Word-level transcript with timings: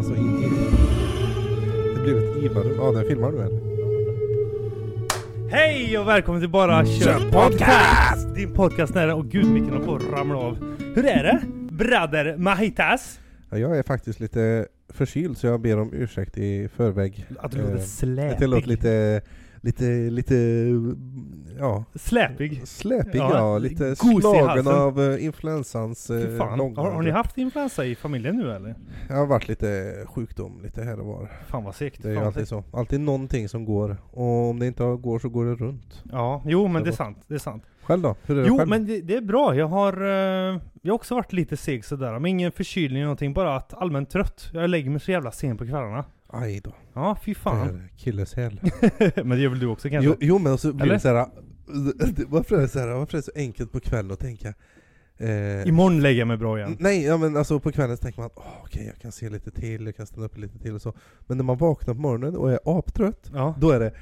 Alltså, 0.00 0.16
i, 0.16 0.18
i, 0.20 0.50
det 1.94 2.00
blev 2.02 2.18
ett 2.18 2.36
IVA-rum. 2.44 2.74
Ja, 2.78 2.92
den 2.92 3.04
filmar 3.04 3.32
du 3.32 3.38
eller? 3.38 3.60
Hej 5.50 5.98
och 5.98 6.08
välkommen 6.08 6.40
till 6.40 6.50
Bara 6.50 6.86
Kör 6.86 7.30
Podcast! 7.30 8.34
Din 8.34 8.54
podcast 8.54 8.94
nära 8.94 9.14
och 9.14 9.26
gud 9.28 9.62
håller 9.62 9.84
på 9.84 9.94
att 9.94 10.02
ramla 10.12 10.38
av. 10.38 10.76
Hur 10.94 11.06
är 11.06 11.22
det? 11.22 11.40
Brother 11.70 12.36
Mahitas? 12.36 13.20
Ja, 13.50 13.58
jag 13.58 13.78
är 13.78 13.82
faktiskt 13.82 14.20
lite 14.20 14.66
förkyld 14.88 15.38
så 15.38 15.46
jag 15.46 15.60
ber 15.60 15.78
om 15.78 15.92
ursäkt 15.92 16.38
i 16.38 16.68
förväg. 16.68 17.26
Att 17.38 17.52
du 17.52 17.58
låter 17.58 17.74
Eh, 17.74 17.80
släpig. 17.82 18.34
Att 18.34 18.40
jag 18.40 18.50
låter 18.50 18.68
lite, 18.68 19.20
lite, 19.60 19.84
lite, 20.10 20.34
ja, 21.58 21.84
Släpig? 21.94 22.68
släpig 22.68 23.18
Ja, 23.18 23.30
ja, 23.34 23.58
lite 23.58 23.96
slagen 23.96 24.68
av 24.68 25.00
uh, 25.00 25.24
influensans 25.24 26.10
uh, 26.10 26.56
långa. 26.56 26.80
Har, 26.80 26.90
har 26.90 27.02
ni 27.02 27.10
haft 27.10 27.38
influensa 27.38 27.84
i 27.84 27.94
familjen 27.94 28.36
nu 28.36 28.52
eller? 28.52 28.74
Det 29.08 29.14
har 29.14 29.26
varit 29.26 29.48
lite 29.48 29.94
sjukdom 30.06 30.60
lite 30.62 30.82
här 30.82 31.00
och 31.00 31.06
var. 31.06 31.30
Fan 31.46 31.64
vad 31.64 31.74
segt. 31.74 32.02
Det 32.02 32.08
är 32.08 32.12
ju 32.12 32.18
alltid 32.18 32.48
så. 32.48 32.64
Alltid 32.72 33.00
någonting 33.00 33.48
som 33.48 33.64
går. 33.64 33.96
Och 34.10 34.50
om 34.50 34.58
det 34.58 34.66
inte 34.66 34.82
går 34.82 35.18
så 35.18 35.28
går 35.28 35.44
det 35.44 35.54
runt. 35.54 36.02
Ja, 36.12 36.42
jo 36.46 36.68
men 36.68 36.82
det 36.82 36.90
är 36.90 36.92
sant. 36.92 37.18
Det 37.26 37.34
är 37.34 37.38
sant. 37.38 37.62
Själv 37.82 38.02
då? 38.02 38.16
Hur 38.26 38.38
är 38.38 38.42
det 38.42 38.48
Jo 38.48 38.58
själv? 38.58 38.68
men 38.68 38.86
det, 38.86 39.00
det 39.00 39.16
är 39.16 39.20
bra. 39.20 39.56
Jag 39.56 39.66
har, 39.66 40.02
eh, 40.02 40.60
jag 40.82 40.92
har 40.92 40.94
också 40.94 41.14
varit 41.14 41.32
lite 41.32 41.56
seg 41.56 41.84
sådär. 41.84 42.12
Men 42.12 42.26
ingen 42.26 42.52
förkylning 42.52 42.96
eller 42.96 43.04
någonting. 43.04 43.32
Bara 43.32 43.56
att 43.56 43.74
allmänt 43.74 44.10
trött. 44.10 44.50
Jag 44.52 44.70
lägger 44.70 44.90
mig 44.90 45.00
så 45.00 45.10
jävla 45.10 45.32
sent 45.32 45.58
på 45.58 45.66
kvällarna. 45.66 46.04
Aj 46.32 46.60
då. 46.64 46.72
Ja, 46.94 47.16
fy 47.24 47.34
fan. 47.34 47.88
Killeshäl. 47.96 48.60
men 49.16 49.28
det 49.28 49.38
gör 49.38 49.50
väl 49.50 49.58
du 49.58 49.66
också 49.66 49.88
kanske? 49.88 50.06
Jo, 50.10 50.16
jo 50.20 50.38
men 50.38 50.58
så 50.58 50.72
blir 50.72 50.84
Eller? 50.84 50.94
det 50.94 51.00
såhär, 51.00 51.26
varför 52.28 52.56
är 52.56 52.60
det 52.60 52.68
såhär, 52.68 52.88
varför 52.88 53.14
är 53.14 53.18
det 53.18 53.22
så 53.22 53.32
enkelt 53.34 53.72
på 53.72 53.80
kvällen 53.80 54.10
att 54.12 54.18
tänka? 54.20 54.54
Eh, 55.18 55.68
Imorgon 55.68 56.00
lägger 56.02 56.18
jag 56.18 56.28
mig 56.28 56.36
bra 56.36 56.58
igen. 56.58 56.76
nej, 56.80 57.04
ja 57.04 57.16
men 57.16 57.36
alltså 57.36 57.60
på 57.60 57.72
kvällen 57.72 57.96
så 57.96 58.02
tänker 58.02 58.20
man, 58.20 58.30
åh 58.34 58.44
okej 58.64 58.86
jag 58.86 58.98
kan 59.02 59.12
se 59.12 59.28
lite 59.30 59.50
till, 59.50 59.86
jag 59.86 59.96
kan 59.96 60.06
stanna 60.06 60.26
upp 60.26 60.38
lite 60.38 60.58
till 60.58 60.74
och 60.74 60.82
så. 60.82 60.94
Men 61.26 61.36
när 61.36 61.44
man 61.44 61.56
vaknar 61.58 61.94
på 61.94 62.00
morgonen 62.00 62.36
och 62.36 62.52
är 62.52 62.58
aptrött, 62.78 63.30
Ja. 63.34 63.54
då 63.58 63.70
är 63.70 63.80
det 63.80 63.92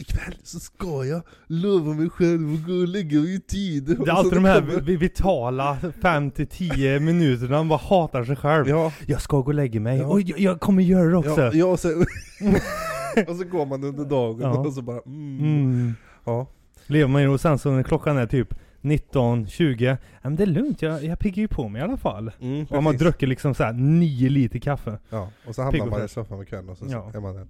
Ikväll 0.00 0.34
så 0.42 0.60
ska 0.60 1.04
jag 1.04 1.22
lova 1.46 1.92
mig 1.92 2.10
själv 2.10 2.54
att 2.54 2.66
gå 2.66 2.72
och 2.72 2.88
lägga 2.88 3.20
mig 3.20 3.34
i 3.34 3.40
tid. 3.40 3.84
Det 3.84 3.92
är 3.92 3.96
så 4.06 4.12
alltid 4.12 4.32
de 4.32 4.44
här 4.44 4.60
kommer- 4.60 4.96
vitala 4.96 5.78
5-10 6.00 7.00
minuterna, 7.00 7.56
man 7.56 7.68
bara 7.68 7.78
hatar 7.82 8.24
sig 8.24 8.36
själv. 8.36 8.68
Ja, 8.68 8.92
Jag 9.06 9.20
ska 9.22 9.36
gå 9.40 9.46
och 9.46 9.54
lägga 9.54 9.80
mig, 9.80 9.98
Ja. 9.98 10.06
och 10.06 10.20
jag, 10.20 10.38
jag 10.38 10.60
kommer 10.60 10.82
göra 10.82 11.10
det 11.10 11.16
också. 11.16 11.40
ja, 11.40 11.50
ja 11.54 11.64
och, 11.66 11.80
så, 11.80 11.88
och 13.28 13.36
så 13.36 13.44
går 13.44 13.66
man 13.66 13.84
under 13.84 14.04
dagen 14.04 14.40
Ja. 14.40 14.58
och 14.58 14.72
så 14.72 14.82
bara 14.82 15.00
mm. 15.06 15.38
Mm. 15.38 15.94
Ja, 16.24 16.46
Lever 16.86 17.08
man 17.08 17.22
ju 17.22 17.28
och 17.28 17.40
sen 17.40 17.58
så 17.58 17.70
när 17.70 17.82
klockan 17.82 18.16
är 18.18 18.26
typ 18.26 18.54
19, 18.80 19.46
20, 19.46 19.84
ja, 19.84 19.96
men 20.22 20.36
det 20.36 20.42
är 20.42 20.46
lugnt, 20.46 20.82
jag, 20.82 21.04
jag 21.04 21.18
piggar 21.18 21.40
ju 21.40 21.48
på 21.48 21.68
mig 21.68 21.80
i 21.80 21.84
alla 21.84 21.96
fall. 21.96 22.30
mm, 22.40 22.66
Och 22.70 22.82
man 22.82 22.96
druckit 22.96 23.28
liksom 23.28 23.54
såhär 23.54 23.72
9 23.72 24.28
liter 24.28 24.58
kaffe. 24.58 24.98
Ja, 25.10 25.28
och 25.46 25.54
så 25.54 25.70
Pigg 25.70 25.80
hamnar 25.80 25.94
och 25.94 25.98
man 26.00 26.06
i 26.06 26.08
soffan 26.08 26.38
med 26.38 26.48
kvällen 26.48 26.68
och 26.70 26.78
så 26.78 26.86
Ja. 26.88 27.10
är 27.14 27.20
man 27.20 27.34
där. 27.34 27.46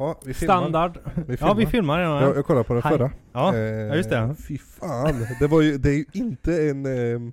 Ja, 0.00 0.20
vi 0.24 0.34
filmar. 0.34 0.54
Standard. 0.54 0.98
Vi 1.26 1.36
Ja 1.40 1.54
vi 1.54 1.66
filmar 1.66 2.00
ja. 2.00 2.22
Jag, 2.22 2.36
jag 2.36 2.46
kollade 2.46 2.64
på 2.64 2.74
den 2.74 2.82
Hej. 2.82 2.98
förra. 2.98 3.10
Ja, 3.32 3.56
Eh, 3.56 3.96
just 3.96 4.10
det. 4.10 4.34
Fy 4.48 4.58
fan, 4.58 5.26
det 5.40 5.46
var 5.46 5.60
ju, 5.62 5.78
det 5.78 5.90
är 5.90 5.94
ju 5.94 6.04
inte 6.12 6.62
en... 6.68 7.32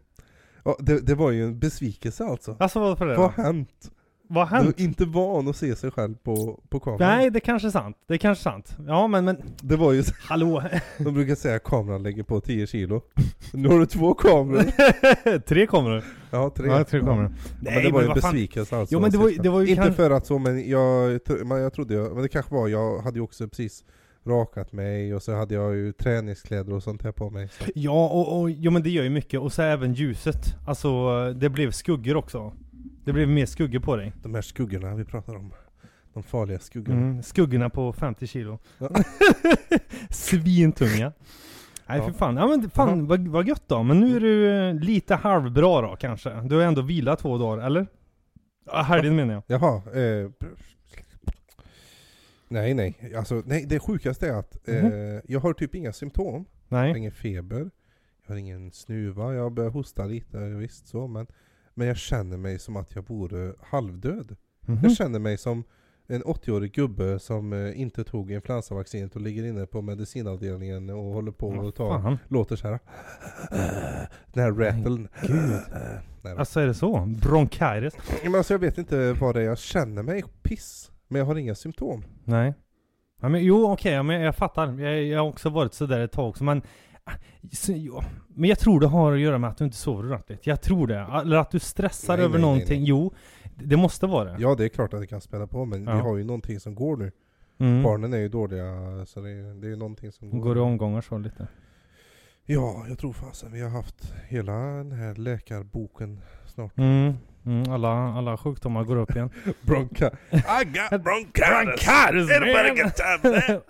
ja, 0.64 0.76
det, 0.80 1.00
det 1.06 1.16
var 1.16 1.32
ju 1.32 1.44
en 1.44 1.60
besvikelse 1.60 2.24
alltså. 2.24 2.56
Alltså 2.60 2.80
vad 2.80 2.98
för 2.98 3.06
det 3.06 3.16
Vad 3.16 3.32
har 3.32 3.44
hänt? 3.44 3.92
Vad 4.30 4.48
har 4.48 4.58
Du 4.58 4.64
hänt? 4.64 4.80
är 4.80 4.84
inte 4.84 5.06
van 5.06 5.48
att 5.48 5.56
se 5.56 5.76
sig 5.76 5.92
själv 5.92 6.16
på, 6.24 6.60
på 6.70 6.80
kameran. 6.80 7.18
Nej 7.18 7.30
det 7.30 7.40
kanske 7.40 7.68
är 7.68 7.72
sant. 7.72 7.98
Det 8.08 8.14
är 8.14 8.18
kanske 8.18 8.42
är 8.50 8.52
sant. 8.52 8.78
Ja 8.88 9.08
men 9.08 9.26
men, 9.26 9.38
Det 9.62 9.76
var 9.76 9.92
ju, 9.94 10.04
hallå? 10.30 10.64
de 10.98 11.14
brukar 11.14 11.36
säga 11.36 11.56
att 11.56 11.64
kameran 11.64 12.04
lägger 12.04 12.24
på 12.24 12.42
10 12.42 12.68
kilo. 12.68 13.02
Nu 13.54 13.70
har 13.70 13.80
du 13.80 13.86
två 13.86 14.14
kameror. 14.14 15.40
tre 15.40 15.68
kameror. 15.68 16.04
Ja, 16.32 16.52
tre. 16.56 16.68
Ja, 16.68 16.84
tre 16.84 17.00
kameror. 17.00 17.32
Ja, 17.66 17.72
men 17.74 17.84
det 17.84 17.92
var 17.92 18.02
ju 18.02 18.08
en 18.08 18.14
vad 18.14 18.22
fan. 18.22 18.32
besvikelse 18.32 18.78
alltså. 18.78 18.94
Jo, 18.96 19.00
men 19.02 19.12
det 19.12 19.18
var 19.18 19.30
ju- 19.30 19.38
det 19.38 19.50
var 19.50 19.62
ju 19.62 19.68
Inte 19.68 19.84
kan- 19.84 19.94
för 19.94 20.12
att 20.12 20.26
så, 20.26 20.40
men 20.40 20.70
jag, 20.70 21.20
men 21.46 21.58
jag 21.62 21.74
trodde 21.74 21.94
jag, 21.94 22.14
men 22.14 22.22
det 22.24 22.30
kanske 22.30 22.54
var, 22.56 22.68
jag 22.68 23.00
hade 23.00 23.18
ju 23.20 23.24
också 23.24 23.48
precis 23.48 23.84
rakat 24.26 24.72
mig 24.72 25.16
och 25.16 25.24
så 25.24 25.36
hade 25.36 25.54
jag 25.54 25.76
ju 25.76 25.92
träningskläder 25.94 26.74
och 26.74 26.84
sånt 26.84 27.04
här 27.04 27.12
på 27.12 27.30
mig. 27.30 27.50
Så. 27.60 27.64
Ja, 27.76 28.08
och, 28.10 28.40
och 28.42 28.50
jo, 28.52 28.72
men 28.72 28.84
det 28.84 28.90
gör 28.90 29.04
ju 29.04 29.10
mycket. 29.10 29.40
Och 29.40 29.54
så 29.54 29.62
även 29.62 29.94
ljuset. 29.94 30.56
Alltså, 30.68 31.10
det 31.34 31.50
blev 31.50 31.72
skuggor 31.72 32.16
också. 32.18 32.54
Det 33.08 33.14
blev 33.14 33.30
mer 33.30 33.46
skuggor 33.46 33.80
på 33.80 33.96
dig. 33.96 34.14
De 34.24 34.36
här 34.36 34.42
skuggorna 34.42 34.96
vi 34.96 35.06
pratar 35.06 35.36
om. 35.36 35.54
De 36.14 36.24
farliga 36.24 36.60
skuggorna. 36.60 37.00
Mm, 37.02 37.24
skuggorna 37.24 37.70
på 37.70 37.94
50 37.94 38.28
kilo. 38.28 38.60
Ja. 38.78 38.90
Svintunga. 40.10 41.14
Nej 41.90 41.98
Ja. 41.98 42.04
för 42.06 42.12
fan, 42.12 42.38
ja 42.38 42.48
men 42.48 42.70
fan 42.70 42.98
Jaha. 43.00 43.08
vad, 43.08 43.28
vad 43.28 43.48
gött 43.48 43.64
då. 43.68 43.84
Men 43.84 44.00
nu 44.00 44.16
är 44.16 44.20
du 44.20 44.50
eh, 44.70 44.74
lite 44.74 45.16
halvbra 45.16 45.82
då 45.82 45.96
kanske. 46.00 46.42
Du 46.42 46.56
har 46.56 46.64
ändå 46.64 46.82
vilat 46.82 47.20
två 47.20 47.38
dagar, 47.38 47.66
eller? 47.66 47.88
Ja, 48.66 48.82
helgen 48.82 49.16
menar 49.16 49.34
jag. 49.34 49.44
Jaha. 49.48 49.76
Eh, 50.02 50.30
nej, 52.48 52.74
nej. 52.74 53.14
Alltså, 53.18 53.44
nej. 53.46 53.66
Det 53.66 53.80
sjukaste 53.80 54.28
är 54.28 54.34
att 54.34 54.68
eh, 54.70 54.84
Mhm. 54.84 55.22
jag 55.28 55.40
har 55.40 55.54
typ 55.54 55.76
inga 55.76 55.94
symptom. 55.94 56.46
Jag 56.70 56.78
har 56.78 56.84
Nej. 56.88 56.98
ingen 56.98 57.12
feber. 57.12 57.70
Jag 58.26 58.34
har 58.34 58.40
ingen 58.40 58.72
snuva. 58.72 59.34
Jag 59.34 59.52
börjar 59.54 59.70
hosta 59.70 60.06
lite, 60.06 60.38
visst 60.40 60.88
så. 60.88 61.08
Men, 61.08 61.28
men 61.78 61.88
jag 61.88 61.98
känner 61.98 62.38
mig 62.38 62.60
som 62.60 62.78
att 62.78 62.96
jag 62.96 63.08
vore 63.08 63.54
halvdöd. 63.62 64.36
Mhm. 64.62 64.80
Jag 64.84 64.92
känner 64.92 65.20
mig 65.20 65.38
som 65.38 65.64
en 66.08 66.24
80-årig 66.24 66.74
gubbe 66.74 67.20
som 67.20 67.54
eh, 67.54 67.82
inte 67.82 68.04
tog 68.04 68.32
influensavaccinet 68.32 69.16
och 69.16 69.22
ligger 69.22 69.44
inne 69.44 69.66
på 69.66 69.82
medicinavdelningen 69.82 70.90
och 70.90 71.04
håller 71.04 71.32
på 71.32 71.48
och 71.48 71.76
tar, 71.76 72.02
fan. 72.02 72.18
låter 72.28 72.56
så 72.56 72.68
här. 72.68 72.80
Den 74.34 74.44
här 74.44 74.52
rattlen. 74.52 75.08
gud. 75.22 75.62
Nej. 76.22 76.36
Alltså 76.38 76.60
är 76.60 76.68
det 76.68 76.74
så? 76.74 77.06
Bronkitis? 77.06 77.98
men 78.24 78.36
alltså 78.36 78.54
jag 78.54 78.60
vet 78.60 78.78
inte 78.78 79.14
vad 79.14 79.36
det 79.36 79.42
är, 79.42 79.46
jag 79.46 79.58
känner 79.58 80.04
mig 80.04 80.24
piss. 80.42 80.92
Men 81.08 81.20
jag 81.20 81.26
har 81.26 81.36
inga 81.36 81.56
symptom. 81.56 82.04
Nej. 82.24 82.54
Ja, 83.22 83.30
men, 83.30 83.44
jo 83.44 83.72
okej, 83.72 83.94
ja, 83.94 84.04
men 84.04 84.22
jag 84.22 84.36
fattar. 84.36 84.80
Jag, 84.80 85.04
jag 85.04 85.20
har 85.20 85.30
också 85.30 85.50
varit 85.50 85.74
sådär 85.74 86.00
ett 86.00 86.12
tag 86.12 86.30
också, 86.30 86.44
men... 86.44 86.62
Så, 87.52 87.72
jo. 87.74 88.02
Men 88.28 88.50
jag 88.50 88.60
tror 88.60 88.80
det 88.80 88.88
har 88.88 89.14
att 89.14 89.20
göra 89.20 89.38
med 89.38 89.50
att 89.50 89.58
du 89.58 89.66
inte 89.66 89.78
sover 89.78 90.06
ordentligt. 90.06 90.48
Jag 90.48 90.62
tror 90.62 90.88
det. 90.88 91.00
Eller 91.22 91.38
att 91.38 91.52
du 91.52 91.60
stressar 91.60 92.18
Nej, 92.18 92.26
över 92.26 92.34
nej, 92.34 92.42
någonting. 92.42 92.80
nej. 92.80 92.90
Jo, 92.90 93.14
det 93.56 93.78
måste 93.78 94.08
vara 94.08 94.24
det. 94.32 94.36
Ja 94.42 94.56
det 94.56 94.66
är 94.66 94.70
klart 94.70 94.94
att 94.94 95.00
det 95.02 95.08
kan 95.08 95.22
spela 95.22 95.48
på 95.48 95.66
men 95.66 95.84
Ja. 95.84 95.96
vi 95.96 96.02
har 96.02 96.18
ju 96.18 96.24
någonting 96.24 96.60
som 96.60 96.76
går 96.76 96.98
nu. 96.98 97.12
Mm. 97.60 97.84
Barnen 97.84 98.14
är 98.14 98.18
ju 98.18 98.30
dåliga 98.30 98.66
så 99.06 99.22
det 99.22 99.30
är, 99.30 99.62
det 99.62 99.68
är 99.72 99.76
någonting 99.76 100.12
som 100.12 100.30
går. 100.30 100.40
Går 100.40 100.58
i 100.58 100.60
omgångar 100.60 101.02
så 101.02 101.18
lite. 101.18 101.48
Ja, 102.46 102.86
jag 102.90 103.00
tror 103.00 103.14
fasen 103.14 103.52
vi 103.54 103.62
har 103.62 103.70
haft 103.70 104.14
hela 104.28 104.54
den 104.54 104.92
här 104.92 105.16
läkarboken 105.16 106.20
snart. 106.46 106.78
Mm. 106.78 107.14
Mm. 107.48 107.72
Alla, 107.74 107.90
alla 108.14 108.38
sjukdomar 108.38 108.84
går 108.84 108.96
upp 108.96 109.16
igen. 109.16 109.30
Bronka. 109.62 110.06
I 110.32 110.66
got 110.66 111.04
bronchitis! 111.04 112.30
Everybody 112.32 112.82
get 112.82 112.96
tablet! 112.96 113.64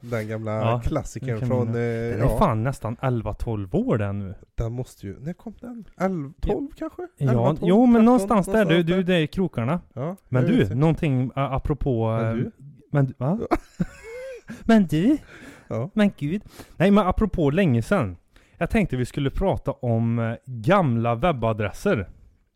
Den 0.00 0.28
gamla 0.28 0.52
Ja, 0.52 0.80
klassikern 0.84 1.46
från... 1.46 1.68
Eh, 1.68 1.74
Den 1.74 1.82
är 1.82 2.18
ja, 2.18 2.38
fan 2.38 2.62
nästan 2.64 2.96
11-12 2.96 3.76
år 3.88 3.98
den 3.98 4.18
nu. 4.18 4.34
den 4.54 4.72
måste 4.72 5.06
ju... 5.06 5.16
När 5.20 5.32
kom 5.32 5.54
den? 5.60 5.84
11, 6.00 6.32
12 6.40 6.68
kanske? 6.78 7.02
Ja, 7.16 7.30
11, 7.30 7.44
12, 7.44 7.58
jo 7.62 7.86
men 7.86 7.92
13, 7.92 8.04
någonstans 8.04 8.46
där, 8.46 8.64
du, 8.64 8.82
du, 8.82 9.02
det 9.02 9.14
är 9.14 9.26
krokarna. 9.26 9.80
Ja, 9.94 10.16
Men 10.28 10.44
du, 10.44 10.62
inte. 10.62 10.74
någonting 10.74 11.26
ä, 11.26 11.30
apropå... 11.40 12.08
Men 12.20 12.26
eh, 12.28 12.34
du? 12.34 12.50
Men 12.92 13.06
du, 13.06 13.14
va? 13.18 13.38
men 14.64 14.86
du? 14.86 15.16
Ja. 15.68 15.90
Men 15.94 16.10
gud. 16.18 16.42
Nej 16.76 16.90
men 16.90 17.06
apropå 17.06 17.50
länge 17.50 17.82
sedan. 17.82 18.16
Jag 18.58 18.70
tänkte 18.70 18.96
vi 18.96 19.04
skulle 19.06 19.30
prata 19.30 19.70
om 19.72 20.18
eh, 20.18 20.34
gamla 20.46 21.14
webbadresser. 21.14 22.08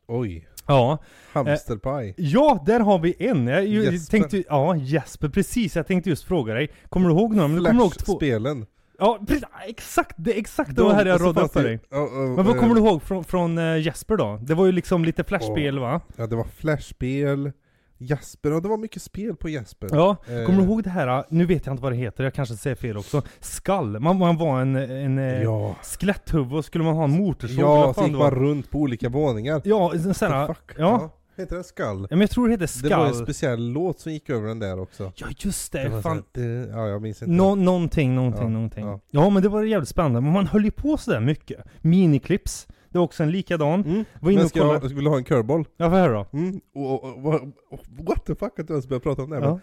Oj. 0.07 0.49
Ja. 0.67 0.99
Hamsterpaj. 1.33 2.15
Ja, 2.17 2.63
där 2.67 2.81
har 2.81 2.99
vi 2.99 3.15
en. 3.19 3.47
Jag 3.47 3.67
ju- 3.67 3.85
Jesper. 3.85 4.11
tänkte, 4.19 4.45
ja, 4.49 4.77
Jesper, 4.77 5.29
precis. 5.29 5.77
Jag 5.77 5.87
tänkte 5.87 6.11
just 6.11 6.25
fråga 6.25 6.55
dig. 6.55 6.71
Kommer 6.89 7.09
du 7.09 7.15
ihåg 7.15 7.35
några? 7.35 7.49
Men 7.49 7.57
du 7.59 7.65
kommer 7.65 7.81
ihåg 7.81 7.93
två. 7.95 8.05
Flashspelen. 8.05 8.67
Ja, 8.99 9.19
precis. 9.27 9.45
Exakt, 9.67 10.15
det 10.19 10.35
är 10.37 10.39
exakt 10.39 10.77
det 10.77 10.95
här 10.95 11.07
jag 11.07 11.21
radade 11.21 11.47
upp 11.47 11.53
för 11.53 11.63
dig. 11.65 11.81
Men 11.91 12.35
vad 12.37 12.49
eh, 12.49 12.61
kommer 12.61 12.75
du 12.75 12.81
ihåg 12.81 13.03
från, 13.03 13.25
från 13.25 13.59
eh, 13.59 13.79
Jesper 13.79 14.17
då? 14.17 14.39
Det 14.43 14.55
var 14.55 14.67
ju 14.67 14.73
liksom 14.73 15.05
lite 15.05 15.25
flashspel 15.25 15.79
va? 15.79 16.01
Ja 16.17 16.27
det 16.27 16.37
var 16.37 16.45
flashspel, 16.45 17.53
Jasper, 17.99 18.52
och 18.52 18.62
det 18.62 18.69
var 18.69 18.76
mycket 18.76 19.02
spel 19.02 19.37
på 19.37 19.49
Jasper. 19.49 19.88
Ja, 19.93 20.17
Eh, 20.29 20.46
kommer 20.46 20.58
du 20.58 20.64
ihåg 20.64 20.82
det 20.82 20.91
här? 20.91 21.25
Nu 21.29 21.46
vet 21.46 21.67
jag 21.67 21.73
inte 21.73 21.82
vad 21.82 21.93
det 21.93 21.96
heter, 21.96 22.25
jag 22.25 22.35
kanske 22.35 22.56
säger 22.56 22.76
fel 22.76 22.96
också. 22.96 23.23
Skall. 23.41 24.00
Man, 24.00 24.19
man 24.19 24.37
var 24.37 24.61
en, 24.61 24.76
en 24.76 25.19
eh, 25.19 25.43
Ja. 25.43 25.76
skeletthuvud 25.82 26.52
och 26.52 26.64
skulle 26.64 26.85
man 26.85 26.94
ha 26.94 27.05
en 27.05 27.11
motorsåg 27.11 27.58
Ja, 27.64 27.94
så 27.94 28.05
gick 28.05 28.12
var. 28.12 28.19
man 28.19 28.41
runt 28.41 28.70
på 28.70 28.79
olika 28.79 29.08
våningar. 29.08 29.61
Ja, 29.64 29.93
sån 30.14 30.31
här, 30.32 30.46
fuck? 30.46 30.73
ja. 30.79 31.11
Heter 31.37 31.56
det 31.56 31.64
Skall? 31.64 32.00
Ja, 32.00 32.06
men 32.11 32.20
jag 32.20 32.31
tror 32.31 32.49
det 32.49 32.52
heter 32.55 32.82
Det 32.88 32.96
var 32.96 33.06
en 33.06 33.14
Skall. 33.14 33.25
speciell 33.26 33.69
låt 33.73 34.00
som 34.00 34.12
gick 34.12 34.31
över 34.31 34.49
den 34.49 34.58
där 34.58 34.81
också. 34.81 35.12
Ja 35.17 35.26
just 35.38 35.73
det, 35.73 35.88
Det 35.88 36.02
fan. 36.02 36.23
här, 36.35 36.43
det, 36.43 36.69
ja 36.70 36.88
jag 36.88 37.02
minns 37.02 37.23
inte. 37.23 37.32
Nå, 37.35 37.55
någonting, 37.55 38.14
någonting, 38.14 38.43
Ja, 38.43 38.49
någonting. 38.49 38.85
ja. 38.87 39.00
Ja. 39.11 39.31
men 39.31 39.43
det 39.43 39.49
var 39.49 39.62
jävligt 39.62 39.88
spännande. 39.88 40.20
Men 40.20 40.32
man 40.32 40.47
höll 40.47 40.64
ju 40.64 40.70
på 40.70 40.97
sådär 40.97 41.20
mycket. 41.20 41.64
Miniclips. 41.81 42.67
Det 42.94 42.99
var 42.99 43.05
också 43.05 43.23
en 43.23 43.31
likadan. 43.31 43.81
Mm. 43.85 44.05
Var 44.20 44.31
inne 44.31 44.38
Men 44.38 44.44
och 44.44 44.50
ska 44.50 44.61
kollade. 44.61 44.79
jag 44.82 44.91
skulle 44.91 45.08
ha 45.08 45.17
en 45.17 45.25
curveball. 45.25 45.64
Ja, 45.76 45.96
är 45.99 46.08
det 46.08 46.14
då? 46.14 46.26
Mm. 46.32 46.61
Och, 46.75 47.05
och, 47.05 47.26
och, 47.26 47.35
och, 47.70 47.81
what 48.08 48.26
the 48.26 48.35
fuck 48.35 48.58
att 48.58 48.67
du 48.67 48.73
ens 48.73 48.87
började 48.88 49.02
prata 49.02 49.23
om 49.23 49.31
det 49.31 49.37
här, 49.37 49.43
Ja. 49.43 49.61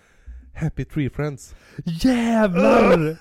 men 0.53 0.63
Happy 0.63 0.85
Tree 0.85 1.09
Friends. 1.09 1.55
Jävlar! 1.85 3.17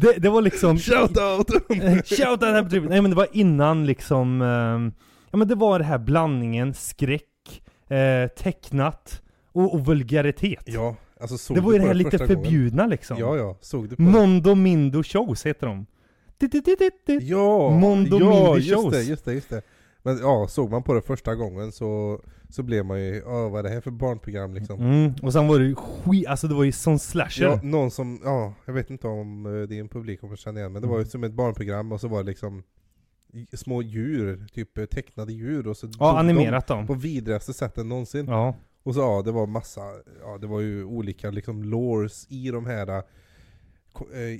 Det, 0.00 0.12
det 0.18 0.28
var 0.30 0.42
liksom... 0.42 0.78
Shout 0.78 1.16
out! 1.18 1.50
Shout 2.06 2.42
out 2.42 2.42
Happy 2.42 2.70
Trip. 2.70 2.84
Nej 2.88 3.00
men 3.02 3.10
det 3.10 3.16
var 3.16 3.26
innan 3.32 3.86
liksom... 3.86 4.42
ehm, 4.42 4.92
ja 5.30 5.38
men 5.38 5.48
det 5.48 5.54
var 5.54 5.78
det 5.78 5.84
här 5.84 5.98
blandningen 5.98 6.74
skräck, 6.74 7.62
eh, 7.88 8.28
tecknat 8.42 9.22
Och, 9.52 9.74
och 9.74 9.84
vulgaritet. 9.86 10.62
Ja, 10.66 10.96
alltså 11.20 11.38
såg 11.38 11.56
det 11.56 11.60
var 11.60 11.70
du 11.70 11.76
ju 11.76 11.78
det 11.78 11.84
på 11.84 11.88
här 11.88 11.94
lite 11.94 12.10
första 12.10 12.26
gången? 12.26 12.42
förbjudna 12.44 12.86
liksom. 12.86 13.16
Ja, 13.18 13.36
ja. 13.36 13.56
Såg 13.60 13.88
du 13.88 13.96
på 13.96 14.02
Mondo 14.02 14.54
Mindo 14.54 15.02
Shows 15.02 15.46
heter 15.46 15.66
de. 15.66 15.86
Ja, 17.22 17.70
Mondo 17.70 18.18
ja 18.20 18.52
Mindy 18.54 18.68
just 18.68 18.90
det, 18.90 19.02
just 19.02 19.24
det, 19.24 19.32
just 19.34 19.50
det. 19.50 19.62
Men 20.02 20.18
ja, 20.18 20.46
såg 20.48 20.70
man 20.70 20.82
på 20.82 20.94
det 20.94 21.02
första 21.02 21.34
gången 21.34 21.72
så, 21.72 22.20
så 22.48 22.62
blev 22.62 22.84
man 22.84 23.00
ju, 23.00 23.22
ja 23.26 23.48
vad 23.48 23.58
är 23.58 23.62
det 23.62 23.68
här 23.74 23.80
för 23.80 23.90
barnprogram 23.90 24.54
liksom? 24.54 24.80
Mm. 24.80 25.12
Och 25.22 25.32
sen 25.32 25.48
var 25.48 25.58
det 25.58 25.64
ju 25.64 25.74
skit, 25.74 26.26
alltså 26.26 26.48
det 26.48 26.54
var 26.54 26.64
ju 26.64 26.72
sån 26.72 26.98
slasher. 26.98 27.44
Ja, 27.44 27.60
någon 27.62 27.90
som, 27.90 28.20
ja, 28.24 28.54
jag 28.64 28.72
vet 28.74 28.90
inte 28.90 29.06
om 29.08 29.46
eh, 29.46 29.68
din 29.68 29.88
publik 29.88 30.20
kommer 30.20 30.36
känna 30.36 30.60
igen, 30.60 30.72
men 30.72 30.82
det 30.82 30.88
var 30.88 30.94
ju 30.96 31.00
Mm. 31.02 31.10
som 31.10 31.24
ett 31.24 31.32
barnprogram 31.32 31.92
och 31.92 32.00
så 32.00 32.08
var 32.08 32.18
det 32.22 32.26
liksom 32.28 32.62
små 33.52 33.82
djur, 33.82 34.46
typ 34.54 34.78
eh, 34.78 34.84
tecknade 34.84 35.32
djur 35.32 35.68
och 35.68 35.76
så 35.76 35.88
Ja, 35.98 36.18
animerat 36.18 36.66
de 36.66 36.76
dem. 36.78 36.86
på 36.86 36.94
vidrigaste 36.94 37.52
sättet 37.52 37.86
någonsin. 37.86 38.26
Ja. 38.28 38.54
Och 38.82 38.94
så 38.94 39.00
ja, 39.00 39.22
det 39.24 39.32
var 39.32 39.46
massa, 39.46 39.80
ja 40.22 40.38
det 40.40 40.46
var 40.46 40.60
ju 40.60 40.84
olika 40.84 41.30
liksom 41.30 41.62
lores 41.64 42.26
i 42.30 42.50
de 42.50 42.66
här 42.66 43.02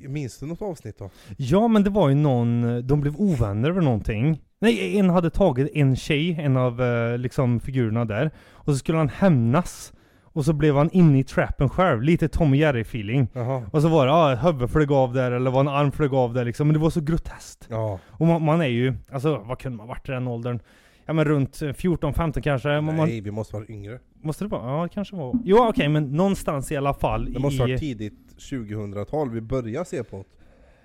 Minns 0.09 0.39
du 0.39 0.47
något 0.47 0.63
avsnitt 0.63 0.99
då? 0.99 1.11
Ja 1.37 1.69
men 1.69 1.85
det 1.85 1.91
var 1.91 2.09
ju 2.09 2.15
någon, 2.15 2.87
de 2.87 3.01
blev 3.01 3.17
ovänner 3.17 3.69
över 3.69 3.81
någonting. 3.81 4.41
Nej, 4.59 4.99
en 4.99 5.11
hade 5.11 5.31
tagit 5.31 5.71
en 5.75 5.97
tjej, 5.97 6.37
en 6.41 6.57
av 6.57 6.83
eh, 6.83 7.19
liksom 7.19 7.61
figurerna 7.61 8.05
där. 8.05 8.31
Och 8.53 8.73
så 8.73 8.79
skulle 8.79 8.99
han 8.99 9.09
hämnas. 9.09 9.93
Och 10.35 10.45
så 10.45 10.53
blev 10.53 10.77
han 10.77 10.91
inne 10.91 11.19
i 11.19 11.25
trappen 11.25 11.69
själv, 11.69 12.03
lite 12.03 12.29
Tom 12.29 12.51
och 12.51 12.57
Jerry 12.57 12.81
feeling. 12.81 13.29
Jaha. 13.33 13.63
Och 13.73 13.83
så 13.83 13.89
var 13.89 14.07
det, 14.07 14.13
ja, 14.13 14.33
ett 14.33 14.45
huvud 14.45 14.71
flög 14.71 14.93
av 14.93 15.13
där, 15.13 15.33
eller 15.33 15.51
var 15.51 15.61
en 15.61 15.69
arm 15.69 15.93
flög 15.93 16.15
av 16.15 16.35
där 16.35 16.45
liksom. 16.45 16.67
Men 16.67 16.75
det 16.75 16.81
var 16.81 16.91
så 16.91 17.01
groteskt. 17.01 17.67
Ja, 17.71 17.99
Och 18.07 18.27
man, 18.27 18.45
man 18.45 18.61
är 18.61 18.67
ju, 18.67 18.95
alltså 19.13 19.39
vad 19.47 19.59
kunde 19.59 19.79
man 19.79 19.89
varit 19.89 20.09
i 20.09 20.13
den 20.13 20.29
åldern? 20.29 20.61
Ja 21.07 21.13
men 21.13 21.25
runt 21.25 21.63
eh, 21.63 21.69
14-15 21.69 22.41
kanske. 22.41 22.69
Man, 22.69 22.85
man, 22.85 23.09
nej 23.09 23.21
vi 23.21 23.31
måste 23.31 23.55
vara 23.55 23.65
yngre. 23.69 23.99
måste 24.23 24.45
det 24.45 24.49
vara? 24.49 24.71
Ja, 24.71 24.89
kanske 24.89 25.17
var. 25.17 25.39
Jo 25.45 25.69
okej, 25.69 25.89
men 25.89 26.13
någonstans 26.13 26.73
i 26.73 26.77
alla 26.77 26.95
fall 26.95 27.33
Det 27.33 27.39
måste 27.39 27.63
i... 27.63 27.67
vara 27.67 27.79
tidigt 27.79 28.19
2000-tal 28.39 29.31
vi 29.31 29.41
börjar 29.41 29.85
se 29.85 30.05
på. 30.05 30.25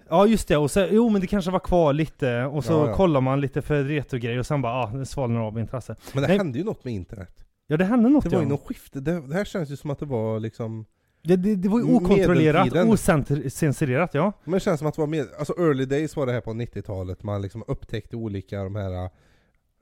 Ja 0.09 0.25
just 0.27 0.47
det, 0.47 0.57
och 0.57 0.71
så, 0.71 0.87
jo 0.91 1.09
men 1.09 1.21
det 1.21 1.27
kanske 1.27 1.51
var 1.51 1.59
kvar 1.59 1.93
lite, 1.93 2.43
och 2.43 2.63
så 2.63 2.73
Ja, 2.73 2.87
ja. 2.87 2.95
kollar 2.95 3.21
man 3.21 3.41
lite 3.41 3.61
för 3.61 3.83
retrogrejer 3.83 4.39
och 4.39 4.45
sen 4.45 4.61
bara 4.61 4.73
ah, 4.73 4.91
det 4.91 5.05
svalnar 5.05 5.41
av 5.41 5.59
intresse. 5.59 5.95
Men 6.13 6.21
det 6.21 6.27
Nej. 6.27 6.37
hände 6.37 6.57
ju 6.59 6.63
något 6.65 6.83
med 6.83 6.93
internet. 6.93 7.45
Ja 7.67 7.77
det 7.77 7.85
hände 7.85 8.09
något 8.09 8.23
Det 8.23 8.29
var 8.29 8.37
ju 8.37 8.43
ja. 8.43 8.49
något 8.49 8.67
skifte, 8.67 8.99
det, 8.99 9.27
det 9.27 9.33
här 9.33 9.45
känns 9.45 9.69
ju 9.69 9.75
som 9.75 9.89
att 9.89 9.99
det 9.99 10.05
var 10.05 10.39
liksom 10.39 10.85
Det, 11.23 11.35
det, 11.35 11.55
det 11.55 11.69
var 11.69 11.79
ju 11.79 11.95
okontrollerat, 11.95 12.73
ocensurerat 13.45 14.13
ja. 14.13 14.33
Men 14.43 14.53
det 14.53 14.59
känns 14.59 14.79
som 14.79 14.87
att 14.87 14.95
det 14.95 15.01
var 15.01 15.07
med, 15.07 15.27
alltså 15.39 15.53
early 15.57 15.85
days 15.85 16.15
var 16.15 16.25
det 16.25 16.31
här 16.31 16.41
på 16.41 16.51
90-talet, 16.51 17.23
man 17.23 17.41
liksom 17.41 17.63
upptäckte 17.67 18.15
olika 18.15 18.63
de 18.63 18.75
här 18.75 19.09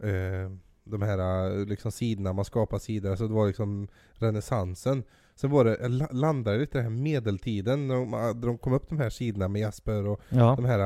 eh, 0.04 0.52
De 0.84 1.02
här 1.02 1.50
eh, 1.60 1.66
liksom 1.66 1.92
sidorna, 1.92 2.34
man 2.34 2.46
skapar 2.46 2.80
sidor, 2.80 3.16
så 3.16 3.28
det 3.28 3.34
var 3.34 3.48
liksom 3.48 3.88
renässansen. 4.14 5.04
Sen 5.36 5.50
var 5.52 5.66
det, 5.66 5.88
la- 5.88 6.12
landade 6.12 6.58
lite 6.58 6.78
i 6.78 6.82
den 6.82 6.92
här 6.94 7.02
medeltiden, 7.02 7.88
när 7.88 7.96
de, 7.96 8.12
när 8.12 8.34
de 8.48 8.58
kom 8.58 8.74
upp 8.74 8.90
de 8.90 8.98
här 8.98 9.10
sidorna 9.10 9.48
med 9.48 9.62
Jasper 9.62 10.08
och 10.08 10.22
Ja. 10.30 10.54
de 10.56 10.66
här 10.66 10.80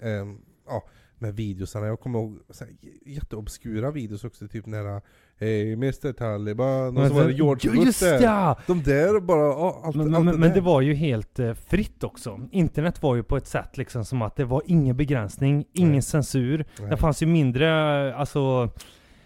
eh, 0.00 0.10
eh, 0.20 0.26
Ja, 0.66 0.84
här 1.20 1.32
videosarna, 1.32 1.86
jag 1.86 2.00
kommer 2.00 2.18
ihåg 2.18 2.38
så 2.50 2.64
här, 2.64 2.74
jätteobskura 3.06 3.90
videos 3.90 4.24
också, 4.24 4.48
typ 4.48 4.64
den 4.64 5.02
Hej 5.40 5.72
Mr 5.72 6.12
Taliban, 6.12 6.96
och 6.96 7.06
så 7.08 7.14
var 7.14 7.24
det 7.24 7.32
George 7.32 7.70
Bush 7.70 7.86
just 7.86 8.00
där. 8.00 8.22
ja! 8.22 8.58
De 8.66 8.82
där 8.82 9.20
bara, 9.20 9.38
ja, 9.46 9.82
allt, 9.84 9.96
Men, 9.96 10.14
allt 10.14 10.24
men, 10.24 10.34
det 10.34 10.40
men 10.40 10.52
det 10.52 10.60
var 10.60 10.80
ju 10.80 10.94
helt 10.94 11.38
eh, 11.38 11.54
fritt 11.54 12.04
också. 12.04 12.40
Internet 12.52 13.02
var 13.02 13.14
ju 13.16 13.22
på 13.22 13.36
ett 13.36 13.46
sätt 13.46 13.76
liksom 13.76 14.04
som 14.04 14.22
att 14.22 14.36
det 14.36 14.44
var 14.44 14.62
ingen 14.66 14.96
begränsning, 14.96 15.64
ingen 15.72 15.92
Nej. 15.92 16.02
censur. 16.02 16.64
Nej. 16.80 16.90
Det 16.90 16.96
fanns 16.96 17.22
ju 17.22 17.26
mindre, 17.26 17.68
eh, 18.08 18.20
alltså 18.20 18.70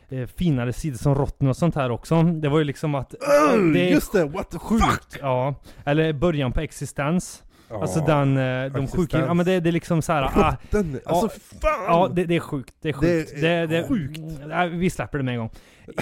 eh, 0.08 0.26
finare 0.26 0.72
sidor 0.72 0.96
som 0.96 1.14
Rotten 1.14 1.48
och 1.48 1.56
sånt 1.56 1.74
här 1.74 1.90
också. 1.90 2.22
Det 2.22 2.48
var 2.48 2.58
ju 2.58 2.64
liksom 2.64 2.94
att... 2.94 3.14
Öh, 3.14 3.72
det 3.72 3.88
just 3.88 4.12
det, 4.12 4.24
what 4.24 4.50
the 4.50 4.58
fuck! 4.58 4.68
sjukt! 4.68 5.18
Ja. 5.20 5.54
Eller 5.84 6.12
början 6.12 6.52
på 6.52 6.60
existens. 6.60 7.42
Ja. 7.70 7.80
Alltså 7.82 8.00
den, 8.00 8.36
eh, 8.36 8.72
de 8.72 8.88
sjuka... 8.88 9.18
Ja 9.18 9.34
men 9.34 9.46
det, 9.46 9.60
det 9.60 9.70
är 9.70 9.72
liksom 9.72 10.02
så 10.02 10.12
här. 10.12 10.22
Ah, 10.22 10.56
alltså 11.04 11.04
Ja, 11.04 11.28
fan! 11.60 11.84
ja 11.86 12.10
det, 12.14 12.24
det 12.24 12.36
är 12.36 12.40
sjukt. 12.40 12.74
Det 12.80 12.88
är 12.88 12.92
sjukt. 12.92 13.40
Det 13.40 13.48
är 13.48 13.88
sjukt. 13.88 14.20
Nej, 14.46 14.68
vi 14.68 14.90
släpper 14.90 15.18
det 15.18 15.24
med 15.24 15.32
en 15.34 15.38
gång. 15.38 15.50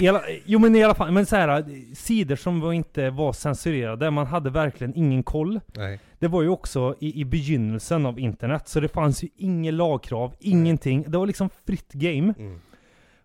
Alla, 0.09 0.21
jo 0.45 0.59
men 0.59 0.75
i 0.75 0.83
alla 0.83 0.95
fall, 0.95 1.11
men 1.11 1.25
så 1.25 1.35
här, 1.35 1.65
sidor 1.95 2.35
som 2.35 2.59
var 2.59 2.73
inte 2.73 3.09
var 3.09 3.33
censurerade, 3.33 4.11
man 4.11 4.27
hade 4.27 4.49
verkligen 4.49 4.93
ingen 4.95 5.23
koll. 5.23 5.59
Nej. 5.75 5.99
Det 6.19 6.27
var 6.27 6.41
ju 6.41 6.49
också 6.49 6.95
i, 6.99 7.21
i 7.21 7.25
begynnelsen 7.25 8.05
av 8.05 8.19
internet, 8.19 8.67
så 8.67 8.79
det 8.79 8.87
fanns 8.87 9.23
ju 9.23 9.27
inget 9.37 9.73
lagkrav, 9.73 10.33
ingenting. 10.39 11.05
Det 11.07 11.17
var 11.17 11.25
liksom 11.25 11.49
fritt 11.65 11.93
game. 11.93 12.33
Mm. 12.39 12.59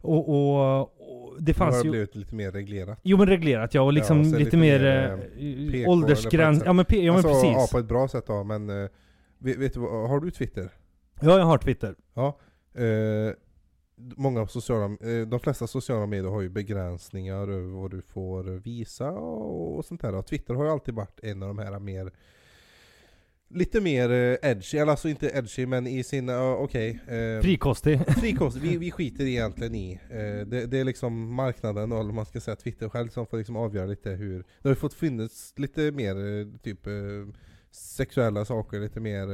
Och, 0.00 0.29
och, 0.29 0.91
och 1.32 1.43
det 1.43 1.58
Nu 1.58 1.64
har 1.64 1.70
fanns 1.70 1.82
det 1.82 1.87
ju... 1.87 1.90
blivit 1.90 2.14
lite 2.14 2.34
mer 2.34 2.50
reglerat. 2.52 2.99
Jo 3.02 3.19
men 3.19 3.26
reglerat 3.26 3.75
ja, 3.75 3.82
och 3.82 3.93
liksom 3.93 4.19
Ja, 4.19 4.25
så 4.25 4.31
lite, 4.31 4.44
lite 4.44 4.56
mer, 4.56 4.84
eh, 4.84 4.90
eller 4.90 5.84
på 5.84 5.90
åldersgräns. 5.90 6.62
Ja 6.64 6.73
men, 6.73 6.84
ja, 6.88 7.12
men 7.12 7.14
alltså, 7.14 7.46
Ja, 7.46 7.55
precis. 7.55 7.73
på 7.73 7.79
ett 7.79 7.87
bra 7.87 8.08
sätt 8.08 8.26
då, 8.26 8.44
men 8.44 8.70
eh, 8.70 8.88
vet, 9.38 9.56
vet 9.56 9.75
du 9.75 9.81
har 9.81 10.20
du 10.20 10.31
Twitter? 10.31 10.69
Ja 11.20 11.38
jag 11.38 11.44
har 11.44 11.58
Twitter. 11.58 11.94
Ja. 12.14 12.38
Eh, 12.75 13.32
många 13.96 14.46
sociala, 14.46 14.84
eh, 14.84 15.26
de 15.26 15.40
flesta 15.40 15.67
sociala 15.67 16.06
medier 16.06 16.31
har 16.31 16.40
ju 16.40 16.49
begränsningar 16.49 17.49
över 17.49 17.81
vad 17.81 17.90
du 17.90 18.02
får 18.02 18.44
visa 18.44 19.11
och, 19.11 19.76
och 19.76 19.85
sånt 19.85 20.00
där. 20.00 20.14
Och 20.14 20.26
Twitter 20.26 20.55
har 20.55 20.64
ju 20.64 20.70
alltid 20.70 20.94
varit 20.94 21.20
en 21.23 21.43
av 21.43 21.49
de 21.49 21.58
här 21.58 21.78
mer 21.78 22.12
Lite 23.54 23.81
mer 23.81 24.10
eh, 24.10 24.50
edgy, 24.50 24.78
eller 24.78 24.90
alltså 24.90 25.08
inte 25.08 25.26
edgy 25.34 25.66
men 25.66 25.87
i 25.87 26.02
sin, 26.04 26.28
uh, 26.28 26.52
okej 26.52 27.00
eh, 27.08 27.43
Frikostig. 27.43 28.00
Frikost, 28.20 28.56
vi, 28.56 28.76
vi 28.76 28.90
skiter 28.90 29.25
egentligen 29.25 29.75
i. 29.75 30.00
Eh, 30.10 30.46
det, 30.46 30.66
det 30.66 30.78
är 30.78 30.84
liksom 30.84 31.34
marknaden, 31.34 31.93
eller 31.93 32.12
man 32.12 32.26
ska 32.26 32.40
säga 32.40 32.56
Twitter 32.56 32.88
själv, 32.88 33.08
som 33.08 33.26
får 33.26 33.38
liksom 33.38 33.56
avgöra 33.56 33.87
lite 33.87 34.10
hur... 34.10 34.38
Det 34.38 34.69
har 34.69 34.70
ju 34.70 34.75
fått 34.75 34.94
finnas 34.94 35.54
lite 35.56 35.90
mer 35.93 36.14
typ 36.58 36.87
eh, 36.87 36.93
sexuella 37.70 38.44
saker, 38.44 38.81
lite 38.81 39.00
mer 39.00 39.26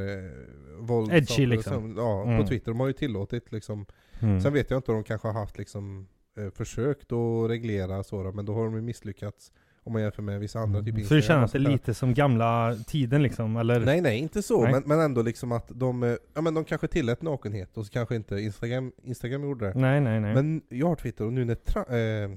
våld. 0.80 1.12
Edgy 1.12 1.26
saker, 1.26 1.46
liksom. 1.46 1.72
Som, 1.72 1.96
ja, 1.96 2.22
Mm. 2.22 2.42
på 2.42 2.48
Twitter. 2.48 2.70
De 2.70 2.80
har 2.80 2.86
ju 2.86 2.92
tillåtit 2.92 3.52
liksom. 3.52 3.86
Mm. 4.20 4.40
Sen 4.40 4.52
vet 4.52 4.70
jag 4.70 4.78
inte 4.78 4.90
om 4.90 4.96
de 4.96 5.04
kanske 5.04 5.28
har 5.28 5.40
haft 5.40 5.58
liksom 5.58 6.08
försökt 6.54 7.12
att 7.12 7.50
reglera 7.50 8.04
så 8.04 8.22
då, 8.22 8.32
men 8.32 8.44
då 8.44 8.54
har 8.54 8.64
de 8.64 8.74
ju 8.74 8.80
misslyckats. 8.82 9.52
Om 9.88 9.92
man 9.92 10.02
jämför 10.02 10.22
med 10.22 10.40
vissa 10.40 10.58
andra, 10.60 10.78
Mm. 10.78 10.84
Så 11.04 11.14
det 11.14 11.16
Instagram 11.18 11.42
och 11.42 11.48
känns 11.50 11.52
det 11.52 11.58
där. 11.58 11.70
lite 11.70 11.94
som 11.94 12.14
gamla 12.14 12.76
tiden 12.86 13.22
liksom, 13.22 13.56
eller? 13.56 13.80
Nej 13.80 14.00
nej, 14.00 14.18
inte 14.18 14.42
så, 14.42 14.62
Nej. 14.62 14.72
Men, 14.72 14.82
men 14.86 15.00
ändå 15.00 15.22
liksom 15.22 15.52
att 15.52 15.68
de, 15.74 16.02
eh, 16.02 16.16
ja 16.34 16.40
men 16.40 16.54
de 16.54 16.64
kanske 16.64 16.88
tillät 16.88 17.22
nakenhet 17.22 17.76
och 17.76 17.86
så 17.86 17.92
kanske 17.92 18.16
inte 18.16 18.36
Instagram, 18.36 18.92
Instagram 19.04 19.42
gjorde 19.42 19.66
det. 19.66 19.78
Nej 19.78 20.00
nej 20.00 20.20
nej. 20.20 20.34
Men 20.34 20.62
jag 20.68 20.86
har 20.86 20.96
Twitter 20.96 21.24
och 21.24 21.32
nu 21.32 21.44
när 21.44 21.54
tra- 21.54 21.90
eh, 21.90 22.30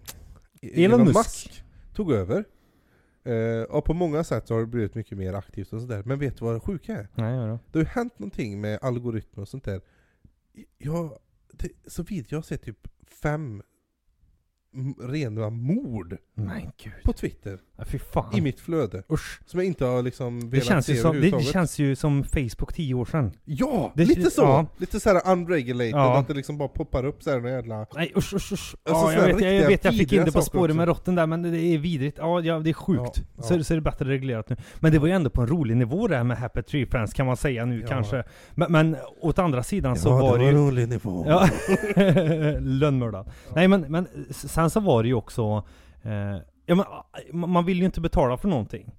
Elon 0.62 0.83
Elon 0.86 1.00
Musk. 1.03 1.15
Musk. 1.15 1.63
tog 1.95 2.12
över, 2.12 2.44
eh, 3.24 3.63
och 3.63 3.86
på 3.86 3.93
många 3.93 4.24
sätt 4.24 4.48
så 4.48 4.53
har 4.53 4.62
det 4.62 4.67
blivit 4.67 4.96
mycket 4.96 5.17
mer 5.17 5.34
aktivt 5.34 5.74
och 5.74 5.81
sådär. 5.81 6.03
Men 6.05 6.20
vet 6.20 6.38
du 6.38 6.46
vad 6.46 6.55
det 6.55 6.60
sjuka 6.60 6.93
är? 6.98 7.08
Nej, 7.15 7.36
ja. 7.36 7.60
Det 7.72 7.79
har 7.79 7.84
ju 7.84 7.89
hänt 7.89 8.20
någonting 8.20 8.62
med 8.62 8.79
algoritmer 8.81 9.41
och 9.41 9.48
sånt 9.48 9.63
där. 9.63 9.81
Jag, 10.77 11.12
det, 11.53 11.70
så 11.88 12.03
vitt 12.03 12.31
jag 12.31 12.38
har 12.38 12.43
sett 12.43 12.62
typ 12.63 12.88
fem 13.22 13.62
rena 14.99 15.49
mord 15.49 16.17
Men 16.35 16.71
gud. 16.83 16.93
på 17.03 17.13
Twitter 17.13 17.59
Ja, 17.81 17.85
fy 17.89 18.00
fan. 18.00 18.38
i 18.38 18.41
mitt 18.41 18.59
flöde. 18.59 19.03
Usch. 19.13 19.39
Som 19.45 19.59
jag 19.59 19.67
inte 19.67 19.85
har 19.85 20.01
liksom 20.01 20.39
Det 20.39 20.47
velat 20.47 20.65
känns, 20.65 20.85
se 20.85 20.91
ju 20.93 20.97
som, 21.01 21.21
det, 21.21 21.29
det 21.29 21.41
känns 21.43 21.79
ju 21.79 21.95
som 21.95 22.23
Facebook 22.23 22.73
tio 22.73 22.93
år 22.93 23.05
sedan. 23.05 23.31
Ja! 23.45 23.91
det- 23.95 24.05
lite 24.05 24.31
så! 24.31 24.41
ja. 24.41 24.65
Lite 24.77 25.00
såhär 25.00 25.21
unregulated, 25.31 25.91
Ja. 25.93 26.17
att 26.19 26.27
det 26.27 26.33
liksom 26.33 26.57
bara 26.57 26.67
poppar 26.69 27.05
upp 27.05 27.23
såhär 27.23 27.47
jävla... 27.47 27.85
Nej 27.95 28.11
usch 28.15 28.33
usch 28.33 28.51
usch. 28.53 28.75
Alltså, 28.89 29.13
ja, 29.13 29.27
jag, 29.27 29.35
vet, 29.35 29.45
jag, 29.45 29.53
jag 29.53 29.67
vet, 29.67 29.83
jag 29.85 29.93
fick 29.93 30.01
vidriga 30.01 30.21
inte 30.21 30.31
på 30.31 30.41
spåret 30.41 30.75
med 30.75 30.88
rotten 30.88 31.15
där 31.15 31.27
men 31.27 31.41
det 31.41 31.59
är 31.59 31.77
vidrigt. 31.77 32.17
Ja, 32.17 32.41
ja 32.41 32.59
det 32.59 32.69
är 32.69 32.73
sjukt. 32.73 33.01
Ja, 33.38 33.43
Så, 33.43 33.53
ja. 33.57 33.63
så 33.63 33.73
är 33.73 33.75
det 33.75 33.81
bättre 33.81 34.05
reglerat 34.05 34.50
nu. 34.50 34.55
Men 34.79 34.91
det 34.91 35.00
var 35.00 35.07
ju 35.07 35.13
ändå 35.13 35.29
på 35.29 35.41
en 35.41 35.47
rolig 35.47 35.77
nivå 35.77 36.07
det 36.07 36.15
här 36.17 36.23
med 36.23 36.38
Happy 36.38 36.61
Tree 36.61 36.85
Friends 36.85 37.13
kan 37.13 37.25
man 37.25 37.38
säga 37.38 37.65
nu 37.65 37.81
Ja. 37.81 37.88
kanske. 37.88 38.23
Men, 38.55 38.71
men 38.71 38.97
åt 39.21 39.39
andra 39.39 39.63
sidan 39.63 39.95
så 39.95 40.09
var 40.09 40.38
det 40.38 40.45
ju... 40.45 40.51
rolig 40.51 40.89
nivå. 40.89 41.25
Ja, 41.27 41.50
lönnmördad. 42.59 43.29
Nej 43.55 43.67
men, 43.67 43.81
men 43.81 44.07
sen 44.31 44.69
så 44.69 44.79
var 44.79 45.03
det 45.03 45.07
ju 45.09 45.15
också, 45.15 45.63
eh, 46.03 46.41
ja, 46.71 46.75
men, 46.75 46.85
ah, 46.87 47.47
man 47.47 47.65
vill 47.65 47.79
ju 47.79 47.85
inte 47.85 48.01
betala 48.01 48.37
för 48.37 48.47
någonting. 48.47 48.91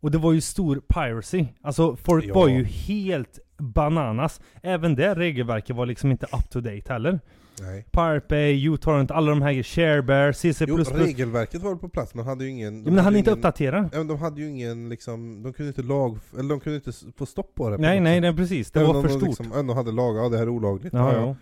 Och 0.00 0.10
det 0.10 0.18
var 0.18 0.32
ju 0.32 0.40
stor 0.40 0.82
piracy. 0.88 1.46
Alltså 1.62 1.96
folk 1.96 2.24
Ja. 2.24 2.34
var 2.34 2.48
ju 2.48 2.64
helt 2.64 3.38
bananas. 3.58 4.40
Även 4.62 4.94
det 4.94 5.14
regelverket 5.14 5.76
var 5.76 5.86
liksom 5.86 6.10
inte 6.10 6.26
up 6.26 6.50
to 6.50 6.60
date 6.60 6.92
heller. 6.92 7.20
Nej. 7.60 7.84
Pirate 7.90 8.26
Bay, 8.28 8.68
uTorrent, 8.68 9.10
alla 9.10 9.30
de 9.30 9.42
här, 9.42 9.62
Sharebear, 9.62 10.32
CC++. 10.32 10.64
Jo, 10.68 10.76
regelverket 10.76 11.62
var 11.62 11.74
på 11.74 11.88
plats, 11.88 12.14
men 12.14 12.26
hade 12.26 12.44
ju 12.44 12.50
ingen... 12.50 12.82
men 12.82 12.98
han 12.98 13.12
ju 13.12 13.18
inte 13.18 13.36
ingen. 13.36 13.88
Ja, 13.92 13.98
men 13.98 14.06
de 14.06 14.18
hade 14.18 14.40
ju 14.40 14.48
ingen 14.48 14.88
liksom, 14.88 15.42
de 15.42 15.52
kunde 15.52 15.68
inte 15.68 15.82
lag... 15.82 16.18
Eller 16.38 16.48
de 16.48 16.60
kunde 16.60 16.76
inte 16.76 16.92
få 17.16 17.26
stopp 17.26 17.54
på 17.54 17.70
det. 17.70 17.76
på 17.76 17.82
Nej, 17.82 18.00
nej, 18.00 18.20
nej 18.20 18.36
precis. 18.36 18.70
Det 18.70 18.80
Även 18.80 18.94
var 18.94 19.02
för 19.02 19.08
de 19.08 19.14
stort. 19.14 19.28
Liksom, 19.28 19.52
ändå 19.52 19.74
hade 19.74 19.92
lag, 19.92 20.16
ja 20.16 20.28
det 20.28 20.36
här 20.36 20.44
är 20.44 20.48
olagligt. 20.48 20.92
Ja, 20.94 21.12
ja. 21.12 21.36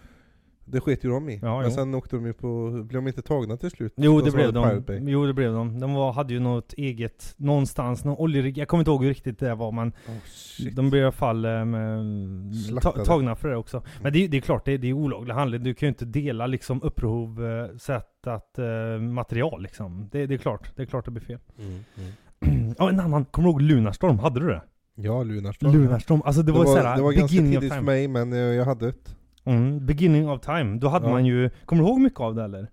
Det 0.67 0.81
sket 0.81 1.05
ju 1.05 1.09
de 1.11 1.29
i. 1.29 1.39
Ja, 1.43 1.57
men 1.61 1.65
jo. 1.71 1.75
sen 1.75 1.95
åkte 1.95 2.17
de 2.17 2.27
ju 2.27 2.33
på, 2.33 2.71
blev 2.71 3.03
de 3.03 3.09
inte 3.09 3.23
tagna 3.23 3.57
till 3.57 3.71
slut? 3.71 3.93
Jo 3.97 4.19
De 4.21 4.25
det 4.25 4.31
blev 4.31 4.53
de. 4.53 4.83
Jo 5.09 5.27
det 5.27 5.33
blev 5.35 5.53
de. 5.53 5.81
De 5.81 5.95
var, 5.95 6.13
hade 6.13 6.35
ju 6.35 6.41
något 6.41 6.73
eget, 6.73 7.35
någonstans, 7.37 8.05
någon 8.05 8.17
oljerigg. 8.17 8.59
Jag 8.59 8.69
kommer 8.69 8.81
inte 8.81 8.91
ihåg 8.91 9.03
hur 9.03 9.09
riktigt 9.09 9.39
det 9.39 9.55
var 9.55 9.73
men 9.73 9.89
Oh, 9.89 10.13
shit. 10.27 10.77
de 10.77 10.91
blev 10.91 11.01
i 11.01 11.05
alla 11.05 11.13
fall 11.13 11.41
med, 11.67 12.83
ta, 12.83 12.93
tagna 12.93 13.37
för 13.37 13.49
det 13.49 13.57
också. 13.57 13.83
Men 14.03 14.13
det, 14.13 14.25
är- 14.25 14.29
det 14.29 14.37
är 14.37 14.41
klart, 14.41 14.65
det, 14.65 14.77
det 14.77 14.89
är 14.89 14.93
olaglig 14.93 15.35
handling. 15.35 15.63
Du 15.63 15.75
kan 15.75 15.87
ju 15.87 15.89
inte 15.89 16.05
dela 16.05 16.47
liksom 16.47 16.83
upprov, 16.83 17.47
eh, 17.47 17.77
sättat 17.77 18.59
eh, 18.59 19.01
material 19.03 19.63
liksom. 19.63 20.09
Det, 20.13 20.27
det 20.27 20.35
är 20.35 20.39
klart, 20.39 20.73
det 20.77 20.83
är 20.83 20.87
klart 20.87 21.05
det 21.05 21.11
blir 21.11 21.23
fel. 21.25 21.39
Mm, 21.59 21.71
mm. 21.71 22.75
Ja 22.79 22.89
en 22.91 23.01
annan, 23.01 23.25
kommer 23.25 23.49
du 23.49 23.53
ihåg 23.53 23.63
Lunarstorm? 23.63 24.19
Hade 24.19 24.41
du 24.41 24.47
det? 24.47 24.63
Ja, 24.97 25.23
Lunarstorm. 25.23 25.73
Lunarstorm, 25.73 26.23
alltså 26.25 26.43
det, 26.43 26.53
Det 26.53 26.59
var, 26.59 26.65
var, 26.65 26.77
såhär, 26.77 26.97
det 26.97 27.03
var 27.03 27.13
ganska 27.13 27.37
tidigt 27.39 27.73
för 27.75 27.81
mig 27.81 28.09
men 28.09 28.33
jag 28.33 28.65
hade 28.65 28.89
ett. 28.89 29.17
Mm, 29.45 29.87
beginning 29.87 30.29
of 30.31 30.41
time. 30.41 30.79
Då 30.79 30.89
hade 30.89 31.07
Ja. 31.07 31.13
man 31.13 31.27
ju, 31.27 31.51
kommer 31.67 31.83
du 31.83 31.89
ihåg 31.89 32.01
mycket 32.01 32.21
av 32.21 32.35
det 32.35 32.45
eller? 32.45 32.67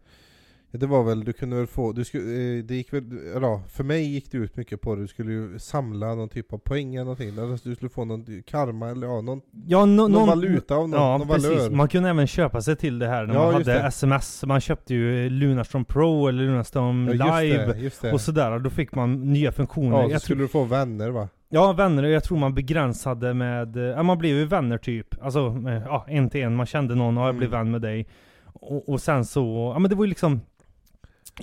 Det 0.73 0.85
var 0.87 1.03
väl, 1.03 1.23
du 1.23 1.33
kunde 1.33 1.55
väl 1.55 1.67
få, 1.67 1.91
du 1.91 2.03
skulle, 2.05 2.23
eh, 2.23 2.63
det 2.63 2.75
gick 2.75 2.93
väl, 2.93 3.03
ja, 3.41 3.63
för 3.69 3.83
mig 3.83 4.03
gick 4.13 4.31
det 4.31 4.37
ut 4.37 4.55
mycket 4.57 4.81
på 4.81 4.95
det, 4.95 5.01
du 5.01 5.07
skulle 5.07 5.31
ju 5.31 5.59
samla 5.59 6.15
någon 6.15 6.29
typ 6.29 6.53
av 6.53 6.57
poäng 6.57 6.95
eller 6.95 7.03
någonting, 7.03 7.29
eller 7.29 7.59
du 7.69 7.75
skulle 7.75 7.89
få 7.89 8.05
någon 8.05 8.43
karma 8.47 8.89
eller 8.89 9.07
ja, 9.07 9.21
någon, 9.21 9.41
Ja, 9.67 9.85
no, 9.85 10.07
någon 10.07 10.27
valuta 10.27 10.75
av 10.75 10.89
någon, 10.89 10.99
Ja, 11.01 11.17
någon 11.17 11.27
precis. 11.27 11.49
valör. 11.49 11.69
Man 11.69 11.87
kunde 11.87 12.09
även 12.09 12.27
köpa 12.27 12.61
sig 12.61 12.75
till 12.75 12.99
det 12.99 13.07
här 13.07 13.25
när 13.25 13.33
Ja, 13.33 13.45
man 13.51 13.55
just 13.59 13.67
hade 13.69 13.87
sms. 13.87 14.43
Man 14.45 14.61
köpte 14.61 14.93
ju 14.93 15.29
Lunarstorm 15.29 15.85
Pro 15.85 16.27
eller 16.27 16.43
Lunarstorm 16.43 17.07
ja, 17.07 17.43
just 17.43 17.53
Live. 17.57 17.73
det, 17.73 17.79
just 17.79 18.01
det. 18.01 18.11
Och 18.13 18.21
sådär, 18.21 18.59
då 18.59 18.69
fick 18.69 18.95
man 18.95 19.33
nya 19.33 19.51
funktioner. 19.51 19.97
ja, 20.01 20.05
så 20.07 20.11
jag 20.11 20.21
skulle 20.21 20.43
du 20.43 20.47
få 20.47 20.63
vänner 20.63 21.09
va? 21.09 21.27
Ja, 21.51 21.73
vänner, 21.73 22.03
jag 22.03 22.23
tror 22.23 22.37
man 22.37 22.53
begränsade 22.53 23.33
med, 23.33 23.77
eh, 23.77 23.83
ja 23.83 24.03
man 24.03 24.17
blev 24.17 24.35
ju 24.35 24.45
vänner 24.45 24.77
typ. 24.77 25.23
Alltså, 25.23 25.39
eh, 25.67 25.73
ja, 25.85 26.05
en 26.07 26.29
till 26.29 26.41
en. 26.43 26.55
Man 26.55 26.65
kände 26.65 26.95
någon, 26.95 27.17
ja 27.17 27.25
jag 27.25 27.35
blev 27.35 27.49
Mm. 27.53 27.59
vän 27.59 27.71
med 27.71 27.81
dig. 27.81 28.07
Och, 28.43 28.89
och 28.89 29.01
sen 29.01 29.25
så, 29.25 29.71
ja 29.75 29.79
men 29.79 29.89
det 29.89 29.95
var 29.95 30.03
ju 30.03 30.09
liksom 30.09 30.41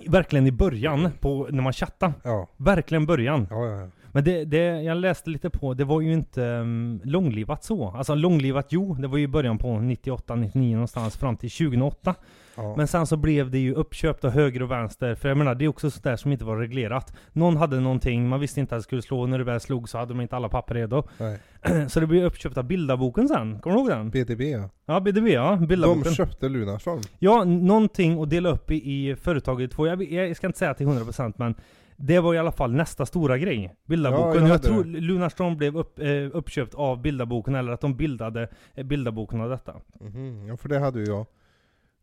Verkligen 0.06 0.46
i 0.46 0.52
början, 0.52 1.10
på, 1.20 1.46
när 1.50 1.62
man 1.62 1.72
chattade. 1.72 2.12
Ja, 2.22 2.48
Verkligen 2.56 3.06
början. 3.06 3.46
ja, 3.50 3.66
ja. 3.66 3.80
ja. 3.80 3.88
Men 4.12 4.24
det, 4.24 4.44
det, 4.44 4.82
jag 4.82 4.96
läste 4.96 5.30
lite 5.30 5.50
på, 5.50 5.74
det 5.74 5.84
var 5.84 6.00
ju 6.00 6.12
inte 6.12 6.42
um, 6.42 7.00
långlivat 7.04 7.64
så. 7.64 7.88
Alltså 7.88 8.14
långlivat, 8.14 8.66
jo, 8.70 8.94
det 8.94 9.08
var 9.08 9.18
ju 9.18 9.24
i 9.24 9.28
början 9.28 9.58
på 9.58 9.78
98, 9.78 10.34
99 10.34 10.72
någonstans 10.74 11.16
fram 11.16 11.36
till 11.36 11.50
2008. 11.50 12.14
Ja. 12.62 12.74
Men 12.76 12.88
sen 12.88 13.06
så 13.06 13.16
blev 13.16 13.50
det 13.50 13.58
ju 13.58 13.74
uppköpt 13.74 14.24
av 14.24 14.30
höger 14.30 14.62
och 14.62 14.70
vänster. 14.70 15.14
För 15.14 15.28
jag 15.28 15.38
menar, 15.38 15.54
det 15.54 15.64
är 15.64 15.68
också 15.68 15.90
sådär 15.90 16.16
som 16.16 16.32
inte 16.32 16.44
var 16.44 16.56
reglerat. 16.56 17.12
Någon 17.32 17.56
hade 17.56 17.80
någonting, 17.80 18.28
man 18.28 18.40
visste 18.40 18.60
inte 18.60 18.74
att 18.74 18.78
det 18.78 18.82
skulle 18.84 19.02
slå. 19.02 19.26
När 19.26 19.38
det 19.38 19.44
väl 19.44 19.60
slog 19.60 19.88
så 19.88 19.98
hade 19.98 20.14
de 20.14 20.20
inte 20.20 20.36
alla 20.36 20.48
papper 20.48 20.74
redo. 20.74 21.02
Nej. 21.18 21.38
så 21.88 22.00
det 22.00 22.06
blev 22.06 22.24
uppköpt 22.24 22.58
av 22.58 22.64
Bildarboken 22.64 23.28
sen. 23.28 23.60
Kommer 23.60 23.76
du 23.76 23.80
ihåg 23.82 23.90
den? 23.90 24.10
BDB 24.10 24.40
ja. 24.50 24.70
Ja, 24.86 25.00
BDB 25.00 25.28
ja. 25.28 25.50
De 25.60 25.66
Bildarboken. 25.66 26.14
köpte 26.14 26.48
Lunarstorm. 26.48 27.00
Ja, 27.18 27.44
någonting 27.44 28.22
att 28.22 28.30
dela 28.30 28.48
upp 28.48 28.70
i, 28.70 28.74
i 29.10 29.16
företaget 29.16 29.70
i 29.70 29.74
två. 29.74 29.86
Jag, 29.86 30.12
jag 30.12 30.36
ska 30.36 30.46
inte 30.46 30.58
säga 30.58 30.74
till 30.74 30.86
100% 30.86 31.32
men 31.36 31.54
det 32.00 32.20
var 32.20 32.34
i 32.34 32.38
alla 32.38 32.52
fall 32.52 32.72
nästa 32.72 33.06
stora 33.06 33.38
grej. 33.38 33.74
Bildarboken. 33.86 34.42
Ja, 34.42 34.48
jag 34.48 34.54
jag 34.54 34.62
tror 34.62 34.84
Lunarstorm 34.84 35.56
blev 35.56 35.76
upp, 35.76 35.98
eh, 35.98 36.06
uppköpt 36.32 36.74
av 36.74 37.02
Bildarboken 37.02 37.54
eller 37.54 37.72
att 37.72 37.80
de 37.80 37.96
bildade 37.96 38.48
eh, 38.74 38.84
Bildarboken 38.84 39.40
av 39.40 39.50
detta. 39.50 39.74
Mhm, 40.00 40.46
Ja, 40.48 40.56
för 40.56 40.68
det 40.68 40.78
hade 40.78 40.98
ju 41.00 41.06
jag. 41.06 41.26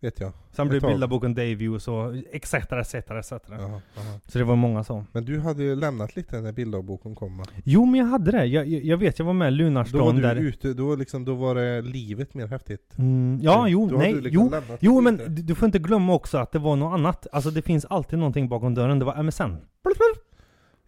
Vet 0.02 0.20
jag. 0.20 0.32
Sen 0.52 0.68
blev. 0.70 0.82
Bildarboken 0.82 1.34
Dayview 1.34 1.92
och 1.92 2.16
etc, 2.32 2.54
etc, 2.54 2.96
etc. 2.96 3.32
Jaha, 3.32 3.82
jaha. 3.96 4.20
Så 4.28 4.38
det 4.38 4.44
var 4.44 4.56
många 4.56 4.84
så. 4.84 5.06
Men 5.12 5.26
du 5.26 5.40
hade 5.40 5.64
ju 5.64 5.76
lämnat 5.76 6.16
lite 6.16 6.42
när 6.42 6.52
bilddagboken 6.52 7.16
kom 7.16 7.38
va? 7.38 7.44
Jo 7.64 7.86
men 7.86 8.00
jag 8.00 8.08
hade 8.08 8.32
det. 8.32 8.46
Jag, 8.46 8.68
jag, 8.68 8.98
vet, 8.98 9.20
jag 9.20 9.26
var 9.26 9.34
med 9.34 9.48
i 9.48 9.58
Då 9.58 9.64
var 9.64 9.70
Lunarstorm 9.70 10.16
du 10.16 10.22
där. 10.22 10.36
ute, 10.36 10.74
då, 10.74 10.96
liksom, 10.96 11.26
då 11.26 11.36
var 11.36 11.56
det 11.56 11.82
livet 11.82 12.34
mer 12.34 12.48
häftigt. 12.48 12.94
Mm, 12.98 13.40
ja, 13.42 13.68
jo, 13.68 13.88
Då 13.90 13.98
hade 13.98 14.12
nej, 14.12 14.22
liksom 14.22 14.50
jo. 14.54 14.76
Jo 14.80 15.02
men 15.02 15.18
du, 15.18 15.42
du 15.42 15.56
får 15.56 15.66
inte 15.66 15.80
glömma 15.80 16.14
också 16.14 16.38
att 16.38 16.52
det 16.52 16.60
var 16.60 16.76
något 16.76 16.94
annat. 16.94 17.28
Alltså 17.32 17.50
det 17.52 17.62
finns 17.62 17.86
alltid 17.86 18.20
någonting 18.20 18.50
bakom 18.50 18.74
dörren. 18.74 19.00
Det 19.00 19.06
var 19.06 19.24
MSN. 19.24 19.58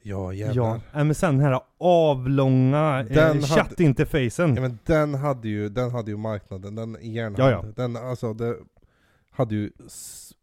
Ja 0.03 0.33
jävlar. 0.33 0.81
Ja, 0.93 1.03
MSN, 1.03 1.25
den 1.25 1.39
här 1.39 1.59
avlånga 1.79 3.03
Den 3.03 3.17
eh, 3.17 3.23
hade- 3.25 3.41
chattinterfacen. 3.41 4.55
Ja 4.55 4.61
men 4.61 4.79
den 4.85 5.13
hade 5.15 5.47
ju, 5.49 5.69
den 5.69 5.91
hade 5.91 6.11
ju 6.11 6.17
marknaden, 6.17 6.75
den 6.75 6.97
järnhand. 7.01 7.39
Ja, 7.39 7.51
ja. 7.51 7.65
Den 7.75 7.95
alltså, 7.95 8.33
det 8.33 8.55
hade 9.37 9.55
ju, 9.55 9.71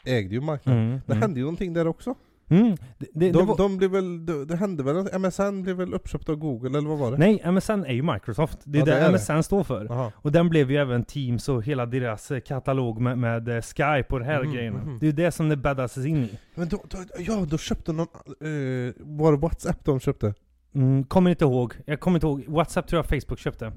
ägde 0.05 0.35
ju 0.35 0.41
marknaden. 0.41 0.83
Mm, 0.87 1.01
Det 1.07 1.13
mm. 1.13 1.23
hände 1.23 1.41
ju 1.41 1.45
någonting 1.45 1.73
där 1.73 1.87
också. 1.87 2.15
Mm. 2.49 2.77
Det, 2.99 3.07
det, 3.15 3.31
De, 3.31 3.39
det 3.39 3.43
var, 3.45 3.57
de 3.57 3.77
blev 3.77 3.91
väl, 3.91 4.27
det, 4.47 4.57
hände 4.57 4.83
väl 4.83 4.97
att 4.99 5.21
MSN 5.21 5.63
blev 5.63 5.77
väl 5.77 5.95
uppköpt 5.95 6.29
av 6.29 6.37
Google, 6.37 6.79
eller 6.79 6.89
vad 6.89 6.99
var 6.99 7.11
det? 7.11 7.17
nej, 7.19 7.43
MSN 7.53 7.71
är 7.85 7.93
ju 7.93 8.03
Microsoft. 8.03 8.59
Det 8.65 8.79
är 8.79 8.81
Ja, 8.81 8.85
det 8.87 8.95
är. 9.01 9.13
MSN 9.13 9.43
står 9.43 9.65
för. 9.65 9.93
Aha. 9.93 10.13
Och 10.17 10.33
den 10.33 10.49
blev 10.49 10.71
ju 10.71 10.77
även 10.77 11.05
Teams 11.05 11.49
och 11.49 11.63
hela 11.63 11.87
deras 11.87 12.31
eh, 12.31 12.41
katalog 12.41 13.01
med, 13.01 13.19
med 13.19 13.49
eh, 13.49 13.61
Skype 13.63 14.07
och 14.11 14.19
de 14.19 14.25
här 14.25 14.43
Mhm, 14.45 14.53
grejerna. 14.53 14.79
mhm. 14.79 14.99
Det 14.99 15.05
är 15.07 15.11
ju 15.11 15.17
det 15.17 15.31
som 15.33 15.49
det 15.49 15.57
bäddas 15.57 15.97
in 15.97 16.25
i. 16.25 16.39
Men 16.55 16.69
då, 16.69 16.83
då, 16.89 16.99
ja, 17.19 17.47
då 17.49 17.59
köpte 17.59 17.93
någon, 17.93 18.07
eh, 18.27 18.93
var 18.99 19.33
det 19.33 19.39
WhatsApp 19.39 19.85
de 19.85 20.01
köpte? 20.01 20.35
Mm, 20.75 21.05
kommer 21.05 21.31
inte 21.31 21.45
ihåg. 21.45 21.75
Jag 21.87 22.01
kommer 22.01 22.17
inte 22.17 22.27
ihåg. 22.27 22.45
WhatsApp 22.49 22.87
tror 22.89 22.99
jag 23.09 23.23
Facebook 23.23 23.39
köpte. 23.39 23.73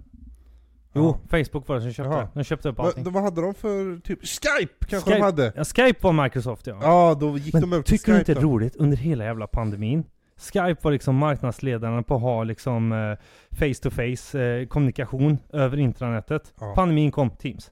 Jo, 0.94 1.20
Ja. 1.32 1.38
Facebook 1.44 1.68
var 1.68 1.76
det 1.76 1.82
som 1.82 1.94
köpte. 1.94 2.12
Jaha. 2.14 2.28
De 2.34 2.44
köpte 2.44 2.70
upp 2.70 2.80
allting. 2.80 3.04
då, 3.04 3.10
vad 3.10 3.24
hade 3.24 3.42
de 3.42 3.54
för 3.54 4.00
typ, 4.00 4.20
Skype 4.26 4.86
kanske 4.88 5.10
Skype. 5.10 5.18
de 5.20 5.24
hade? 5.24 5.54
Ja, 5.56 5.64
Skype 5.64 6.00
var 6.02 6.24
Microsoft 6.24 6.68
ja. 6.68 6.78
Ja, 6.82 7.18
då 7.20 7.38
gick 7.38 7.54
de 7.54 7.60
Men 7.60 7.74
över 7.74 7.84
till 7.84 7.98
tycker 8.00 8.12
du 8.12 8.18
Skype 8.20 8.32
inte 8.32 8.34
det 8.34 8.40
är 8.40 8.42
då. 8.44 8.50
roligt 8.54 8.76
under 8.76 8.98
hela 8.98 9.24
jävla 9.24 9.48
pandemin? 9.48 10.04
Skype 10.38 10.78
var 10.82 10.92
liksom 10.92 11.16
marknadsledaren 11.16 12.04
på 12.04 12.16
att 12.16 12.22
ha 12.22 12.44
liksom 12.44 12.92
eh, 12.92 13.18
face 13.58 13.82
to 13.84 13.90
face 13.90 14.40
eh, 14.44 14.68
kommunikation 14.68 15.38
över 15.50 15.78
intranetet. 15.78 16.54
Ja. 16.60 16.74
Pandemin 16.76 17.12
kom, 17.12 17.30
Teams. 17.30 17.72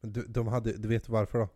Men 0.00 0.12
de, 0.12 0.20
de 0.28 0.48
hade, 0.48 0.72
du 0.72 0.88
vet 0.88 1.08
varför 1.08 1.38
då? 1.38 1.48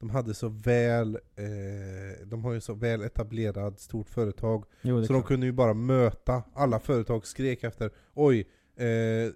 De 0.00 0.10
hade 0.10 0.34
så 0.34 0.48
väl, 0.48 1.14
eh, 1.14 2.26
de 2.26 2.44
har 2.44 2.52
ju 2.52 2.60
så 2.60 2.74
väl 2.74 3.02
etablerad 3.02 3.78
stort 3.78 4.10
företag 4.10 4.64
Jo, 4.82 5.04
Så 5.04 5.12
de 5.12 5.22
kunde 5.22 5.46
ju 5.46 5.52
bara 5.52 5.74
möta, 5.74 6.42
alla 6.54 6.78
företag 6.80 7.26
skrek 7.26 7.64
efter 7.64 7.90
Oj, 8.14 8.48
eh, 8.78 9.32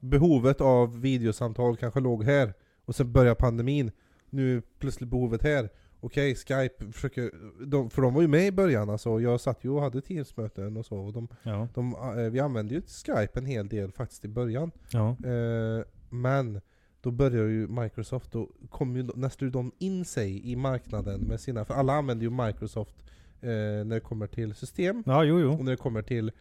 behovet 0.00 0.60
av 0.60 1.00
videosamtal 1.00 1.76
kanske 1.76 2.00
låg 2.00 2.24
här 2.24 2.54
Och 2.84 2.94
sen 2.94 3.12
börjar 3.12 3.34
pandemin. 3.34 3.90
Nu 4.30 4.56
är 4.56 4.62
plötsligt 4.78 5.10
behovet 5.10 5.42
här. 5.42 5.68
Okej, 6.00 6.34
Skype 6.34 6.92
försöker, 6.92 7.30
de, 7.66 7.90
för 7.90 8.02
de 8.02 8.14
var 8.14 8.22
ju 8.22 8.28
med 8.28 8.46
i 8.46 8.52
början 8.52 8.90
alltså. 8.90 9.20
Jag 9.20 9.40
satt 9.40 9.64
ju 9.64 9.70
och 9.70 9.82
hade 9.82 10.00
Teams-möten 10.00 10.76
och 10.76 10.86
så 10.86 10.96
och 10.96 11.12
de, 11.12 11.28
Ja, 11.42 11.68
de, 11.74 11.94
eh, 11.94 12.30
Vi 12.30 12.40
använde 12.40 12.74
ju 12.74 12.82
Skype 12.82 13.38
en 13.38 13.46
hel 13.46 13.68
del 13.68 13.92
faktiskt 13.92 14.24
i 14.24 14.28
början. 14.28 14.70
Ja. 14.90 15.08
Eh, 15.08 15.84
men 16.10 16.60
då 17.00 17.10
börjar 17.10 17.44
ju 17.44 17.68
Microsoft, 17.68 18.32
då 18.32 18.48
kom 18.70 18.96
ju 18.96 19.02
nästan 19.02 19.50
de 19.50 19.72
in 19.78 20.04
sig 20.04 20.50
i 20.50 20.56
marknaden 20.56 21.20
med 21.20 21.40
sina, 21.40 21.64
för 21.64 21.74
alla 21.74 21.92
använder 21.92 22.24
ju 22.24 22.30
Microsoft 22.30 22.96
eh, 23.40 23.48
när 23.48 23.94
det 23.94 24.00
kommer 24.00 24.26
till 24.26 24.54
system. 24.54 25.02
Ja, 25.06 25.24
jo, 25.24 25.40
jo. 25.40 25.52
och 25.52 25.64
när 25.64 25.70
det 25.70 25.76
kommer 25.76 26.02
till 26.02 26.32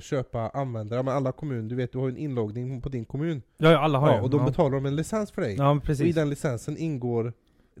köpa 0.00 0.48
användare, 0.48 1.02
men 1.02 1.14
alla 1.14 1.32
kommuner, 1.32 1.68
du 1.68 1.74
vet 1.76 1.92
du 1.92 1.98
har 1.98 2.06
ju 2.06 2.10
en 2.12 2.16
inloggning 2.18 2.80
på 2.80 2.88
din 2.88 3.04
kommun 3.04 3.42
Ja, 3.58 3.70
ja 3.70 3.78
alla 3.78 3.98
har 3.98 4.08
ja, 4.08 4.16
ju. 4.16 4.22
och 4.22 4.30
då 4.30 4.38
ja. 4.38 4.44
betalar 4.44 4.70
de 4.74 4.86
en 4.86 4.96
licens 4.96 5.30
för 5.30 5.42
dig 5.42 5.54
Ja, 5.58 5.70
och 5.70 5.76
i 5.76 5.80
precis. 5.80 6.14
den 6.14 6.30
licensen 6.30 6.76
ingår 6.76 7.32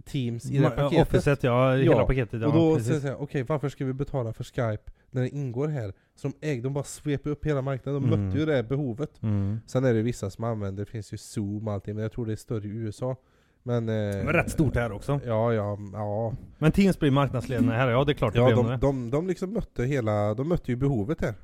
Teams 0.04 0.50
i 0.50 0.58
det 0.58 0.64
Ma- 0.66 0.70
paketet 0.76 1.08
Officet, 1.08 1.42
ja, 1.42 1.72
hela 1.76 1.84
Ja, 1.84 2.06
paketet. 2.06 2.40
Ja, 2.42 2.46
och 2.48 2.52
då 2.54 2.76
precis. 2.76 2.92
säger 3.00 3.08
jag 3.14 3.22
okej 3.22 3.42
varför 3.42 3.68
ska 3.68 3.84
vi 3.84 3.92
betala 3.92 4.32
för 4.32 4.44
Skype 4.44 4.90
när 5.10 5.22
det 5.22 5.28
ingår 5.28 5.68
här? 5.68 5.92
Så 6.14 6.28
de 6.28 6.46
ägde, 6.46 6.62
de 6.62 6.72
bara 6.74 6.84
sveper 6.84 7.30
upp 7.30 7.46
hela 7.46 7.62
marknaden, 7.62 8.02
de 8.02 8.08
Mm. 8.12 8.26
mötte 8.26 8.38
ju 8.38 8.46
det 8.46 8.62
behovet 8.62 9.22
Mm. 9.22 9.60
Sen 9.66 9.84
är 9.84 9.94
det 9.94 10.02
vissa 10.02 10.30
som 10.30 10.44
använder, 10.44 10.84
det 10.84 10.90
finns 10.90 11.12
ju 11.12 11.16
Zoom 11.16 11.68
och 11.68 11.74
allting, 11.74 11.94
men 11.94 12.02
jag 12.02 12.12
tror 12.12 12.26
det 12.26 12.32
är 12.32 12.36
större 12.36 12.66
i 12.68 12.70
USA. 12.70 13.16
Men... 13.62 13.88
Eh, 13.88 13.94
Men 14.24 14.32
rätt 14.32 14.50
stort 14.50 14.76
här 14.76 14.92
också. 14.92 15.20
Ja, 15.26 15.52
ja, 15.52 15.78
ja. 15.92 16.34
Men 16.58 16.72
Teams 16.72 16.98
blir 16.98 17.10
marknadsledande 17.10 17.72
här, 17.74 17.90
ja 17.90 18.04
det 18.04 18.12
är 18.12 18.14
klart 18.14 18.32
det 18.32 18.38
Ja, 18.38 18.46
blev 18.46 18.56
de, 18.56 18.66
det. 18.66 18.76
de, 18.76 19.10
de 19.10 19.26
liksom 19.26 19.52
mötte 19.52 19.84
hela, 19.84 20.34
de 20.34 20.48
mötte 20.48 20.70
ju 20.72 20.76
behovet 20.76 21.20
här. 21.20 21.34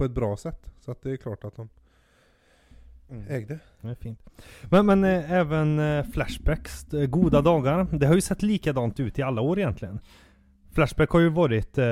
På 0.00 0.04
ett 0.04 0.10
bra 0.12 0.36
sätt. 0.36 0.72
Så 0.84 0.90
att 0.90 1.02
det 1.02 1.10
är 1.10 1.16
klart 1.16 1.44
att 1.44 1.56
de 1.56 1.68
ägde. 3.28 3.58
Det 3.80 3.88
är 3.88 3.94
fint. 3.94 4.20
Men, 4.70 4.86
men 4.86 5.04
eh, 5.04 5.32
även 5.32 5.78
eh, 5.78 6.04
Flashbacks, 6.04 6.94
eh, 6.94 7.06
goda 7.06 7.40
dagar. 7.42 7.86
Det 7.92 8.06
har 8.06 8.14
ju 8.14 8.20
sett 8.20 8.42
likadant 8.42 9.00
ut 9.00 9.18
i 9.18 9.22
alla 9.22 9.40
år 9.40 9.58
egentligen. 9.58 10.00
Flashback 10.72 11.10
har 11.10 11.20
ju 11.20 11.28
varit, 11.28 11.78
eh, 11.78 11.84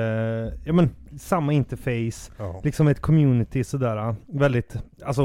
ja 0.63 0.73
men, 0.73 0.89
samma 1.19 1.53
interface, 1.53 2.31
Ja. 2.37 2.61
liksom 2.63 2.87
ett 2.87 2.99
community 3.01 3.63
sådär. 3.63 4.15
Väldigt, 4.27 4.75
alltså, 5.05 5.23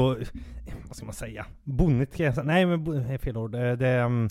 vad 0.87 0.95
ska 0.95 1.05
man 1.05 1.13
säga? 1.15 1.45
Bonnigt 1.63 2.15
kan 2.15 2.25
jag 2.25 2.35
säga. 2.35 2.45
Nej 2.45 2.65
men 2.65 2.83
bo- 2.83 2.93
det 2.93 3.13
är 3.13 3.17
fel 3.17 3.37
ord. 3.37 3.51
Det, 3.51 3.75
det 3.75 3.87
är 3.87 4.05
um, 4.05 4.29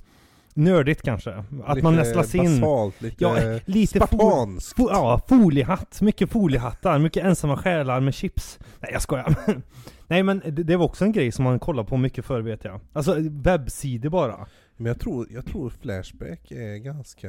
nördigt 0.55 1.03
kanske. 1.03 1.31
Att 1.65 1.83
man 1.83 1.93
Lite 1.93 2.05
nästlas 2.05 2.35
in. 2.35 2.61
Basalt, 2.61 3.01
lite 3.03 3.17
Ja, 3.25 3.37
lite 3.65 3.99
fo- 3.99 4.07
spartanskt. 4.07 4.79
fo- 4.79 4.89
ja, 4.91 5.21
foliehatt. 5.29 6.01
Mycket 6.01 6.31
foliehattar. 6.31 6.99
Mycket 6.99 7.25
ensamma 7.25 7.57
själar 7.57 8.01
med 8.01 8.15
chips. 8.15 8.59
Nej 8.81 8.91
jag 8.93 9.03
skojar. 9.03 9.35
Nej 10.09 10.23
men 10.23 10.39
det, 10.45 10.51
det 10.63 10.77
var 10.77 10.85
också 10.85 11.05
en 11.05 11.13
grej 11.13 11.33
som 11.33 11.45
man 11.45 11.59
kollar 11.59 11.85
på 11.85 11.97
mycket 11.97 12.25
förr 12.25 12.41
vet 12.41 12.65
jag. 12.65 12.81
Alltså 12.93 13.17
webbsidor 13.21 14.11
bara. 14.11 14.47
Men 14.77 14.87
jag 14.87 15.01
tror, 15.01 15.27
jag 15.31 15.47
tror 15.47 15.71
Flashback 15.71 16.51
är 16.51 16.77
ganska... 16.77 17.29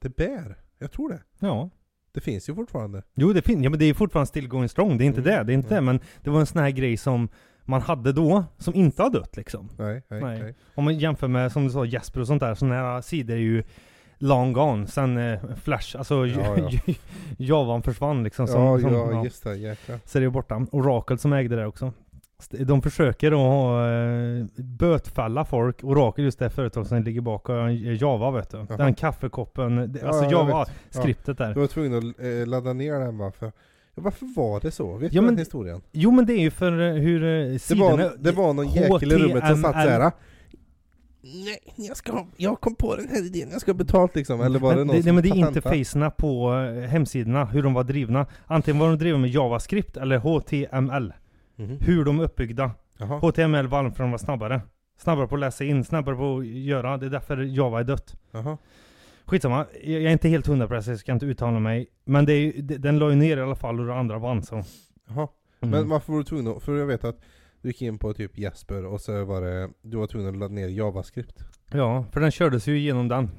Det 0.00 0.16
bär. 0.16 0.56
Jag 0.78 0.92
tror 0.92 1.08
det. 1.08 1.20
Ja. 1.38 1.70
Det 2.14 2.20
finns 2.20 2.48
ju 2.48 2.54
fortfarande. 2.54 3.02
Jo 3.14 3.32
det 3.32 3.42
finns, 3.42 3.64
ja 3.64 3.70
men 3.70 3.78
det 3.78 3.84
är 3.84 3.94
fortfarande 3.94 4.26
still 4.26 4.48
going 4.48 4.68
strong. 4.68 4.98
Det 4.98 5.04
är 5.04 5.06
inte 5.06 5.20
Mm, 5.20 5.30
det, 5.32 5.44
det 5.44 5.52
är 5.52 5.54
inte 5.54 5.68
mm. 5.76 5.84
det. 5.86 5.92
Men 5.92 6.00
det 6.24 6.30
var 6.30 6.40
en 6.40 6.46
sån 6.46 6.62
här 6.62 6.70
grej 6.70 6.96
som 6.96 7.28
man 7.64 7.80
hade 7.82 8.12
då, 8.12 8.44
som 8.58 8.74
inte 8.74 9.02
har 9.02 9.10
dött 9.10 9.36
liksom. 9.36 9.68
Nej, 9.78 10.02
nej, 10.08 10.20
Nej. 10.22 10.42
nej. 10.42 10.54
Om 10.74 10.84
man 10.84 10.98
jämför 10.98 11.28
med, 11.28 11.52
som 11.52 11.64
du 11.64 11.70
sa, 11.70 11.84
Jesper 11.84 12.20
och 12.20 12.26
sånt 12.26 12.40
där, 12.40 12.54
sådana 12.54 12.74
här 12.74 13.00
sidor 13.00 13.34
är 13.34 13.38
ju 13.40 13.62
long 14.18 14.52
gone. 14.52 14.86
Sen 14.86 15.16
eh, 15.18 15.40
Flash, 15.62 15.96
alltså 15.96 16.26
Ja, 16.26 16.56
ja. 16.70 16.94
Javan 17.38 17.82
försvann 17.82 18.24
liksom. 18.24 18.46
Som, 18.46 18.62
Ja, 18.62 18.78
som, 18.78 18.92
ja, 18.94 19.24
just 19.24 19.44
det, 19.44 19.56
jäklar. 19.56 19.98
Så 20.04 20.18
det 20.18 20.24
är 20.24 20.30
borta. 20.30 20.66
Oracle 20.72 21.18
som 21.18 21.32
ägde 21.32 21.56
det 21.56 21.66
också. 21.66 21.92
De 22.50 22.82
försöker 22.82 23.32
att 23.32 23.38
ha, 23.38 23.90
eh, 23.92 24.44
bötfälla 24.56 25.44
folk. 25.44 25.84
Oracle 25.84 26.24
just 26.24 26.38
det 26.38 26.50
företag 26.50 26.86
som 26.86 27.02
ligger 27.02 27.20
bakom 27.20 27.56
eh, 27.68 28.02
Java 28.02 28.30
vet 28.30 28.50
du. 28.50 28.56
Jaha. 28.68 28.76
Den 28.76 28.94
kaffekoppen, 28.94 29.92
det- 29.92 29.98
Ja, 30.02 30.06
alltså 30.08 30.22
jag 30.24 30.32
Java, 30.32 30.58
vet. 30.64 30.70
skriptet 30.90 31.38
där. 31.38 31.54
Du 31.54 31.60
var 31.60 31.66
tvungen 31.66 31.98
att 31.98 32.04
eh, 32.20 32.46
ladda 32.46 32.72
ner 32.72 32.98
den 33.00 33.18
va? 33.18 33.32
För, 33.38 33.52
ja, 33.94 34.02
varför 34.02 34.26
var 34.36 34.60
det 34.60 34.70
så? 34.70 34.96
Vet 34.96 35.12
Ja, 35.12 35.20
du 35.20 35.26
men- 35.26 35.34
den 35.34 35.38
historien? 35.38 35.80
Jo 35.92 36.10
men 36.10 36.26
det 36.26 36.32
är 36.32 36.40
ju 36.40 36.50
för 36.50 36.80
eh, 36.80 36.94
hur 36.94 37.24
eh, 37.24 37.52
Det 37.52 37.58
sidorna... 37.58 37.96
var, 37.96 38.12
det 38.18 38.32
var 38.32 38.52
någon 38.52 38.68
jäkel 38.68 39.12
i 39.12 39.16
rummet 39.16 39.46
som 39.46 39.62
satt 39.62 39.72
såhär 39.72 40.12
Nej, 41.26 41.58
jag 41.88 41.96
ska 41.96 42.26
jag 42.36 42.60
kom 42.60 42.74
på 42.74 42.96
den 42.96 43.08
här 43.08 43.26
idén, 43.26 43.48
jag 43.52 43.60
ska 43.60 43.70
ha 43.72 43.76
betalt 43.76 44.14
liksom. 44.16 44.40
Eller 44.40 44.58
var 44.58 44.74
det 44.76 44.84
någon 44.84 44.96
det, 44.96 45.02
som 45.02 45.14
nej, 45.14 45.22
men 45.22 45.22
det 45.22 45.28
är 45.44 45.48
interfacerna 45.48 46.10
på 46.10 46.54
eh, 46.54 46.88
hemsidorna, 46.88 47.44
hur 47.44 47.62
de 47.62 47.74
var 47.74 47.84
drivna. 47.84 48.26
Antingen 48.46 48.78
var 48.80 48.88
de 48.88 48.98
drivna 48.98 49.18
med 49.18 49.30
JavaScript 49.30 49.96
eller 49.96 50.18
HTML. 50.18 51.12
Mhm. 51.56 51.78
Hur 51.80 52.04
de 52.04 52.20
är 52.20 52.24
uppbyggda. 52.24 52.70
Jaha. 52.98 53.18
HTML 53.18 53.66
var 53.68 53.90
för 53.90 54.02
de 54.04 54.10
var 54.10 54.18
snabbare. 54.18 54.60
Snabbare 54.98 55.26
på 55.28 55.34
att 55.34 55.40
läsa 55.40 55.64
in, 55.64 55.84
snabbare 55.84 56.16
på 56.16 56.38
att 56.38 56.46
göra. 56.46 56.96
Det 56.96 57.06
är 57.06 57.10
därför 57.10 57.36
Java 57.36 57.80
är 57.80 57.84
dött. 57.84 58.14
Jaha. 58.30 58.58
Skitsamma, 59.26 59.66
jag 59.84 60.02
är 60.02 60.10
inte 60.10 60.28
helt 60.28 60.46
hundra 60.46 60.68
på 60.68 60.74
det 60.74 60.82
så 60.82 60.90
jag 60.90 60.98
ska 60.98 61.12
inte 61.12 61.26
uttala 61.26 61.58
mig. 61.58 61.86
Men 62.04 62.24
det 62.26 62.32
är, 62.32 62.38
ju- 62.40 62.62
det- 62.62 62.78
den 62.78 62.98
la 62.98 63.10
ju 63.10 63.16
ner 63.16 63.36
i 63.36 63.40
alla 63.40 63.54
fall 63.56 63.80
och 63.80 63.86
det 63.86 63.94
andra 63.94 64.18
vann 64.18 64.42
så. 64.42 64.62
Jaha. 65.08 65.28
Mm. 65.60 65.70
Men 65.70 65.88
varför 65.88 66.12
var 66.12 66.18
du 66.18 66.24
tvungen 66.24 66.56
att, 66.56 66.62
för 66.62 66.76
jag 66.76 66.86
vet 66.86 67.04
att 67.04 67.20
du 67.62 67.68
gick 67.68 67.82
in 67.82 67.98
på 67.98 68.14
typ 68.14 68.38
Jesper 68.38 68.84
och 68.84 69.00
så 69.00 69.24
var 69.24 69.40
det, 69.40 69.70
du 69.82 69.96
var 69.96 70.06
tvungen 70.06 70.28
att 70.28 70.36
ladda 70.36 70.54
ner 70.54 70.68
JavaScript. 70.68 71.44
Ja, 71.72 72.04
för 72.12 72.20
den 72.20 72.30
kördes 72.30 72.66
ju 72.68 72.78
igenom 72.78 73.08
den. 73.08 73.30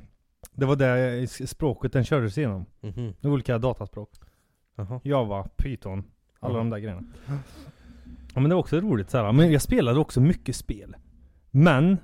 Det 0.53 0.65
var 0.65 0.75
det 0.75 1.23
s- 1.23 1.49
språket 1.49 1.93
den 1.93 2.03
kördes 2.03 2.37
igenom. 2.37 2.65
Mhm. 2.81 3.13
Var 3.21 3.31
olika 3.31 3.57
dataspråk. 3.57 4.09
Jaha. 4.75 4.99
Java, 5.03 5.47
Python, 5.57 6.03
alla 6.39 6.53
Ja. 6.53 6.57
de 6.57 6.69
där 6.69 6.77
grejerna. 6.79 7.03
Ja 8.33 8.39
men 8.41 8.49
det 8.49 8.55
var 8.55 8.59
också 8.59 8.79
roligt 8.79 9.09
så 9.09 9.17
här. 9.17 9.31
Men 9.31 9.51
jag 9.51 9.61
spelade 9.61 9.99
också 9.99 10.21
mycket 10.21 10.55
spel. 10.55 10.95
Men, 11.51 11.97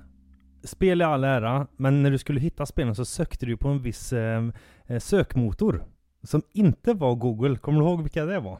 spel 0.64 1.00
i 1.00 1.04
all 1.04 1.24
ära, 1.24 1.66
men 1.76 2.02
när 2.02 2.10
du 2.10 2.18
skulle 2.18 2.40
hitta 2.40 2.66
spelen 2.66 2.94
så 2.94 3.04
sökte 3.04 3.46
du 3.46 3.56
på 3.56 3.68
en 3.68 3.82
viss 3.82 4.12
eh, 4.12 4.48
eh, 4.86 4.98
sökmotor. 4.98 5.84
Som 6.22 6.42
inte 6.52 6.94
var 6.94 7.14
Google. 7.14 7.56
Kommer 7.56 7.80
du 7.80 7.86
ihåg 7.86 8.02
vilka 8.02 8.24
det 8.24 8.40
var? 8.40 8.58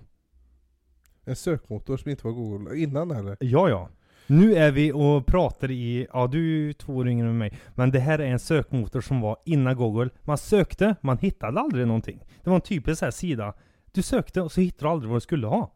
En 1.25 1.37
sökmotor 1.37 1.97
som 1.97 2.11
inte 2.11 2.27
var 2.27 2.33
Google 2.33 2.79
innan 2.79 3.11
eller? 3.11 3.37
Ja, 3.41 3.69
ja. 3.69 3.89
Nu 4.27 4.55
är 4.55 4.71
vi 4.73 4.93
och 4.93 5.27
pratar 5.27 5.71
i, 5.71 6.07
ja 6.13 6.27
du 6.27 6.39
är 6.39 6.67
ju 6.67 6.73
två 6.73 6.97
år 6.97 7.09
yngre 7.09 7.29
än 7.29 7.39
mig. 7.39 7.59
Men 7.75 7.91
det 7.91 8.01
här 8.01 8.19
är 8.19 8.27
en 8.27 8.39
sökmotor 8.39 9.01
som 9.01 9.21
var 9.21 9.37
innan 9.45 9.77
Google. 9.77 10.11
Man 10.23 10.39
sökte, 10.39 10.95
man 11.01 11.19
hittade 11.19 11.61
aldrig 11.61 11.87
någonting. 11.87 12.25
Det 12.43 12.51
var 12.51 12.55
en 12.57 12.63
typisk 12.63 12.99
så 12.99 13.05
här 13.05 13.11
sida. 13.11 13.55
Du 13.93 14.03
sökte 14.03 14.41
och 14.41 14.53
så 14.53 14.61
hittade 14.61 14.89
du 14.89 14.93
aldrig 14.93 15.11
vad 15.11 15.17
du 15.17 15.21
skulle 15.21 15.47
ha. 15.47 15.75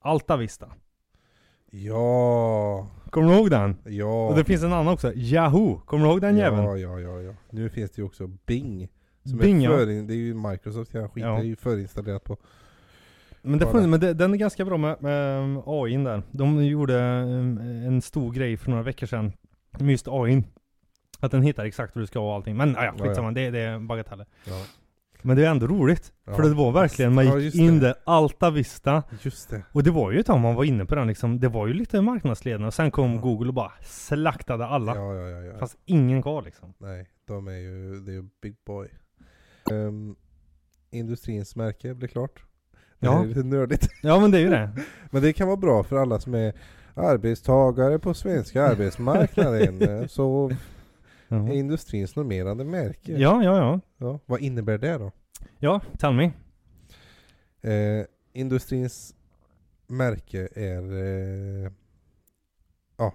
Alta 0.00 0.36
Vista. 0.36 0.72
Ja, 1.74 2.86
Kommer 3.10 3.28
du 3.28 3.34
ihåg 3.34 3.50
den? 3.50 3.76
ja. 3.84 4.28
Och 4.28 4.36
det 4.36 4.44
finns 4.44 4.62
en 4.62 4.72
annan 4.72 4.88
också. 4.88 5.12
Yahoo! 5.14 5.80
Kommer 5.86 6.04
du 6.04 6.10
ihåg 6.10 6.20
den 6.20 6.36
jäveln? 6.36 6.64
Ja, 6.64 6.76
ja, 6.76 7.00
ja, 7.00 7.20
ja. 7.20 7.32
Nu 7.50 7.68
finns 7.70 7.90
det 7.90 8.00
ju 8.02 8.06
också 8.06 8.26
Bing. 8.26 8.88
Som 9.24 9.38
Bing, 9.38 9.64
är 9.64 9.70
ja. 9.70 9.76
förin, 9.76 10.06
det 10.06 10.14
är 10.14 10.16
ju 10.16 10.34
Microsoft 10.34 10.94
jävla 10.94 11.08
skit, 11.08 11.24
Ja. 11.24 11.30
det 11.34 11.40
är 11.40 11.44
ju 11.44 11.56
förinstallerat 11.56 12.24
på. 12.24 12.36
Men, 13.42 13.58
det 13.58 13.64
Bara. 13.64 13.72
funn, 13.72 13.90
men 13.90 14.00
det, 14.00 14.14
den 14.14 14.32
är 14.34 14.38
ganska 14.38 14.64
bra 14.64 14.76
med, 14.76 15.02
med 15.02 15.42
um, 15.42 15.62
AIn 15.66 16.04
där. 16.04 16.22
De 16.30 16.64
gjorde 16.64 16.94
um, 17.22 17.58
en 17.86 18.02
stor 18.02 18.32
grej 18.32 18.56
för 18.56 18.70
några 18.70 18.82
veckor 18.82 19.06
sedan. 19.06 19.32
Med 19.78 19.90
just 19.90 20.08
AIn. 20.08 20.44
Att 21.20 21.30
den 21.30 21.42
hittar 21.42 21.64
exakt 21.64 21.94
vad 21.94 22.02
du 22.02 22.06
ska 22.06 22.18
ha 22.18 22.26
och 22.28 22.34
allting. 22.34 22.56
Men 22.56 22.72
ja, 22.72 22.84
Ja, 22.84 22.94
ja. 22.98 23.04
skitsamma, 23.04 23.30
det, 23.32 23.50
det 23.50 23.58
är 23.60 23.78
bagateller. 23.78 24.26
Ja. 24.44 24.62
Men 25.22 25.36
det 25.36 25.46
är 25.46 25.50
ändå 25.50 25.66
roligt. 25.66 26.12
Ja. 26.26 26.34
För 26.34 26.42
det 26.42 26.54
var 26.54 26.72
verkligen, 26.72 27.14
man 27.14 27.26
Ja, 27.26 27.36
gick 27.38 27.44
just 27.44 27.56
in 27.56 27.80
det. 27.80 27.86
där, 27.86 27.94
Alta 28.04 28.50
Vista. 28.50 29.02
Just 29.22 29.50
det. 29.50 29.62
Och 29.72 29.82
det 29.82 29.90
var 29.90 30.10
ju 30.12 30.20
ett 30.20 30.26
tag 30.26 30.40
man 30.40 30.54
var 30.54 30.64
inne 30.64 30.84
på 30.84 30.94
den 30.94 31.06
liksom. 31.06 31.40
Det 31.40 31.48
var 31.48 31.66
ju 31.66 31.74
lite 31.74 32.00
marknadsledande. 32.00 32.66
Och 32.66 32.74
sen 32.74 32.90
kom 32.90 33.14
Ja. 33.14 33.20
Google 33.20 33.48
och 33.48 33.54
bara 33.54 33.72
slaktade 33.82 34.66
alla. 34.66 34.96
Ja, 34.96 35.14
ja, 35.14 35.28
ja. 35.28 35.42
ja. 35.52 35.58
Fast 35.58 35.76
ingen 35.84 36.22
kvar 36.22 36.42
liksom. 36.42 36.74
Nej, 36.78 37.06
de 37.26 37.48
är 37.48 37.52
ju, 37.52 38.00
det 38.00 38.10
är 38.12 38.14
ju 38.14 38.24
Big 38.42 38.54
Boy. 38.66 38.88
Um, 39.70 40.16
industrins 40.90 41.56
märke 41.56 41.94
blir 41.94 42.08
klart. 42.08 42.44
Det 42.98 43.06
Ja. 43.06 43.22
är 43.22 43.26
lite 43.26 43.42
nördigt. 43.42 43.88
Ja 44.02 44.20
men 44.20 44.30
det 44.30 44.38
är 44.38 44.42
ju 44.42 44.50
det. 44.50 44.70
Men 45.10 45.22
det 45.22 45.32
kan 45.32 45.46
vara 45.46 45.56
bra 45.56 45.82
för 45.82 45.96
alla 45.96 46.20
som 46.20 46.34
är 46.34 46.52
arbetstagare 46.94 47.98
på 47.98 48.14
svenska 48.14 48.64
arbetsmarknaden. 48.68 50.08
Så 50.08 50.52
Ja, 51.36 51.48
är 51.48 51.52
industrins 51.52 52.16
normerande 52.16 52.64
märke. 52.64 53.12
ja, 53.12 53.44
ja. 53.44 53.56
Ja, 53.56 53.80
Ja, 53.98 54.18
vad 54.26 54.40
innebär 54.40 54.78
det 54.78 54.98
då? 54.98 55.12
ja 55.58 55.80
tell 55.98 56.12
me. 56.14 56.32
Eh, 57.60 58.06
industrins 58.32 59.14
märke 59.86 60.48
är... 60.54 60.92
Eh, 61.64 61.72
ja, 62.96 63.14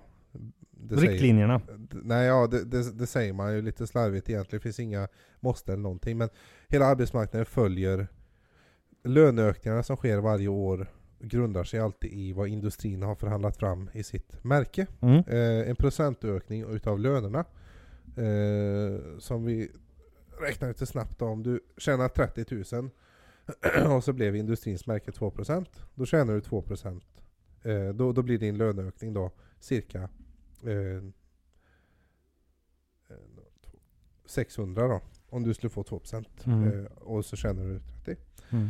säger- 0.89 1.11
Riktlinjerna. 1.11 1.57
D- 1.77 1.97
Nej, 2.03 2.27
ja, 2.27 2.47
det, 2.47 2.63
det, 2.65 2.91
det 2.99 3.07
säger 3.07 3.33
man 3.33 3.53
ju 3.55 3.61
lite 3.61 3.87
slarvigt 3.87 4.29
egentligen. 4.29 4.59
Det 4.59 4.63
finns 4.63 4.79
inga 4.79 5.07
måste 5.39 5.73
eller 5.73 5.83
någonting. 5.83 6.17
Men 6.17 6.29
hela 6.67 6.85
arbetsmarknaden 6.85 7.45
följer 7.45 8.07
löneökningarna 9.03 9.83
som 9.83 9.95
sker 9.97 10.17
varje 10.17 10.47
år 10.47 10.87
grundar 11.19 11.63
sig 11.63 11.79
alltid 11.79 12.11
i 12.13 12.33
vad 12.33 12.47
industrin 12.47 13.01
har 13.03 13.15
förhandlat 13.15 13.57
fram 13.57 13.89
i 13.93 14.03
sitt 14.03 14.43
märke. 14.43 14.87
Mm. 15.01 15.23
Eh, 15.27 15.69
en 15.69 15.75
procentökning 15.75 16.65
utav 16.75 16.99
lönerna. 16.99 17.45
Eh, 18.17 19.17
som 19.19 19.45
vi 19.45 19.71
räknar 20.39 20.67
lite 20.67 20.85
snabbt. 20.85 21.21
Om 21.21 21.43
du 21.43 21.59
tjänar 21.77 22.09
30 22.09 22.75
000 22.75 22.89
och 23.95 24.03
så 24.03 24.13
blev 24.13 24.35
industrins 24.35 24.87
märke 24.87 25.11
2% 25.11 25.65
Då 25.95 26.05
tjänar 26.05 26.33
du 26.33 26.39
2% 26.39 27.01
eh, 27.63 27.93
då, 27.95 28.11
då 28.11 28.21
blir 28.21 28.37
din 28.37 28.57
löneökning 28.57 29.13
då 29.13 29.31
cirka 29.59 30.09
eh, 30.63 31.03
600 34.25 34.87
då. 34.87 35.01
Om 35.29 35.43
du 35.43 35.53
skulle 35.53 35.69
få 35.69 35.83
2% 35.83 36.25
Mm. 36.45 36.85
eh, 36.85 36.91
och 36.91 37.25
så 37.25 37.35
tjänar 37.35 37.63
du 37.65 37.79
30 38.05 38.21
Mm. 38.49 38.69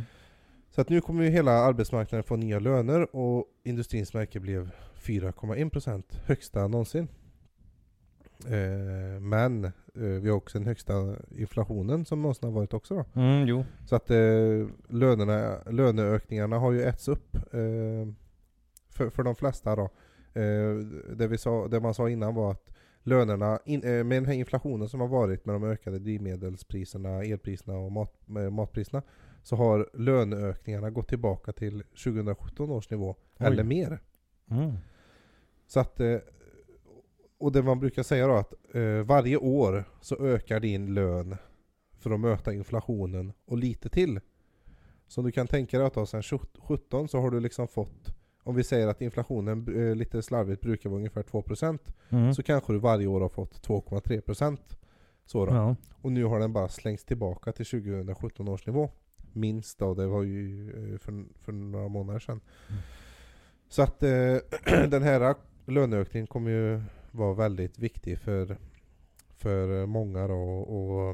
så 0.70 0.80
att 0.80 0.88
nu 0.88 1.00
kommer 1.00 1.24
ju 1.24 1.30
hela 1.30 1.52
arbetsmarknaden 1.52 2.24
få 2.24 2.36
nya 2.36 2.58
löner 2.58 3.16
och 3.16 3.44
industrins 3.62 4.14
märke 4.14 4.40
blev 4.40 4.70
4,1% 4.94 6.02
högsta 6.24 6.68
någonsin. 6.68 7.08
Eh, 8.46 9.20
men 9.20 9.64
eh, 9.64 9.70
vi 9.94 10.28
har 10.28 10.36
också 10.36 10.58
den 10.58 10.66
högsta 10.66 11.16
inflationen 11.30 12.04
som 12.04 12.22
någonsin 12.22 12.48
har 12.48 12.54
varit 12.54 12.74
också 12.74 12.94
då. 12.94 13.20
Mm. 13.20 13.64
Så 13.86 13.96
att 13.96 14.10
eh, 14.10 14.66
lönerna, 14.88 15.58
löneökningarna 15.70 16.58
har 16.58 16.72
ju 16.72 16.82
ätts 16.82 17.08
upp 17.08 17.36
eh, 17.36 18.12
för, 18.88 19.10
för 19.10 19.22
de 19.22 19.34
flesta 19.34 19.76
då. 19.76 19.90
Eh, 20.34 20.74
det, 21.16 21.26
vi 21.28 21.38
sa, 21.38 21.68
det 21.68 21.80
man 21.80 21.94
sa 21.94 22.08
innan 22.10 22.34
var 22.34 22.50
att 22.50 22.70
lönerna, 23.02 23.58
in, 23.64 23.82
eh, 23.82 24.04
med 24.04 24.16
den 24.16 24.26
här 24.26 24.34
inflationen 24.34 24.88
som 24.88 25.00
har 25.00 25.08
varit 25.08 25.44
med 25.44 25.54
de 25.54 25.64
ökade 25.64 25.98
drivmedelspriserna, 25.98 27.24
elpriserna 27.24 27.78
och 27.78 27.92
mat, 27.92 28.14
matpriserna 28.50 29.02
så 29.42 29.56
har 29.56 29.90
löneökningarna 29.94 30.90
gått 30.90 31.08
tillbaka 31.08 31.52
till 31.52 31.82
2017 31.82 32.70
års 32.70 32.90
nivå 32.90 33.16
Oj. 33.38 33.46
eller 33.46 33.64
mer. 33.64 34.00
Mm. 34.50 34.72
Så 35.66 35.80
att, 35.80 36.00
och 37.38 37.52
det 37.52 37.62
man 37.62 37.80
brukar 37.80 38.02
säga 38.02 38.26
då 38.26 38.34
att 38.34 38.54
eh, 38.74 38.82
varje 38.82 39.36
år 39.36 39.84
så 40.00 40.16
ökar 40.26 40.60
din 40.60 40.94
lön 40.94 41.36
för 41.98 42.10
att 42.10 42.20
möta 42.20 42.52
inflationen 42.52 43.32
och 43.46 43.58
lite 43.58 43.88
till. 43.88 44.20
Så 45.06 45.22
du 45.22 45.32
kan 45.32 45.46
tänka 45.46 45.78
dig 45.78 45.86
att 45.86 45.94
då 45.94 46.06
sedan 46.06 46.22
17 46.58 47.08
så 47.08 47.20
har 47.20 47.30
du 47.30 47.40
liksom 47.40 47.68
fått, 47.68 48.14
om 48.42 48.54
vi 48.54 48.64
säger 48.64 48.86
att 48.86 49.00
inflationen 49.02 49.88
eh, 49.88 49.94
lite 49.96 50.22
slarvigt 50.22 50.60
brukar 50.62 50.90
vara 50.90 50.98
ungefär 50.98 51.22
2% 51.22 51.78
Mm. 52.10 52.34
så 52.34 52.42
kanske 52.42 52.72
du 52.72 52.78
varje 52.78 53.06
år 53.06 53.20
har 53.20 53.28
fått 53.28 53.66
2,3% 53.68 54.58
så 55.26 55.46
då. 55.46 55.54
Ja. 55.54 55.76
Och 56.02 56.12
nu 56.12 56.24
har 56.24 56.40
den 56.40 56.52
bara 56.52 56.68
slängts 56.68 57.04
tillbaka 57.04 57.52
till 57.52 57.66
2017 57.66 58.48
års 58.48 58.66
nivå. 58.66 58.90
Minst 59.32 59.78
då, 59.78 59.94
det 59.94 60.06
var 60.06 60.22
ju 60.22 60.70
eh, 60.70 60.98
för, 60.98 61.24
för 61.44 61.52
några 61.52 61.88
månader 61.88 62.20
sedan. 62.20 62.40
Mm. 62.68 62.80
Så 63.68 63.82
att 63.82 64.02
eh, 64.02 64.36
den 64.88 65.02
här 65.02 65.34
löneökningen 65.66 66.26
kommer 66.26 66.50
ju 66.50 66.82
vara 67.18 67.34
väldigt 67.34 67.78
viktig 67.78 68.18
för, 68.18 68.56
för 69.28 69.86
många 69.86 70.28
då. 70.28 70.40
Och, 70.60 71.10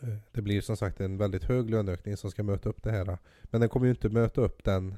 eh, 0.00 0.16
det 0.32 0.42
blir 0.42 0.60
som 0.60 0.76
sagt 0.76 1.00
en 1.00 1.16
väldigt 1.18 1.44
hög 1.44 1.70
löneökning 1.70 2.16
som 2.16 2.30
ska 2.30 2.42
möta 2.42 2.68
upp 2.68 2.82
det 2.82 2.90
här. 2.90 3.18
Men 3.44 3.60
den 3.60 3.70
kommer 3.70 3.86
ju 3.86 3.90
inte 3.90 4.08
möta 4.08 4.40
upp 4.40 4.64
den 4.64 4.94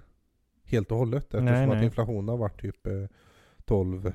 helt 0.65 0.93
och 0.93 0.99
hållet 0.99 1.25
eftersom 1.25 1.45
Nej, 1.45 1.63
att 1.65 1.69
nej. 1.69 1.85
inflationen 1.85 2.29
har 2.29 2.37
varit 2.37 2.61
typ 2.61 2.87
eh, 2.87 3.05
12 3.65 4.13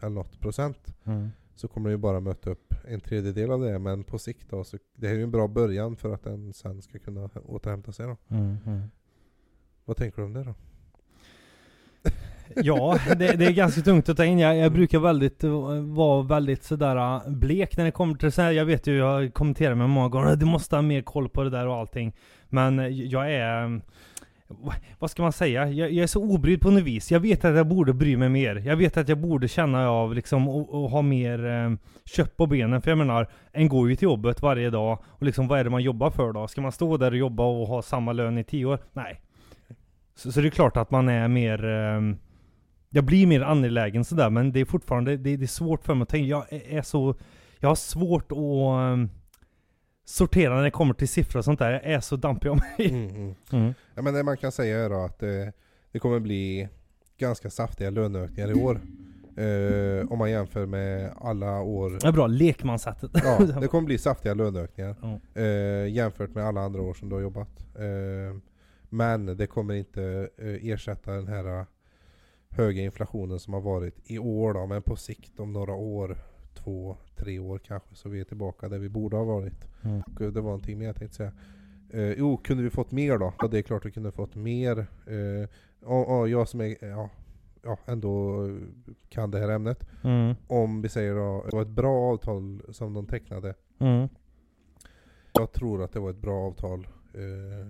eller 0.00 0.10
något 0.10 0.40
procent 0.40 0.94
Mm. 1.04 1.28
så 1.54 1.68
kommer 1.68 1.88
den 1.88 1.94
ju 1.98 2.02
bara 2.02 2.20
möta 2.20 2.50
upp 2.50 2.74
en 2.84 3.00
tredjedel 3.00 3.50
av 3.50 3.60
det. 3.60 3.78
Men 3.78 4.04
på 4.04 4.18
sikt 4.18 4.50
då, 4.50 4.64
så 4.64 4.78
det 4.96 5.06
här 5.06 5.14
är 5.14 5.18
ju 5.18 5.24
en 5.24 5.30
bra 5.30 5.48
början 5.48 5.96
för 5.96 6.14
att 6.14 6.22
den 6.22 6.52
sen 6.52 6.82
ska 6.82 6.98
kunna 6.98 7.30
återhämta 7.44 7.92
sig 7.92 8.06
då. 8.06 8.16
Mm. 8.28 8.56
Mm. 8.66 8.82
Vad 9.84 9.96
tänker 9.96 10.16
du 10.18 10.24
om 10.26 10.32
det 10.32 10.44
då? 10.44 10.54
Ja, 12.56 12.98
det, 13.06 13.36
det 13.36 13.46
är 13.46 13.52
ganska 13.52 13.80
tungt 13.80 14.08
att 14.08 14.16
ta 14.16 14.24
in. 14.24 14.38
Jag, 14.38 14.56
jag 14.56 14.72
brukar 14.72 14.98
väldigt 14.98 15.44
eh, 15.44 15.50
vara 15.82 16.22
väldigt 16.22 16.64
sådär 16.64 16.96
eh, 16.96 17.30
blek 17.30 17.76
när 17.76 17.84
det 17.84 17.90
kommer 17.90 18.14
till 18.14 18.32
så 18.32 18.42
här. 18.42 18.52
Jag 18.52 18.64
vet 18.64 18.86
ju, 18.86 18.96
jag 18.96 19.34
kommenterar 19.34 19.74
med 19.74 19.90
många 19.90 20.08
gånger, 20.08 20.36
du 20.36 20.46
måste 20.46 20.76
ha 20.76 20.82
mer 20.82 21.02
koll 21.02 21.28
på 21.28 21.44
det 21.44 21.50
där 21.50 21.66
och 21.66 21.74
allting. 21.74 22.12
Men 22.48 22.78
eh, 22.78 22.86
jag 22.86 23.32
är... 23.32 23.80
Vad 24.98 25.10
ska 25.10 25.22
man 25.22 25.32
säga? 25.32 25.68
Jag, 25.68 25.92
jag 25.92 26.02
är 26.02 26.06
så 26.06 26.22
obrydd 26.22 26.60
på 26.60 26.70
något 26.70 26.82
vis. 26.82 27.10
Jag 27.10 27.20
vet 27.20 27.44
att 27.44 27.56
jag 27.56 27.66
borde 27.66 27.92
bry 27.92 28.16
mig 28.16 28.28
mer. 28.28 28.62
Jag 28.66 28.76
vet 28.76 28.96
att 28.96 29.08
jag 29.08 29.18
borde 29.18 29.48
känna 29.48 29.90
av 29.90 30.14
liksom 30.14 30.48
och, 30.48 30.74
och 30.74 30.90
ha 30.90 31.02
mer 31.02 31.46
eh, 31.46 31.72
kött 32.04 32.36
på 32.36 32.46
benen. 32.46 32.82
För 32.82 32.90
jag 32.90 32.98
menar, 32.98 33.28
en 33.52 33.68
går 33.68 33.90
ju 33.90 33.96
till 33.96 34.06
jobbet 34.06 34.42
varje 34.42 34.70
dag. 34.70 34.98
Och 35.04 35.26
liksom 35.26 35.48
vad 35.48 35.58
är 35.58 35.64
det 35.64 35.70
man 35.70 35.82
jobbar 35.82 36.10
för 36.10 36.32
då? 36.32 36.48
Ska 36.48 36.60
man 36.60 36.72
stå 36.72 36.96
där 36.96 37.10
och 37.10 37.16
jobba 37.16 37.44
och 37.44 37.66
ha 37.66 37.82
samma 37.82 38.12
lön 38.12 38.38
i 38.38 38.44
tio 38.44 38.64
år? 38.64 38.78
Nej. 38.92 39.20
Så, 40.14 40.32
så 40.32 40.40
det 40.40 40.48
är 40.48 40.50
klart 40.50 40.76
att 40.76 40.90
man 40.90 41.08
är 41.08 41.28
mer... 41.28 41.64
eh, 41.64 42.00
jag 42.90 43.04
blir 43.04 43.26
mer 43.26 43.40
angelägen 43.40 44.04
sådär, 44.04 44.30
men 44.30 44.52
det 44.52 44.60
är 44.60 44.64
fortfarande 44.64 45.16
det, 45.16 45.36
det 45.36 45.44
är 45.44 45.46
svårt 45.46 45.84
för 45.84 45.94
mig 45.94 46.02
att 46.02 46.08
tänka. 46.08 46.26
Jag 46.26 46.46
är, 46.50 46.82
så... 46.82 47.14
Jag 47.58 47.68
har 47.68 47.76
svårt 47.76 48.32
att 48.32 48.38
ehm, 48.38 49.10
sortera 50.04 50.56
när 50.56 50.62
det 50.62 50.70
kommer 50.70 50.94
till 50.94 51.08
siffror 51.08 51.38
och 51.38 51.44
sånt 51.44 51.58
där. 51.58 51.72
Jag 51.72 51.84
är 51.84 52.00
så 52.00 52.16
dampig 52.16 52.50
om 52.50 52.60
mig. 52.78 52.90
Mm, 52.90 53.08
mm. 53.08 53.34
Mm. 53.52 53.74
Ja, 53.94 54.02
men 54.02 54.14
det 54.14 54.22
man 54.22 54.36
kan 54.36 54.52
säga 54.52 54.78
är 54.78 54.90
då 54.90 55.04
att 55.04 55.18
det, 55.18 55.52
det 55.92 55.98
kommer 55.98 56.20
bli 56.20 56.68
ganska 57.18 57.50
saftiga 57.50 57.90
löneökningar 57.90 58.50
i 58.50 58.54
år. 58.54 58.80
Eh, 59.36 60.12
om 60.12 60.18
man 60.18 60.30
jämför 60.30 60.66
med 60.66 61.12
alla 61.20 61.60
år. 61.60 62.06
Är 62.06 62.12
bra, 62.12 62.26
lekmansättet. 62.26 63.10
Ja, 63.14 63.38
det 63.60 63.68
kommer 63.68 63.86
bli 63.86 63.98
saftiga 63.98 64.34
löneökningar. 64.34 64.96
Ja. 65.02 65.40
Eh, 65.42 65.88
jämfört 65.88 66.34
med 66.34 66.44
alla 66.44 66.60
andra 66.60 66.82
år 66.82 66.94
som 66.94 67.08
du 67.08 67.14
har 67.14 67.22
jobbat. 67.22 67.66
Eh, 67.74 68.40
men 68.88 69.36
det 69.36 69.46
kommer 69.46 69.74
inte 69.74 70.28
eh, 70.38 70.68
ersätta 70.68 71.12
den 71.12 71.28
här 71.28 71.60
eh, 71.60 71.64
höga 72.50 72.82
inflationen 72.82 73.38
som 73.38 73.54
har 73.54 73.60
varit 73.60 74.10
i 74.10 74.18
år 74.18 74.54
då. 74.54 74.66
Men 74.66 74.82
på 74.82 74.96
sikt 74.96 75.40
om 75.40 75.52
några 75.52 75.74
år, 75.74 76.16
två, 76.54 76.96
tre 77.16 77.38
år 77.38 77.58
kanske, 77.58 77.94
så 77.94 78.08
vi 78.08 78.20
är 78.20 78.24
tillbaka 78.24 78.68
där 78.68 78.78
vi 78.78 78.88
borde 78.88 79.16
ha 79.16 79.24
varit. 79.24 79.68
Mm. 79.82 80.00
Och 80.00 80.20
eh, 80.20 80.28
det 80.28 80.40
var 80.40 80.50
någonting 80.50 80.78
mer 80.78 80.86
jag 80.86 80.96
tänkte 80.96 81.16
säga. 81.16 81.32
Eh, 81.90 82.12
jo, 82.12 82.36
kunde 82.36 82.62
vi 82.62 82.70
fått 82.70 82.92
mer 82.92 83.18
då? 83.18 83.34
Ja, 83.38 83.48
det 83.48 83.58
är 83.58 83.62
klart 83.62 83.86
vi 83.86 83.90
kunde 83.90 84.12
fått 84.12 84.34
mer. 84.34 84.86
Eh, 85.06 85.48
ja, 85.80 86.04
ja, 86.08 86.26
jag 86.26 86.48
som 86.48 86.60
är, 86.60 86.76
ja, 86.80 87.10
ja, 87.62 87.78
ändå 87.86 88.44
eh, 88.46 88.54
kan 89.08 89.30
det 89.30 89.38
här 89.38 89.48
ämnet. 89.48 89.86
Mm. 90.04 90.34
Om 90.46 90.82
vi 90.82 90.88
säger 90.88 91.14
då, 91.14 91.44
det 91.50 91.56
var 91.56 91.62
ett 91.62 91.68
bra 91.68 92.12
avtal 92.12 92.62
som 92.68 92.94
de 92.94 93.06
tecknade. 93.06 93.54
Mm. 93.78 94.08
Jag 95.32 95.52
tror 95.52 95.82
att 95.82 95.92
det 95.92 96.00
var 96.00 96.10
ett 96.10 96.20
bra 96.20 96.46
avtal. 96.46 96.88
Eh, 97.14 97.68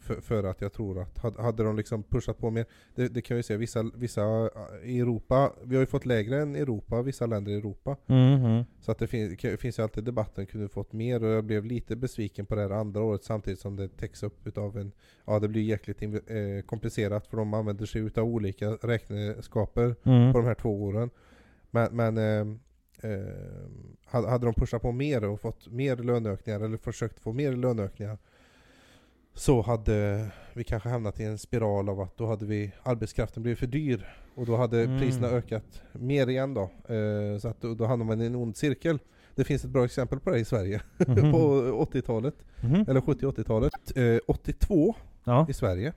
för, 0.00 0.20
för 0.20 0.44
att 0.44 0.60
jag 0.60 0.72
tror 0.72 1.02
att, 1.02 1.36
hade, 1.38 1.62
de 1.64 1.76
liksom 1.76 2.02
pushat 2.02 2.38
på 2.38 2.50
mer, 2.50 2.66
det, 2.94 3.08
det 3.08 3.22
kan 3.22 3.36
vi 3.36 3.42
se, 3.42 3.56
vissa, 3.56 3.82
vissa 3.94 4.22
eh, 4.22 4.50
i 4.90 5.00
Europa, 5.00 5.52
vi 5.64 5.76
har 5.76 5.80
ju 5.80 5.86
fått 5.86 6.06
lägre 6.06 6.42
än 6.42 6.56
Europa, 6.56 7.02
vissa 7.02 7.26
länder 7.26 7.52
i 7.52 7.54
Europa. 7.54 7.96
Mm. 8.06 8.44
Mm. 8.44 8.64
Så 8.80 8.92
att 8.92 8.98
det 8.98 9.06
fin, 9.06 9.36
kan- 9.36 9.58
finns 9.58 9.78
ju 9.78 9.82
alltid 9.82 10.04
debatten, 10.04 10.46
kunde 10.46 10.66
vi 10.66 10.72
fått 10.72 10.92
mer? 10.92 11.24
Och 11.24 11.30
jag 11.30 11.44
blev 11.44 11.64
lite 11.64 11.96
besviken 11.96 12.46
på 12.46 12.54
det 12.54 12.60
här 12.62 12.70
andra 12.70 13.02
året 13.02 13.24
samtidigt 13.24 13.60
som 13.60 13.76
det 13.76 13.88
täcks 13.88 14.22
upp 14.22 14.46
utav 14.46 14.78
en, 14.78 14.92
ja 15.26 15.38
det 15.38 15.48
blir 15.48 15.62
jäkligt 15.62 16.02
eh, 16.02 16.10
komplicerat 16.66 17.26
för 17.26 17.36
de 17.36 17.54
använder 17.54 17.86
sig 17.86 18.00
utav 18.00 18.24
olika 18.24 18.70
räkneskaper 18.70 19.96
Mm. 20.04 20.32
på 20.32 20.38
de 20.38 20.46
här 20.46 20.54
två 20.54 20.82
åren. 20.82 21.10
Men, 21.70 21.96
men 21.96 22.18
eh, 22.18 22.56
eh, 23.12 23.34
hade 24.04 24.28
hade 24.28 24.46
de 24.46 24.54
pushat 24.54 24.82
på 24.82 24.92
mer 24.92 25.24
och 25.24 25.40
fått 25.40 25.68
mer 25.68 25.96
löneökningar, 25.96 26.60
eller 26.60 26.76
försökt 26.76 27.20
få 27.20 27.32
mer 27.32 27.52
löneökningar, 27.52 28.18
så 29.38 29.62
hade 29.62 30.28
vi 30.54 30.64
kanske 30.64 30.88
hamnat 30.88 31.20
i 31.20 31.24
en 31.24 31.38
spiral 31.38 31.88
av 31.88 32.00
att 32.00 32.16
då 32.16 32.26
hade 32.26 32.46
vi 32.46 32.72
arbetskraften 32.82 33.42
blivit 33.42 33.58
för 33.58 33.66
dyr. 33.66 34.08
Och 34.34 34.46
då 34.46 34.56
hade 34.56 34.82
Mm. 34.84 34.98
priserna 35.00 35.28
ökat 35.28 35.82
mer 35.92 36.26
igen 36.28 36.54
då. 36.54 36.62
Eh, 36.94 37.38
så 37.38 37.48
att 37.48 37.60
då, 37.60 37.74
då 37.74 37.84
hamnar 37.86 38.06
man 38.06 38.20
i 38.20 38.26
en 38.26 38.34
ond 38.34 38.56
cirkel. 38.56 38.98
Det 39.34 39.44
finns 39.44 39.64
ett 39.64 39.70
bra 39.70 39.84
exempel 39.84 40.20
på 40.20 40.30
det 40.30 40.38
i 40.38 40.44
Sverige 40.44 40.80
Mhm. 41.06 41.32
på 41.32 41.38
80-talet, 41.92 42.34
Mhm. 42.62 42.84
eller 42.88 43.00
70-80-talet. 43.00 43.72
Eh, 43.96 44.18
82 44.26 44.94
Ja. 45.24 45.46
i 45.48 45.52
Sverige. 45.52 45.92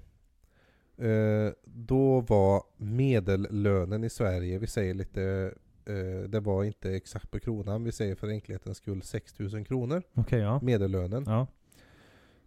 Eh, 0.97 1.51
då 1.65 2.19
var 2.19 2.63
medellönen 2.77 4.03
i 4.03 4.09
Sverige, 4.09 4.57
vi 4.59 4.67
säger 4.67 4.93
lite, 4.93 5.53
eh, 5.85 6.29
det 6.29 6.39
var 6.39 6.63
inte 6.63 6.91
exakt 6.95 7.31
på 7.31 7.39
kronan, 7.39 7.83
vi 7.83 7.91
säger 7.91 8.15
för 8.15 8.27
enkelhetens 8.29 8.77
skull 8.77 9.01
6000 9.01 9.65
kronor. 9.65 10.03
Okej, 10.13 10.39
ja. 10.39 10.59
Medellönen. 10.63 11.23
Ja. 11.27 11.47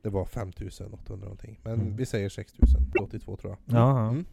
Det 0.05 0.11
var 0.11 0.25
5800 0.25 1.25
någonting. 1.25 1.61
Men 1.63 1.75
Mm. 1.75 1.97
vi 1.97 2.07
säger 2.07 2.29
6000, 2.29 2.81
82 3.03 3.37
tror 3.37 3.53
jag. 3.67 3.77
Ja, 3.79 3.99
ja. 4.01 4.09
Mm. 4.11 4.25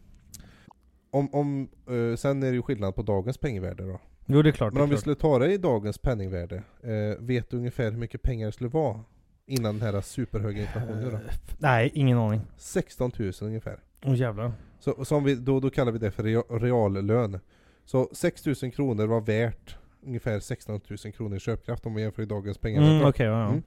Om, 1.10 1.28
om, 1.34 1.68
eh, 1.88 2.16
sen 2.16 2.42
är 2.42 2.46
det 2.46 2.54
ju 2.56 2.62
skillnad 2.62 2.94
på 2.94 3.02
dagens 3.02 3.38
penningvärde 3.38 3.86
då. 3.86 3.98
Jo, 4.26 4.42
det 4.42 4.48
är 4.48 4.52
klart. 4.52 4.72
Men 4.72 4.82
om 4.82 4.88
vi 4.88 4.94
klart. 4.94 5.00
skulle 5.00 5.16
ta 5.16 5.38
det 5.38 5.52
i 5.52 5.58
dagens 5.58 5.98
penningvärde, 5.98 6.56
eh, 6.82 7.18
vet 7.20 7.50
du 7.50 7.56
ungefär 7.56 7.90
hur 7.90 7.98
mycket 7.98 8.22
pengar 8.22 8.46
det 8.46 8.52
skulle 8.52 8.70
vara? 8.70 9.00
Innan 9.46 9.78
den 9.78 9.94
här 9.94 10.00
superhöga 10.00 10.60
inflationen 10.60 11.04
då? 11.10 11.16
Eh, 11.16 11.20
Nej, 11.58 11.90
ingen 11.94 12.18
aning. 12.18 12.40
16 12.56 13.10
000 13.18 13.32
ungefär. 13.42 13.78
Åh 14.04 14.14
jävlar. 14.16 14.52
Så, 14.80 15.04
som 15.04 15.24
vi, 15.24 15.34
då, 15.34 15.60
då 15.60 15.70
kallar 15.70 15.92
vi 15.92 15.98
det 15.98 16.10
för 16.10 16.22
rea- 16.22 16.58
reallön. 16.58 17.38
Så 17.84 18.08
6 18.12 18.46
000 18.46 18.54
kronor 18.72 19.06
var 19.06 19.20
värt 19.20 19.76
ungefär 20.06 20.40
16 20.40 20.80
000 21.04 21.12
kronor 21.12 21.36
i 21.36 21.40
köpkraft 21.40 21.86
om 21.86 21.94
vi 21.94 22.02
jämför 22.02 22.22
i 22.22 22.26
dagens 22.26 22.58
pengar. 22.58 22.82
Mm, 22.82 23.08
Okej, 23.08 23.26
ja. 23.26 23.32
ja. 23.40 23.48
Mm. 23.48 23.62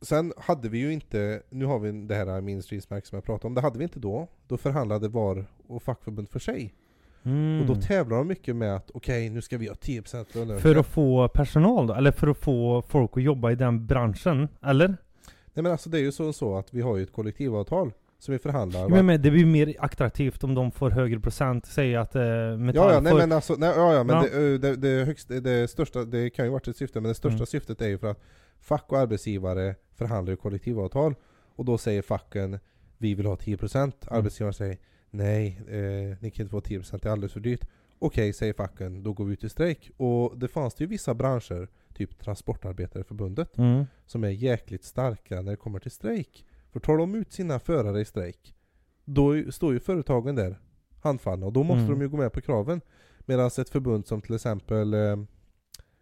Sen 0.00 0.32
hade 0.36 0.68
vi 0.68 0.78
ju 0.78 0.92
inte, 0.92 1.42
nu 1.50 1.64
har 1.64 1.78
vi 1.78 1.92
det 1.92 2.14
här 2.14 2.40
ministrismärket 2.40 3.08
som 3.08 3.16
jag 3.16 3.24
pratade 3.24 3.46
om, 3.46 3.54
det 3.54 3.60
hade 3.60 3.78
vi 3.78 3.84
inte 3.84 3.98
då. 4.00 4.28
Då 4.48 4.56
förhandlade 4.56 5.08
var 5.08 5.44
och 5.66 5.82
fackförbund 5.82 6.28
för 6.28 6.38
sig. 6.38 6.74
Mm. 7.22 7.60
Och 7.60 7.66
då 7.66 7.82
tävlar 7.82 8.16
de 8.16 8.28
mycket 8.28 8.56
med 8.56 8.76
att 8.76 8.90
okej, 8.94 9.30
nu 9.30 9.42
ska 9.42 9.58
vi 9.58 9.68
ha 9.68 9.74
10% 9.74 10.26
löneökning. 10.32 10.58
För 10.60 10.76
att 10.76 10.86
få 10.86 11.28
personal 11.28 11.86
då? 11.86 11.94
Eller 11.94 12.12
för 12.12 12.26
att 12.26 12.38
få 12.38 12.82
folk 12.88 13.10
att 13.16 13.22
jobba 13.22 13.50
i 13.50 13.54
den 13.54 13.86
branschen? 13.86 14.48
Eller? 14.62 14.88
Nej 14.88 15.62
men 15.62 15.72
alltså 15.72 15.90
det 15.90 15.98
är 15.98 16.02
ju 16.02 16.12
så, 16.12 16.32
så 16.32 16.58
att 16.58 16.74
vi 16.74 16.80
har 16.80 16.96
ju 16.96 17.02
ett 17.02 17.12
kollektivavtal 17.12 17.92
som 18.18 18.32
vi 18.32 18.38
förhandlar. 18.38 18.88
Men, 18.88 19.06
men 19.06 19.22
det 19.22 19.30
blir 19.30 19.46
mer 19.46 19.74
attraktivt 19.78 20.44
om 20.44 20.54
de 20.54 20.70
får 20.72 20.90
högre 20.90 21.20
procent. 21.20 21.66
Säg 21.66 21.96
att 21.96 22.14
eh, 22.14 22.22
Metall 22.22 22.74
Ja, 22.74 22.92
ja, 22.92 23.00
nej 23.00 23.10
får... 23.12 23.18
men 23.18 23.32
alltså, 23.32 23.54
nej, 23.58 23.72
ja, 23.76 23.94
ja, 23.94 24.04
men 24.04 24.16
Ja. 24.16 24.22
Det, 24.22 24.54
eh, 24.54 24.60
det, 24.60 24.76
det, 24.76 25.04
högsta, 25.04 25.34
det 25.34 25.70
största, 25.70 26.04
det 26.04 26.30
kan 26.30 26.44
ju 26.44 26.50
varit 26.50 26.68
ett 26.68 26.76
syfte, 26.76 27.00
men 27.00 27.08
det 27.08 27.14
största 27.14 27.36
Mm. 27.36 27.46
syftet 27.46 27.82
är 27.82 27.88
ju 27.88 27.98
för 27.98 28.10
att 28.10 28.20
fack 28.60 28.84
och 28.92 28.98
arbetsgivare 28.98 29.74
förhandlar 29.94 30.32
ju 30.32 30.36
kollektivavtal, 30.36 31.14
och 31.56 31.64
då 31.64 31.78
säger 31.78 32.02
facken 32.02 32.58
vi 32.98 33.14
vill 33.14 33.26
ha 33.26 33.36
10%, 33.36 33.76
Mm. 34.08 34.18
arbetsgivaren 34.18 34.54
säger 34.54 34.78
nej, 35.10 35.60
eh, 35.68 36.16
ni 36.20 36.30
kan 36.30 36.42
inte 36.44 36.50
få 36.50 36.60
10%, 36.60 37.02
det 37.02 37.08
är 37.08 37.12
alldeles 37.12 37.32
för 37.32 37.40
dyrt. 37.40 37.64
Okej, 37.98 38.32
säger 38.32 38.52
facken, 38.52 39.02
då 39.02 39.12
går 39.12 39.24
vi 39.24 39.32
ut 39.32 39.44
i 39.44 39.48
strejk. 39.48 39.90
Och 39.96 40.38
det 40.38 40.48
fanns 40.48 40.74
det 40.74 40.84
ju 40.84 40.88
vissa 40.88 41.14
branscher, 41.14 41.68
typ 41.94 42.18
Transportarbetareförbundet, 42.18 43.58
Mm. 43.58 43.84
som 44.06 44.24
är 44.24 44.28
jäkligt 44.28 44.84
starka 44.84 45.40
när 45.42 45.50
det 45.50 45.56
kommer 45.56 45.78
till 45.80 45.90
strejk. 45.90 46.44
För 46.72 46.80
tar 46.80 46.96
de 46.98 47.14
ut 47.14 47.32
sina 47.32 47.58
förare 47.58 48.00
i 48.00 48.04
strejk, 48.04 48.54
då 49.04 49.52
står 49.52 49.72
ju 49.72 49.80
företagen 49.80 50.34
där 50.34 50.58
handfallna 51.02 51.46
och 51.46 51.52
då 51.52 51.62
måste 51.62 51.82
Mm. 51.84 51.90
de 51.98 52.00
ju 52.02 52.08
gå 52.08 52.16
med 52.16 52.32
på 52.32 52.40
kraven. 52.40 52.80
Medan 53.26 53.46
ett 53.46 53.68
förbund 53.68 54.06
som 54.06 54.20
till 54.22 54.34
exempel 54.34 54.94
eh, 54.94 55.16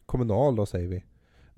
Kommunal 0.06 0.56
då 0.56 0.66
säger 0.66 0.88
vi, 0.88 1.04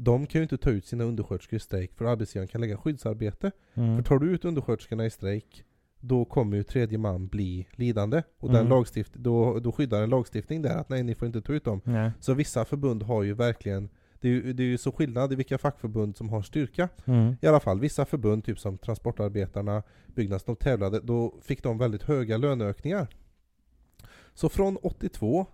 de 0.01 0.27
kan 0.27 0.39
ju 0.39 0.43
inte 0.43 0.59
ta 0.59 0.71
ut 0.71 0.87
sina 0.87 1.05
undersköterskor 1.05 1.57
i 1.57 1.61
strejk 1.61 1.95
för 1.95 2.05
arbetsgivaren 2.05 2.49
kan 2.49 2.61
lägga 2.61 2.77
skyddsarbete. 2.77 3.51
Mm. 3.75 3.97
För 3.97 4.03
tar 4.03 4.19
du 4.19 4.31
ut 4.31 4.45
undersköterskorna 4.45 5.07
i 5.07 5.11
strejk, 5.11 5.65
då 6.01 6.25
kommer 6.25 6.57
ju 6.57 6.63
tredje 6.63 6.99
man 6.99 7.27
bli 7.29 7.67
lidande. 7.73 8.23
Och 8.39 8.49
Mm. 8.49 8.61
den 8.61 8.69
lagstift 8.69 9.15
då, 9.15 9.59
då 9.61 9.73
skyddar 9.73 10.03
en 10.03 10.11
lagstiftning 10.11 10.63
där 10.63 10.77
att 10.77 10.89
nej, 10.89 11.03
ni 11.03 11.15
får 11.15 11.27
inte 11.27 11.41
ta 11.43 11.53
ut 11.53 11.65
dem. 11.65 11.81
Nej. 11.85 12.11
Så 12.21 12.35
vissa 12.35 12.65
förbund 12.65 13.03
har 13.03 13.23
ju 13.23 13.35
verkligen, 13.35 13.89
det 14.21 14.29
är 14.29 14.33
ju, 14.33 14.53
det 14.53 14.63
är 14.63 14.67
ju 14.67 14.79
så 14.79 14.93
skillnad 14.93 15.33
i 15.33 15.37
vilka 15.37 15.59
fackförbund 15.59 16.17
som 16.17 16.29
har 16.29 16.43
styrka. 16.43 16.89
Mm. 17.05 17.37
I 17.43 17.47
alla 17.47 17.61
fall 17.61 17.81
vissa 17.81 18.05
förbund, 18.05 18.45
typ 18.45 18.59
som 18.59 18.79
Transportarbetarna, 18.79 19.83
Byggnads, 20.07 20.45
de 20.45 20.57
tävlade, 20.57 21.01
då 21.01 21.35
fick 21.43 21.63
de 21.63 21.79
väldigt 21.79 22.03
höga 22.03 22.37
löneökningar. 22.37 23.09
Så 24.35 24.49
från 24.49 24.77
82 24.77 25.47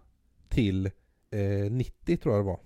till 0.48 0.86
eh, 1.30 1.70
90 1.70 2.16
tror 2.16 2.34
jag 2.34 2.44
det 2.44 2.46
var, 2.46 2.60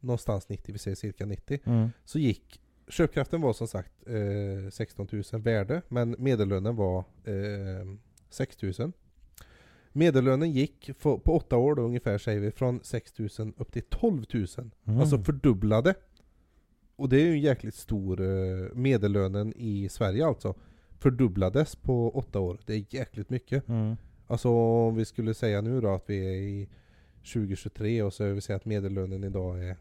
någonstans 0.00 0.48
90, 0.48 0.72
vi 0.72 0.78
säger 0.78 0.94
cirka 0.94 1.26
90, 1.26 1.58
Mm. 1.64 1.88
så 2.04 2.18
gick 2.18 2.60
köpkraften 2.88 3.40
var 3.40 3.52
som 3.52 3.68
sagt 3.68 3.92
eh, 4.06 4.70
16 4.70 5.08
000 5.32 5.42
värde, 5.42 5.82
men 5.88 6.16
medellönen 6.18 6.76
var 6.76 6.98
eh, 7.24 7.86
6 8.30 8.62
000. 8.62 8.92
Medellönen 9.92 10.52
gick 10.52 10.90
för, 10.98 11.16
på 11.16 11.36
åtta 11.36 11.56
år 11.56 11.74
då 11.74 11.82
ungefär 11.82 12.18
säger 12.18 12.40
vi 12.40 12.50
från 12.50 12.80
6 12.82 13.18
000 13.18 13.52
upp 13.56 13.72
till 13.72 13.82
12 13.82 14.24
000. 14.34 14.46
Mm. 14.84 15.00
Alltså 15.00 15.18
fördubblade. 15.18 15.94
Och 16.96 17.08
det 17.08 17.16
är 17.16 17.24
ju 17.24 17.32
en 17.32 17.40
jäkligt 17.40 17.74
stor 17.74 18.20
eh, 18.20 18.74
medellönen 18.74 19.52
i 19.56 19.88
Sverige 19.88 20.26
alltså. 20.26 20.54
Fördubblades 20.98 21.76
på 21.76 22.10
åtta 22.10 22.40
år. 22.40 22.58
Det 22.66 22.74
är 22.74 22.84
jäkligt 22.94 23.30
mycket. 23.30 23.68
Mm. 23.68 23.96
Alltså 24.26 24.48
om 24.48 24.96
vi 24.96 25.04
skulle 25.04 25.34
säga 25.34 25.60
nu 25.60 25.80
då 25.80 25.88
att 25.88 26.04
vi 26.10 26.26
är 26.26 26.32
i 26.40 26.68
2023 27.32 28.02
och 28.02 28.12
så 28.12 28.24
vi 28.24 28.40
säga 28.40 28.56
att 28.56 28.64
medellönen 28.64 29.24
idag 29.24 29.64
är 29.64 29.76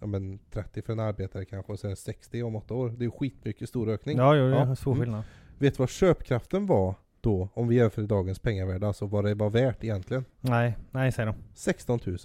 ja, 0.00 0.06
men 0.06 0.38
30 0.50 0.82
för 0.82 0.92
en 0.92 1.00
arbetare 1.00 1.44
kanske 1.44 1.72
och 1.72 1.78
sen 1.78 1.96
60 1.96 2.42
om 2.42 2.56
åtta 2.56 2.74
år. 2.74 2.88
Det 2.88 3.02
är 3.02 3.04
ju 3.04 3.10
skitmycket 3.10 3.68
stor 3.68 3.88
ökning. 3.88 4.16
Ja, 4.18 4.34
jo, 4.36 4.44
det 4.44 4.50
Ja. 4.50 4.70
är 4.70 4.74
stor 4.74 4.92
Mm. 4.92 5.04
skillnad. 5.04 5.24
Vet 5.58 5.74
du 5.74 5.78
vad 5.78 5.88
köpkraften 5.90 6.66
var 6.66 6.94
då, 7.20 7.48
om 7.54 7.68
vi 7.68 7.76
jämför 7.76 8.02
dagens 8.02 8.38
pengavärde, 8.38 8.86
alltså 8.86 9.06
vad 9.06 9.24
det 9.24 9.34
var 9.34 9.50
värt 9.50 9.84
egentligen. 9.84 10.24
Nej, 10.40 10.76
nej 10.90 11.12
säger 11.12 11.26
de. 11.26 11.34
16 11.54 11.98
000. 12.04 12.16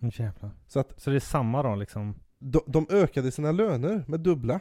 Mm, 0.00 0.12
jävlar. 0.16 0.50
Så 0.66 0.80
att 0.80 1.00
Så 1.00 1.10
det 1.10 1.16
är 1.16 1.20
samma 1.20 1.62
då 1.62 1.74
liksom? 1.74 2.14
de, 2.38 2.60
de 2.66 2.86
ökade 2.90 3.30
sina 3.30 3.52
löner 3.52 4.04
med 4.06 4.20
dubbla. 4.20 4.60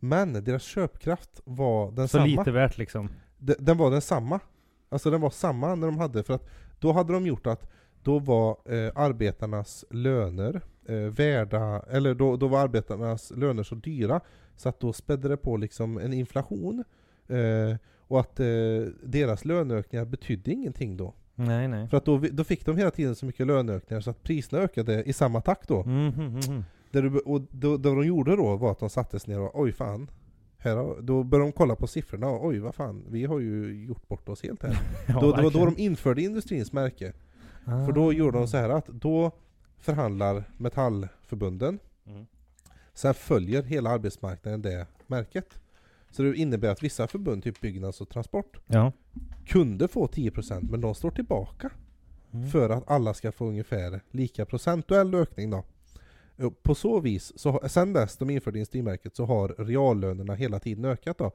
Men 0.00 0.44
deras 0.44 0.62
köpkraft 0.62 1.40
var 1.44 1.86
Så 1.88 1.92
densamma. 1.94 2.24
lite 2.24 2.50
värt 2.50 2.78
liksom? 2.78 3.08
De- 3.38 3.54
Den 3.58 3.76
var 3.78 3.90
densamma. 3.90 4.40
Alltså 4.88 5.10
den 5.10 5.20
var 5.20 5.30
samma 5.30 5.74
när 5.74 5.86
de 5.86 5.98
hade, 5.98 6.22
för 6.22 6.34
att 6.34 6.48
då 6.80 6.92
hade 6.92 7.12
de 7.12 7.26
gjort 7.26 7.46
att 7.46 7.70
då 8.02 8.18
var 8.18 8.50
eh, 8.50 8.92
arbetarnas 8.94 9.84
löner 9.90 10.60
eh, 10.88 10.96
värda, 10.96 11.82
eller 11.90 12.14
då, 12.14 12.36
då 12.36 12.48
var 12.48 12.60
arbetarnas 12.60 13.32
löner 13.36 13.62
så 13.62 13.74
dyra 13.74 14.20
så 14.56 14.68
att 14.68 14.80
då 14.80 14.92
spädde 14.92 15.28
det 15.28 15.36
på 15.36 15.56
liksom 15.56 15.98
en 15.98 16.12
inflation. 16.12 16.84
Eh, 17.28 17.76
och 18.08 18.20
att 18.20 18.40
eh, 18.40 18.46
deras 19.02 19.44
löneökningar 19.44 20.04
betydde 20.04 20.50
ingenting 20.52 20.96
då. 20.96 21.14
Nej, 21.34 21.68
nej. 21.68 21.88
För 21.88 21.96
att 21.96 22.04
då, 22.04 22.18
då 22.32 22.44
fick 22.44 22.66
de 22.66 22.76
hela 22.76 22.90
tiden 22.90 23.14
så 23.14 23.26
mycket 23.26 23.46
löneökningar 23.46 24.00
så 24.00 24.10
att 24.10 24.22
priserna 24.22 24.62
ökade 24.62 25.02
i 25.02 25.12
samma 25.12 25.40
takt 25.40 25.68
då. 25.68 25.82
Mm, 25.82 26.08
mm, 26.08 26.26
mm, 26.26 26.40
mm. 26.48 26.64
Det, 26.90 27.00
du- 27.00 27.18
och 27.18 27.40
då, 27.50 27.76
det 27.76 27.88
de 27.88 28.06
gjorde 28.06 28.36
då 28.36 28.56
var 28.56 28.70
att 28.70 28.78
de 28.78 28.90
sattes 28.90 29.26
ner 29.26 29.40
och 29.40 29.60
oj 29.60 29.72
fan. 29.72 30.10
Här 30.58 31.02
då 31.02 31.22
började 31.22 31.48
de 31.48 31.52
kolla 31.52 31.76
på 31.76 31.86
siffrorna 31.86 32.28
och 32.28 32.46
oj 32.46 32.58
vad 32.58 32.74
fan, 32.74 33.04
vi 33.08 33.24
har 33.24 33.40
ju 33.40 33.84
gjort 33.86 34.08
bort 34.08 34.28
oss 34.28 34.42
helt 34.42 34.62
här. 34.62 34.78
Ja, 35.08 35.20
då, 35.20 35.32
det 35.32 35.42
var 35.42 35.50
då 35.50 35.64
de 35.64 35.78
införde 35.78 36.22
industrins 36.22 36.72
märke. 36.72 37.12
Ah. 37.64 37.84
För 37.86 37.92
då 37.92 38.12
gjorde 38.12 38.38
de 38.38 38.48
så 38.48 38.56
här 38.56 38.68
att 38.70 38.86
då 38.86 39.30
förhandlar 39.86 40.44
metallförbunden, 40.56 41.78
Mm. 42.06 42.26
sen 42.94 43.14
följer 43.14 43.62
hela 43.62 43.90
arbetsmarknaden 43.90 44.62
det 44.62 44.86
märket. 45.06 45.58
Så 46.10 46.22
det 46.22 46.36
innebär 46.36 46.68
att 46.68 46.82
vissa 46.82 47.06
förbund, 47.06 47.42
typ 47.44 47.60
Byggnads 47.60 48.00
och 48.00 48.08
Transport, 48.08 48.56
Ja. 48.66 48.92
kunde 49.46 49.88
få 49.88 50.06
10% 50.06 50.70
men 50.70 50.80
de 50.80 50.94
står 50.94 51.10
tillbaka 51.10 51.70
Mm. 52.32 52.48
för 52.48 52.70
att 52.70 52.90
alla 52.90 53.14
ska 53.14 53.32
få 53.32 53.46
ungefär 53.46 54.00
lika 54.10 54.44
procentuell 54.46 55.14
ökning 55.14 55.50
då. 55.50 55.64
På 56.62 56.74
så 56.74 57.00
vis, 57.00 57.32
så, 57.38 57.60
sen 57.68 57.92
dess 57.92 58.16
de 58.16 58.30
införde 58.30 58.58
industrimärket 58.58 59.16
så 59.16 59.24
har 59.24 59.48
reallönerna 59.48 60.34
hela 60.34 60.58
tiden 60.60 60.84
ökat 60.84 61.18
då. 61.18 61.32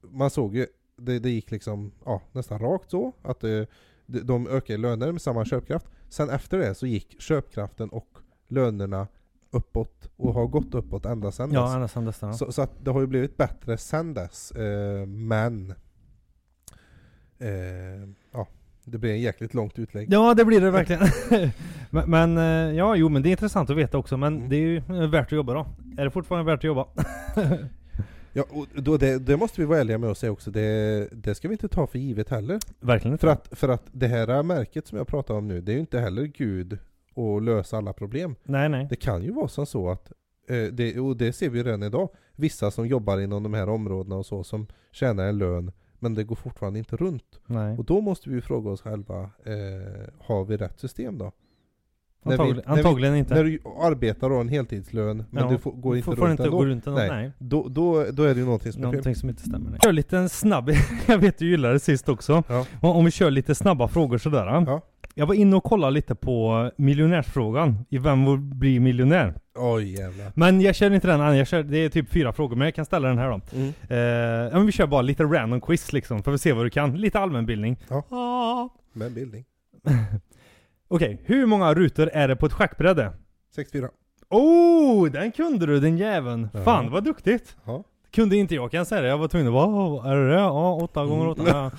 Man 0.00 0.30
såg 0.30 0.56
ju, 0.56 0.66
det, 0.96 1.18
det 1.18 1.30
gick 1.30 1.50
liksom 1.50 1.92
ja, 2.04 2.22
nästan 2.32 2.58
rakt 2.58 2.90
så, 2.90 3.12
att 3.22 3.44
eh, 3.44 3.62
de, 4.12 4.20
de 4.20 4.46
ökade 4.48 4.78
löner 4.78 5.12
med 5.12 5.22
samma 5.22 5.44
köpkraft. 5.44 5.86
Sen 6.08 6.30
efter 6.30 6.58
det 6.58 6.74
så 6.74 6.86
gick 6.86 7.20
köpkraften 7.22 7.88
och 7.88 8.08
lönerna 8.48 9.06
uppåt 9.50 10.08
och 10.16 10.34
har 10.34 10.46
gått 10.46 10.74
uppåt 10.74 11.06
ända 11.06 11.32
sen 11.32 11.52
Ja, 11.52 11.62
dess. 11.62 11.74
ända 11.74 11.88
sedan 11.88 12.04
dess 12.04 12.18
ja. 12.22 12.32
Så, 12.32 12.52
så 12.52 12.62
att 12.62 12.84
det 12.84 12.90
har 12.90 13.00
ju 13.00 13.06
blivit 13.06 13.36
bättre 13.36 13.78
sen 13.78 14.14
dess, 14.14 14.50
eh, 14.50 15.06
men 15.06 15.74
eh, 17.38 18.08
ja, 18.32 18.46
det 18.84 18.98
blir 18.98 19.10
en 19.12 19.20
jäkligt 19.20 19.54
långt 19.54 19.78
utlägg. 19.78 20.12
Ja, 20.12 20.34
det 20.34 20.44
blir 20.44 20.60
det 20.60 20.70
verkligen. 20.70 21.02
men, 21.90 22.10
men, 22.10 22.38
eh, 22.38 22.76
ja, 22.76 22.96
jo 22.96 23.08
men 23.08 23.22
det 23.22 23.28
är 23.28 23.30
intressant 23.30 23.70
att 23.70 23.76
veta 23.76 23.98
också. 23.98 24.16
Men 24.16 24.36
Mm. 24.36 24.48
det 24.48 24.56
är 24.56 24.60
ju 24.60 24.80
värt 25.06 25.26
att 25.26 25.32
jobba 25.32 25.54
då. 25.54 25.66
Är 25.98 26.04
det 26.04 26.10
fortfarande 26.10 26.52
värt 26.52 26.60
att 26.60 26.64
jobba? 26.64 26.86
Ja, 28.32 28.44
och 28.50 28.66
då 28.82 28.96
det, 28.96 29.18
det 29.18 29.36
måste 29.36 29.60
vi 29.60 29.66
vara 29.66 29.78
ärliga 29.78 29.98
med 29.98 30.10
att 30.10 30.18
säga 30.18 30.32
också, 30.32 30.50
det, 30.50 31.08
det 31.12 31.34
ska 31.34 31.48
vi 31.48 31.54
inte 31.54 31.68
ta 31.68 31.86
för 31.86 31.98
givet 31.98 32.28
heller. 32.28 32.58
verkligen 32.80 33.12
inte. 33.12 33.26
För 33.26 33.32
att, 33.32 33.48
för 33.58 33.68
att 33.68 33.82
det 33.92 34.06
här 34.06 34.42
märket 34.42 34.86
som 34.86 34.98
jag 34.98 35.06
pratar 35.06 35.34
om 35.34 35.48
nu, 35.48 35.60
det 35.60 35.72
är 35.72 35.74
ju 35.74 35.80
inte 35.80 36.00
heller 36.00 36.24
Gud 36.24 36.78
att 37.16 37.42
lösa 37.42 37.76
alla 37.76 37.92
problem. 37.92 38.34
Nej, 38.44 38.68
nej. 38.68 38.86
Det 38.90 38.96
kan 38.96 39.22
ju 39.22 39.32
vara 39.32 39.48
som 39.48 39.66
så 39.66 39.90
att, 39.90 40.12
eh, 40.48 40.64
det, 40.64 41.00
och 41.00 41.16
det 41.16 41.32
ser 41.32 41.50
vi 41.50 41.58
ju 41.58 41.64
redan 41.64 41.82
idag, 41.82 42.08
vissa 42.36 42.70
som 42.70 42.86
jobbar 42.86 43.20
inom 43.20 43.42
de 43.42 43.54
här 43.54 43.68
områdena 43.68 44.16
och 44.16 44.26
så, 44.26 44.44
som 44.44 44.66
tjänar 44.92 45.24
en 45.24 45.38
lön, 45.38 45.72
men 45.98 46.14
det 46.14 46.24
går 46.24 46.36
fortfarande 46.36 46.78
inte 46.78 46.96
runt. 46.96 47.40
nej. 47.46 47.78
Och 47.78 47.84
då 47.84 48.00
måste 48.00 48.30
vi 48.30 48.40
fråga 48.40 48.70
oss 48.70 48.80
själva, 48.82 49.20
eh, 49.22 50.08
har 50.18 50.44
vi 50.44 50.56
rätt 50.56 50.80
system 50.80 51.18
då? 51.18 51.32
När 52.24 52.32
vi- 52.32 52.38
Antagligen, 52.42 52.62
vi- 52.74 52.80
antagligen 52.80 53.16
inte. 53.16 53.34
När 53.34 53.44
du 53.44 53.58
arbetar 53.82 54.30
och 54.30 54.34
har 54.36 54.40
en 54.40 54.48
heltidslön, 54.48 55.24
men 55.30 55.44
Ja, 55.44 55.50
du 55.50 55.58
får, 55.58 55.72
går 55.72 55.96
inte 55.96 56.04
får 56.04 56.16
runt 56.16 56.30
inte 56.30 56.42
ändå, 56.42 56.56
gå 56.56 56.64
runt 56.66 56.86
ändå. 56.86 56.98
Nej. 56.98 57.08
Nej. 57.10 57.30
Då, 57.38 57.68
då, 57.68 58.04
då 58.12 58.22
är 58.22 58.34
det 58.34 58.40
ju 58.40 58.44
någonting 58.44 58.72
som. 58.72 58.82
Någonting 58.82 59.14
som 59.14 59.28
inte 59.28 59.42
stämmer. 59.42 59.70
Nej. 59.70 59.78
Kör 59.84 59.92
lite 59.92 60.18
en 60.18 60.28
snabb, 60.28 60.70
jag 61.06 61.18
vet 61.18 61.38
du 61.38 61.50
gillade 61.50 61.74
det 61.74 61.80
sist 61.80 62.08
också. 62.08 62.42
Ja. 62.48 62.66
Om 62.80 63.04
vi 63.04 63.10
kör 63.10 63.30
lite 63.30 63.54
snabba 63.54 63.88
frågor 63.88 64.18
sådär. 64.18 64.46
Ja. 64.46 64.80
Jag 65.14 65.26
var 65.26 65.34
inne 65.34 65.56
och 65.56 65.64
kollade 65.64 65.90
lite 65.92 66.14
på 66.14 66.70
miljonärsfrågan 66.76 67.78
i 67.90 67.98
Vem 67.98 68.24
vill 68.26 68.38
bli 68.38 68.80
miljonär? 68.80 69.34
Oj 69.54 69.92
jävlar. 69.98 70.32
Men 70.34 70.60
jag 70.60 70.74
kör 70.74 70.90
inte 70.90 71.06
den 71.06 71.20
än, 71.20 71.36
jag 71.36 71.46
kör, 71.48 71.62
det 71.62 71.78
är 71.78 71.88
typ 71.88 72.08
fyra 72.12 72.32
frågor, 72.32 72.56
men 72.56 72.64
jag 72.64 72.74
kan 72.74 72.84
ställa 72.84 73.08
den 73.08 73.18
här 73.18 73.30
då. 73.30 73.40
Mm. 73.56 73.68
Eh, 73.68 74.52
men 74.56 74.66
vi 74.66 74.72
kör 74.72 74.86
bara 74.86 75.02
lite 75.02 75.24
random 75.24 75.60
quiz 75.60 75.92
liksom, 75.92 76.22
för 76.22 76.32
att 76.34 76.40
se 76.40 76.52
vad 76.52 76.66
du 76.66 76.70
kan. 76.70 76.94
Lite 76.96 77.18
allmänbildning. 77.18 77.76
Ja. 77.88 78.04
Ah. 78.10 78.68
Med 78.92 79.12
bildning. 79.12 79.44
Okej, 80.94 81.20
hur 81.24 81.46
många 81.46 81.74
rutor 81.74 82.10
är 82.12 82.28
det 82.28 82.36
på 82.36 82.46
ett 82.46 82.52
schackbräde? 82.52 83.12
64. 83.54 83.88
Oh, 84.30 85.10
den 85.10 85.32
kunde 85.32 85.66
du 85.66 85.80
den 85.80 85.96
jäveln! 85.98 86.48
Ja. 86.52 86.64
Fan 86.64 86.90
vad 86.90 87.04
duktigt! 87.04 87.56
Ja. 87.64 87.84
Kunde 88.10 88.36
inte 88.36 88.54
jag 88.54 88.70
kan 88.70 88.78
jag 88.78 88.86
säga 88.86 89.00
det, 89.00 89.08
jag 89.08 89.18
var 89.18 89.28
tvungen 89.28 89.46
att 89.48 89.52
bara 89.52 89.66
"Åh, 89.66 90.06
är 90.06 90.16
det 90.16 90.28
det? 90.28 90.34
Ja, 90.34 90.74
åtta 90.74 91.04
gånger 91.04 91.28
åtta. 91.28 91.42
Ja. 91.46 91.70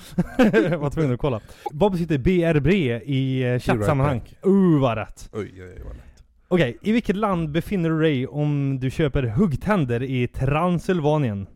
jag 0.70 0.78
var 0.78 0.90
tvungen 0.90 1.14
att 1.14 1.20
kolla. 1.20 1.40
Vad 1.72 1.92
betyder 1.92 2.18
BRB 2.18 2.68
i 3.04 3.42
eh, 3.42 3.58
chattsammanhang? 3.58 4.20
right 4.20 4.46
Uh, 4.46 4.80
vad 4.80 4.98
rätt! 4.98 5.28
Oj 5.32 5.52
oj 5.54 5.62
oj 5.62 5.82
vad 5.84 5.96
lätt. 5.96 6.24
Okej, 6.48 6.78
i 6.82 6.92
vilket 6.92 7.16
land 7.16 7.50
befinner 7.50 7.90
du 7.90 8.00
dig 8.00 8.26
om 8.26 8.78
du 8.80 8.90
köper 8.90 9.22
huggtänder 9.22 10.02
i 10.02 10.26
Transylvanien? 10.28 11.46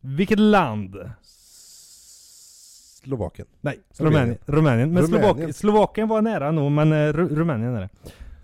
Vilket 0.00 0.38
land? 0.38 0.96
Slovakien. 3.04 3.48
Nej. 3.60 3.78
Rumänien. 3.98 4.38
Rumänien. 4.46 4.92
Men 4.92 5.02
Rumänien. 5.02 5.34
Slovak 5.34 5.54
Slovakien 5.56 6.08
var 6.08 6.22
nära 6.22 6.50
nog, 6.50 6.72
men 6.72 6.92
eh, 6.92 6.96
Ru- 6.96 7.34
Rumänien 7.34 7.74
är 7.74 7.80
det. 7.80 7.88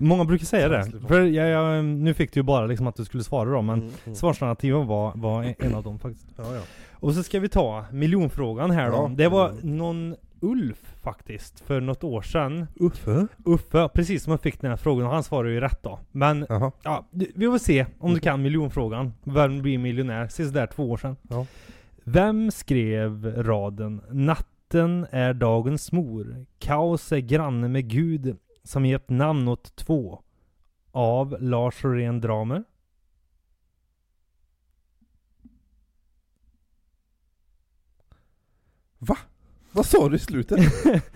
Många 0.01 0.25
brukar 0.25 0.47
säga 0.47 0.68
det. 0.68 0.92
För 1.09 1.21
jag, 1.21 1.49
jag, 1.49 1.85
nu 1.85 2.14
fick 2.14 2.33
du 2.33 2.40
ju 2.40 2.44
bara 2.44 2.66
liksom 2.66 2.87
att 2.87 2.97
du 2.97 3.05
skulle 3.05 3.25
svara 3.25 3.51
då, 3.51 3.62
men 3.62 3.79
Mm, 3.79 3.90
mm. 4.05 4.14
svarsalternativen 4.16 4.87
var, 4.87 5.12
var 5.14 5.42
en- 5.42 5.55
en 5.59 5.75
av 5.75 5.83
dem 5.83 5.99
faktiskt. 5.99 6.27
Ja, 6.37 6.55
ja. 6.55 6.61
Och 6.92 7.14
så 7.14 7.23
ska 7.23 7.40
vi 7.40 7.49
ta 7.49 7.85
miljonfrågan 7.92 8.71
här 8.71 8.90
då. 8.90 8.97
Ja. 8.97 9.11
Det 9.16 9.29
var 9.29 9.53
någon 9.62 10.16
Ulf 10.40 10.94
faktiskt, 11.03 11.61
för 11.61 11.81
något 11.81 12.05
år 12.05 12.23
sedan. 12.23 12.66
Uffe? 12.81 13.27
Uffe, 13.44 13.88
precis 13.94 14.23
som 14.23 14.31
jag 14.31 14.40
fick 14.40 14.61
den 14.61 14.71
här 14.71 14.77
frågan 14.77 15.07
och 15.07 15.12
han 15.12 15.23
svarade 15.23 15.53
ju 15.53 15.61
rätt 15.61 15.83
då. 15.83 15.99
Men 16.12 16.47
Jaha. 16.49 16.73
ja, 16.83 17.05
vi 17.11 17.47
får 17.47 17.59
se 17.59 17.87
om 17.99 18.14
du 18.14 18.21
kan 18.21 18.42
miljonfrågan. 18.42 19.12
Vem 19.25 19.62
blir 19.62 19.79
miljonär? 19.79 20.29
Sist 20.29 20.55
där 20.55 20.66
två 20.66 20.90
år 20.90 20.97
sedan. 20.97 21.16
Ja. 21.29 21.47
Vem 22.12 22.51
skrev 22.51 23.42
raden 23.42 24.03
Natten 24.11 25.07
är 25.11 25.35
dagens 25.35 25.92
mor, 25.92 26.47
kaos 26.59 27.12
är 27.12 27.18
granne 27.18 27.68
med 27.68 27.88
Gud, 27.88 28.37
som 28.62 28.87
gett 28.87 29.09
namn 29.09 29.49
åt 29.49 29.77
två? 29.77 30.23
Av 30.90 31.37
Lars 31.40 31.85
Norén 31.85 32.21
Dramer. 32.21 32.64
Va? 38.99 39.16
Vad 39.73 39.87
sa 39.87 40.09
du 40.09 40.16
i 40.16 40.18
slutet? 40.18 40.61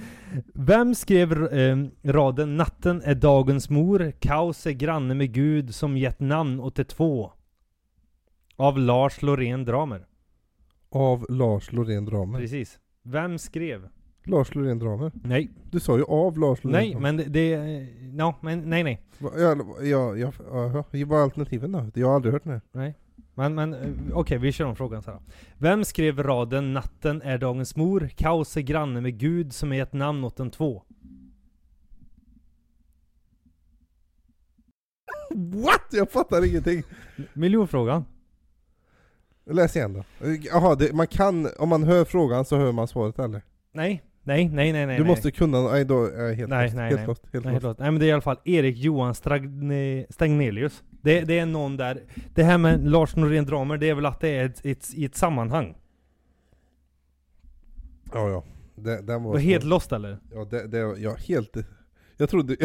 Vem 0.55 0.95
skrev 0.95 1.33
eh, 1.33 1.77
raden 2.03 2.57
Natten 2.57 3.03
är 3.03 3.15
dagens 3.15 3.71
mor, 3.71 4.13
kaos 4.21 4.67
är 4.67 4.73
granne 4.73 5.15
med 5.15 5.33
Gud, 5.33 5.75
som 5.75 5.97
gett 5.97 6.21
namn 6.21 6.61
åt 6.61 6.75
de 6.75 6.85
två? 6.85 7.33
Av 8.57 8.79
Lars 8.79 9.23
Loreen 9.23 9.65
Dramer. 9.65 10.07
Av 10.93 11.27
Lars 11.29 11.73
Loreen 11.73 12.05
Dramer. 12.05 12.39
Precis. 12.39 12.79
Vem 13.03 13.39
skrev? 13.39 13.89
Lars 14.25 14.55
Loreen 14.55 14.79
Dramer. 14.79 15.13
Nej. 15.15 15.51
Du 15.71 15.81
sa 15.81 15.97
ju 15.97 16.05
av 16.05 16.39
Lars 16.39 16.65
Loreen 16.65 16.81
Nej, 16.81 16.91
Dramer. 16.93 17.13
men 17.13 17.17
det... 17.17 17.25
det 17.25 17.89
ja, 18.19 18.39
men 18.43 18.71
nej, 18.71 18.83
nej. 18.85 19.01
Va- 19.19 19.31
Ja, 19.37 19.57
ja, 19.83 20.17
ja, 20.17 20.33
ja, 20.39 20.85
vad 20.93 21.03
var 21.09 21.23
alternativen 21.23 21.73
då? 21.73 21.87
Jag 21.95 22.07
har 22.09 22.15
aldrig 22.15 22.33
hört 22.33 22.45
den 22.45 22.53
här. 22.53 22.61
Nej. 22.73 22.95
Men, 23.35 23.55
men 23.55 23.75
eh, 23.75 23.89
okej, 24.13 24.39
vi 24.39 24.53
kör 24.53 24.65
om 24.65 24.77
frågan 24.77 25.03
så 25.03 25.11
här. 25.11 25.21
Vem 25.59 25.85
skrev 25.85 26.23
raden 26.23 26.73
'Natten 26.73 27.23
är 27.23 27.39
dagens 27.39 27.77
mor, 27.77 28.09
kaos 28.17 28.57
är 28.57 28.61
granne 28.61 29.01
med 29.01 29.19
Gud 29.19 29.53
som 29.53 29.73
är 29.73 29.83
ett 29.83 29.93
namn 29.93 30.25
åt 30.25 30.41
en 30.41 30.51
två'? 30.51 30.83
What? 35.35 35.87
Jag 35.93 36.11
fattar 36.11 36.47
ingenting. 36.51 36.83
Miljonfrågan. 37.33 38.05
Läs 39.45 39.77
igen 39.77 39.93
då. 39.93 40.05
Jaha, 40.43 40.75
det, 40.75 40.93
man 40.93 41.07
kan, 41.07 41.49
om 41.59 41.69
man 41.69 41.83
hör 41.83 42.05
frågan 42.05 42.45
så 42.45 42.57
hör 42.57 42.73
man 42.73 42.89
svaret 42.89 43.19
eller? 43.19 43.43
Nej, 43.73 44.03
nej, 44.23 44.49
nej, 44.49 44.73
nej, 44.73 44.87
nej. 44.87 44.99
du 44.99 45.05
måste 45.05 45.31
kunna, 45.31 45.61
nej 45.63 45.85
då 45.85 46.05
är 46.05 46.23
jag 46.23 46.35
helt 46.35 46.51
Nej, 46.51 46.65
lost. 46.65 46.77
nej, 46.77 46.89
helt 46.89 47.01
nej. 47.01 47.07
lost. 47.07 47.23
Helt 47.33 47.45
Nej, 47.45 47.55
lost. 47.55 47.63
förlåt. 47.63 47.79
nej 47.79 47.91
men 47.91 48.01
det 48.01 48.07
är 48.07 48.09
i 48.09 48.13
alla 48.13 48.23
fall 48.23 48.39
Erik 48.45 48.77
Johan 48.77 49.15
Stragne, 49.15 50.07
Stagnelius. 50.11 50.83
Det, 50.91 51.21
det 51.21 51.39
är 51.39 51.47
någon 51.47 51.77
där. 51.77 52.03
Det 52.35 52.43
här 52.43 52.59
med 52.59 52.89
Lars 52.89 53.17
Norén 53.17 53.45
Dramer, 53.47 53.77
det 53.77 53.89
är 53.89 53.95
väl 53.95 54.07
att 54.07 54.21
det 54.21 54.29
är 54.29 54.45
ett, 54.45 54.61
ett, 54.67 54.95
i 54.95 55.05
ett 55.05 55.17
sammanhang. 55.17 55.75
Ja, 58.13 58.29
ja. 58.31 58.45
Det, 58.75 59.03
den 59.03 59.23
var 59.23 59.33
Var 59.33 59.39
helt 59.39 59.65
lost 59.65 59.93
eller? 59.93 60.19
Ja, 60.35 60.45
det, 60.51 60.67
det, 60.67 60.79
ja, 60.79 61.15
helt... 61.15 61.57
Jag 62.17 62.31
trodde... 62.31 62.57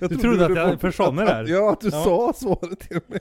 jag 0.00 0.10
Du 0.10 0.16
trodde 0.16 0.46
att 0.46 0.56
jag 0.56 0.80
försade 0.80 1.12
mig 1.12 1.26
där? 1.26 1.44
Ja, 1.48 1.72
att 1.72 1.80
du 1.80 1.88
Ja. 1.88 2.04
sa 2.04 2.32
svaret 2.36 2.80
till 2.80 3.00
mig. 3.06 3.20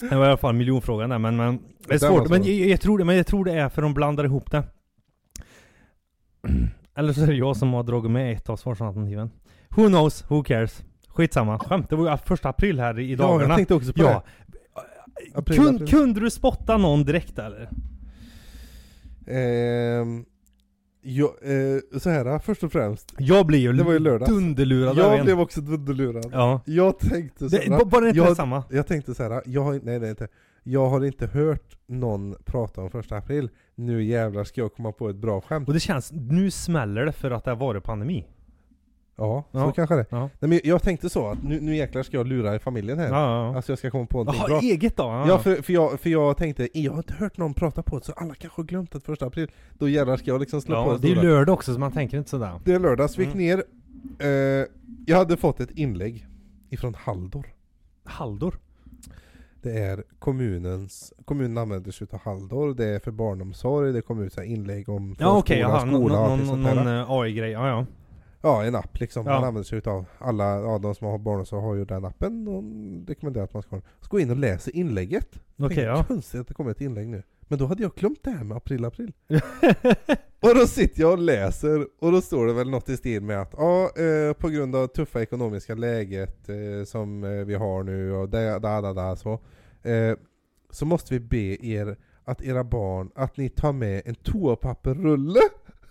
Det 0.00 0.16
var 0.16 0.24
i 0.24 0.28
alla 0.28 0.36
fall 0.36 0.54
miljonfrågan 0.54 1.10
där 1.10 1.18
men, 1.18 1.36
men 1.36 1.58
det 1.88 1.94
är 1.94 1.98
svårt. 1.98 2.28
Men 2.28 2.42
svår. 2.44 2.52
jag, 2.52 2.68
jag, 2.68 2.80
tror 2.80 2.98
det, 2.98 3.04
men 3.04 3.16
jag 3.16 3.26
tror 3.26 3.44
det 3.44 3.52
är 3.52 3.68
för 3.68 3.82
de 3.82 3.94
blandar 3.94 4.24
ihop 4.24 4.50
det. 4.50 4.62
Eller 6.94 7.12
så 7.12 7.22
är 7.22 7.26
det 7.26 7.34
jag 7.34 7.56
som 7.56 7.72
har 7.72 7.82
dragit 7.82 8.10
med 8.10 8.32
ett 8.36 8.48
av 8.50 8.56
svarsalternativen. 8.56 9.30
Who 9.68 9.86
knows, 9.86 10.24
who 10.30 10.42
cares? 10.42 10.82
Skitsamma. 11.08 11.58
Skämt, 11.58 11.90
det 11.90 11.96
var 11.96 12.10
ju 12.10 12.16
första 12.16 12.48
april 12.48 12.80
här 12.80 12.98
i 12.98 13.10
Ja, 13.10 13.16
dagarna. 13.16 13.48
jag 13.48 13.56
tänkte 13.56 13.74
också 13.74 13.92
på 13.92 14.02
Ja. 14.02 14.22
det. 14.46 15.38
April, 15.38 15.56
Kun, 15.58 15.74
april. 15.74 15.88
Kunde 15.88 16.20
du 16.20 16.30
spotta 16.30 16.76
någon 16.76 17.04
direkt 17.04 17.38
eller? 17.38 17.68
Ehm, 19.26 20.24
ja, 21.02 21.34
eh, 21.42 21.98
så 21.98 22.10
här, 22.10 22.38
först 22.38 22.64
och 22.64 22.72
främst. 22.72 23.14
Jag 23.18 23.46
blir 23.46 23.58
ju, 23.58 23.72
Det 23.72 23.82
var 23.82 23.92
ju 23.92 23.98
lördags. 23.98 24.30
dunderlurad 24.30 24.96
Jag 24.96 25.18
en. 25.18 25.24
blev 25.24 25.40
också 25.40 25.60
dunderlurad. 25.60 26.30
Ja. 26.32 26.60
Jag 26.64 26.98
tänkte 26.98 27.38
så 27.50 27.56
Det, 27.56 27.64
inte 27.64 28.18
jag, 28.18 28.36
samma? 28.36 28.64
jag 28.70 28.86
tänkte 28.86 29.14
så 29.14 29.22
här, 29.22 29.42
jag 29.46 29.62
har, 29.62 29.80
nej, 29.82 29.98
nej, 30.00 30.10
inte. 30.10 30.28
Jag 30.62 30.88
har 30.88 31.04
inte 31.04 31.26
hört 31.26 31.76
någon 31.86 32.36
prata 32.44 32.80
om 32.80 32.90
första 32.90 33.16
april. 33.16 33.48
Nu 33.74 34.04
jävlar 34.04 34.44
ska 34.44 34.60
jag 34.60 34.74
komma 34.74 34.92
på 34.92 35.08
ett 35.08 35.16
bra 35.16 35.40
skämt. 35.40 35.68
Och 35.68 35.74
det 35.74 35.80
känns, 35.80 36.12
nu 36.12 36.50
smäller 36.50 37.04
det 37.06 37.12
för 37.12 37.30
att 37.30 37.44
det 37.44 37.50
har 37.50 37.56
varit 37.56 37.84
pandemi. 37.84 38.26
Ja, 39.20 39.44
så 39.52 39.58
Ja. 39.58 39.72
kanske 39.72 39.94
det. 39.94 40.06
Ja. 40.10 40.18
Nej, 40.38 40.48
men 40.48 40.60
jag 40.64 40.82
tänkte 40.82 41.10
så 41.10 41.28
att 41.28 41.42
nu, 41.42 41.60
nu 41.60 41.76
jäklar 41.76 42.02
ska 42.02 42.16
jag 42.16 42.26
lura 42.26 42.54
i 42.54 42.58
familjen 42.58 42.98
här. 42.98 43.08
Ja, 43.08 43.12
ja. 43.46 43.56
Alltså 43.56 43.72
jag 43.72 43.78
ska 43.78 43.90
komma 43.90 44.06
på 44.06 44.18
någonting 44.18 44.40
Jaha, 44.40 44.48
bra. 44.48 44.60
eget 44.60 44.96
då? 44.96 45.02
Ja, 45.02 45.28
Ja, 45.28 45.38
för, 45.38 45.62
för, 45.62 45.72
jag, 45.72 46.00
för 46.00 46.10
jag 46.10 46.36
tänkte, 46.36 46.68
jag 46.78 46.92
har 46.92 46.98
inte 46.98 47.14
hört 47.14 47.36
någon 47.36 47.54
prata 47.54 47.82
på 47.82 47.98
det, 47.98 48.04
så 48.04 48.12
alla 48.12 48.34
kanske 48.34 48.60
har 48.60 48.66
glömt 48.66 48.94
att 48.94 49.02
första 49.04 49.26
april. 49.26 49.50
Då 49.78 49.88
jävlar 49.88 50.16
ska 50.16 50.30
jag 50.30 50.40
liksom 50.40 50.60
slå 50.60 50.84
på 50.84 50.90
ja, 50.90 50.98
det 50.98 51.14
det 51.14 51.20
är 51.20 51.22
lördag 51.22 51.52
också 51.52 51.74
så 51.74 51.80
man 51.80 51.92
tänker 51.92 52.18
inte 52.18 52.30
sådär. 52.30 52.60
Det 52.64 52.72
är 52.72 52.78
lördags, 52.78 53.18
vi 53.18 53.24
gick 53.24 53.34
Mm. 53.34 53.46
ner. 53.46 53.64
Eh, 54.18 54.66
jag 55.06 55.16
hade 55.16 55.36
fått 55.36 55.60
ett 55.60 55.70
inlägg 55.70 56.26
ifrån 56.70 56.94
Haldor. 56.94 57.46
Haldor? 58.04 58.54
Det 59.62 59.72
är 59.78 60.04
kommunens, 60.18 61.12
kommunen 61.24 61.58
använder 61.58 61.90
sig 61.90 62.06
av 62.12 62.20
Haldor, 62.24 62.74
det 62.74 62.86
är 62.86 62.98
för 62.98 63.10
barnomsorg, 63.10 63.92
det 63.92 64.02
kommer 64.02 64.24
ut 64.24 64.32
så 64.32 64.40
här 64.40 64.48
inlägg 64.48 64.88
om 64.88 65.16
Ja 65.18 65.34
förskola, 65.42 65.60
jaha, 65.60 65.84
någon, 65.84 66.00
skola 66.00 66.18
och 66.20 66.26
allt 66.26 66.46
någon, 66.46 66.62
någon, 66.62 66.84
någon 66.84 67.20
AI-grej, 67.22 67.50
ja 67.50 67.68
ja. 67.68 67.86
Ja, 68.42 68.64
en 68.64 68.74
app 68.74 69.00
liksom. 69.00 69.26
Ja. 69.26 69.32
Man 69.32 69.44
använder 69.44 69.62
sig 69.62 69.78
utav 69.78 70.04
alla, 70.18 70.60
ja, 70.60 70.78
de 70.78 70.94
som 70.94 71.06
har 71.06 71.18
barnomsorg 71.18 71.62
har 71.62 71.74
ju 71.74 71.84
den 71.84 72.04
appen 72.04 72.48
och 72.48 72.64
rekommenderar 73.08 73.44
att 73.44 73.54
man 73.54 73.62
ska 73.62 73.70
ha 73.70 73.80
den. 73.80 73.90
Så 74.00 74.08
gå 74.08 74.20
in 74.20 74.30
och 74.30 74.36
läsa 74.36 74.70
inlägget. 74.70 75.28
Okej 75.34 75.68
Tänkte, 75.68 75.82
ja. 75.82 76.04
Konstigt 76.04 76.40
att 76.40 76.48
det 76.48 76.54
kommer 76.54 76.70
ett 76.70 76.80
inlägg 76.80 77.08
nu. 77.08 77.22
Men 77.40 77.58
då 77.58 77.66
hade 77.66 77.82
jag 77.82 77.94
glömt 77.94 78.18
det 78.22 78.30
här 78.30 78.44
med 78.44 78.56
april, 78.56 78.84
april. 78.84 79.12
Och 80.42 80.54
då 80.54 80.66
sitter 80.66 81.00
jag 81.00 81.12
och 81.12 81.18
läser, 81.18 81.86
och 81.98 82.12
då 82.12 82.20
står 82.20 82.46
det 82.46 82.52
väl 82.52 82.70
något 82.70 82.88
i 82.88 82.96
stil 82.96 83.22
med 83.22 83.40
att 83.42 83.54
ja, 83.56 83.90
eh, 83.96 84.32
på 84.32 84.48
grund 84.48 84.76
av 84.76 84.86
tuffa 84.86 85.22
ekonomiska 85.22 85.74
läget 85.74 86.48
eh, 86.48 86.84
som 86.86 87.24
eh, 87.24 87.30
vi 87.30 87.54
har 87.54 87.82
nu 87.82 88.12
och 88.12 88.28
da, 88.28 88.58
da, 88.58 88.80
da, 88.80 88.92
da 88.92 89.16
så, 89.16 89.32
eh, 89.82 90.16
så 90.70 90.84
måste 90.86 91.14
vi 91.14 91.20
be 91.20 91.66
er 91.66 91.96
att 92.24 92.42
era 92.42 92.64
barn, 92.64 93.10
att 93.14 93.36
ni 93.36 93.48
tar 93.48 93.72
med 93.72 94.02
en 94.04 94.14
toapapperrulle 94.14 95.40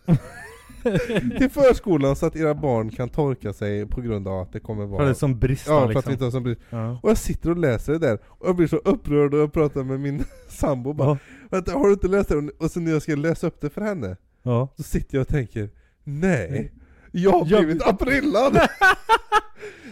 till 1.37 1.49
förskolan 1.49 2.15
så 2.15 2.25
att 2.25 2.35
era 2.35 2.53
barn 2.53 2.89
kan 2.89 3.09
torka 3.09 3.53
sig 3.53 3.85
på 3.85 4.01
grund 4.01 4.27
av 4.27 4.39
att 4.41 4.53
det 4.53 4.59
kommer 4.59 4.83
För 4.83 4.87
vara... 4.87 5.03
det 5.03 5.09
är 5.09 5.13
som 5.13 5.39
brist 5.39 5.67
ja, 5.67 5.81
för 5.81 5.87
liksom. 5.87 5.99
att 5.99 6.07
vi 6.07 6.11
inte 6.11 6.23
har 6.23 6.31
som 6.31 6.43
brist. 6.43 6.61
ja. 6.69 6.99
Och 7.03 7.09
jag 7.09 7.17
sitter 7.17 7.49
och 7.49 7.57
läser 7.57 7.93
det 7.93 7.99
där, 7.99 8.19
och 8.25 8.47
jag 8.47 8.55
blir 8.55 8.67
så 8.67 8.77
upprörd 8.77 9.33
och 9.33 9.39
jag 9.39 9.53
pratar 9.53 9.83
med 9.83 9.99
min 9.99 10.23
sambo 10.47 10.93
bara 10.93 11.07
Ja. 11.07 11.17
Vänta, 11.49 11.71
har 11.71 11.87
du 11.87 11.93
inte 11.93 12.07
läst 12.07 12.29
det? 12.29 12.49
Och 12.59 12.71
så 12.71 12.79
när 12.79 12.91
jag 12.91 13.01
ska 13.01 13.15
läsa 13.15 13.47
upp 13.47 13.61
det 13.61 13.69
för 13.69 13.81
henne, 13.81 14.17
ja. 14.43 14.67
så 14.77 14.83
sitter 14.83 15.17
jag 15.17 15.21
och 15.21 15.27
tänker 15.27 15.69
Nej, 16.03 16.71
jag 17.11 17.31
har 17.31 17.45
Jag- 17.49 17.65
blivit 17.65 17.87
aprillad! 17.87 18.59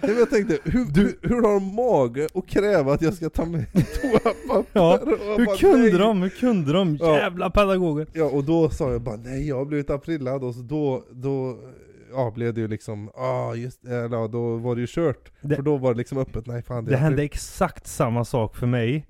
Jag 0.02 0.30
tänkte, 0.30 0.58
hur, 0.64 0.86
du, 0.86 1.20
hur 1.22 1.36
har 1.42 1.54
de 1.54 1.76
mage 1.76 2.28
att 2.34 2.48
kräva 2.48 2.94
att 2.94 3.02
jag 3.02 3.14
ska 3.14 3.30
ta 3.30 3.46
med 3.46 3.66
toapapper? 3.74 4.64
Ja, 4.74 5.00
Hur 5.38 5.46
bara, 5.46 5.58
kunde 5.58 5.78
nej. 5.78 5.92
de? 5.92 6.22
Hur 6.22 6.30
kunde 6.30 6.74
de? 6.74 6.98
Ja. 7.02 7.18
Jävla 7.18 7.50
pedagoger! 7.50 8.08
Ja, 8.14 8.24
och 8.26 8.44
då 8.44 8.70
sa 8.70 8.92
jag 8.92 9.02
bara 9.02 9.16
nej, 9.16 9.48
jag 9.48 9.58
har 9.58 9.66
blivit 9.66 9.90
aprillad, 9.90 10.44
och 10.44 10.56
så 10.56 10.62
då, 10.62 11.04
då 11.12 11.58
ja, 12.12 12.32
blev 12.36 12.54
det 12.54 12.62
ju 12.62 12.68
liksom, 12.68 13.10
ah, 13.16 13.54
just 13.54 13.86
eller, 13.86 14.18
ja, 14.18 14.28
då 14.28 14.56
var 14.58 14.76
det 14.76 14.82
ju 14.82 14.88
kört. 14.90 15.32
Det- 15.42 15.56
för 15.56 15.64
då 15.64 15.78
var 15.78 15.94
det 15.94 15.98
liksom 15.98 16.18
öppet, 16.18 16.48
nej 16.48 16.64
fan 16.64 16.86
det, 16.86 16.92
Det 16.92 16.98
hände 16.98 17.16
april. 17.16 17.26
exakt 17.26 17.88
samma 17.88 18.26
sak 18.26 18.56
för 18.56 18.68
mig. 18.68 19.08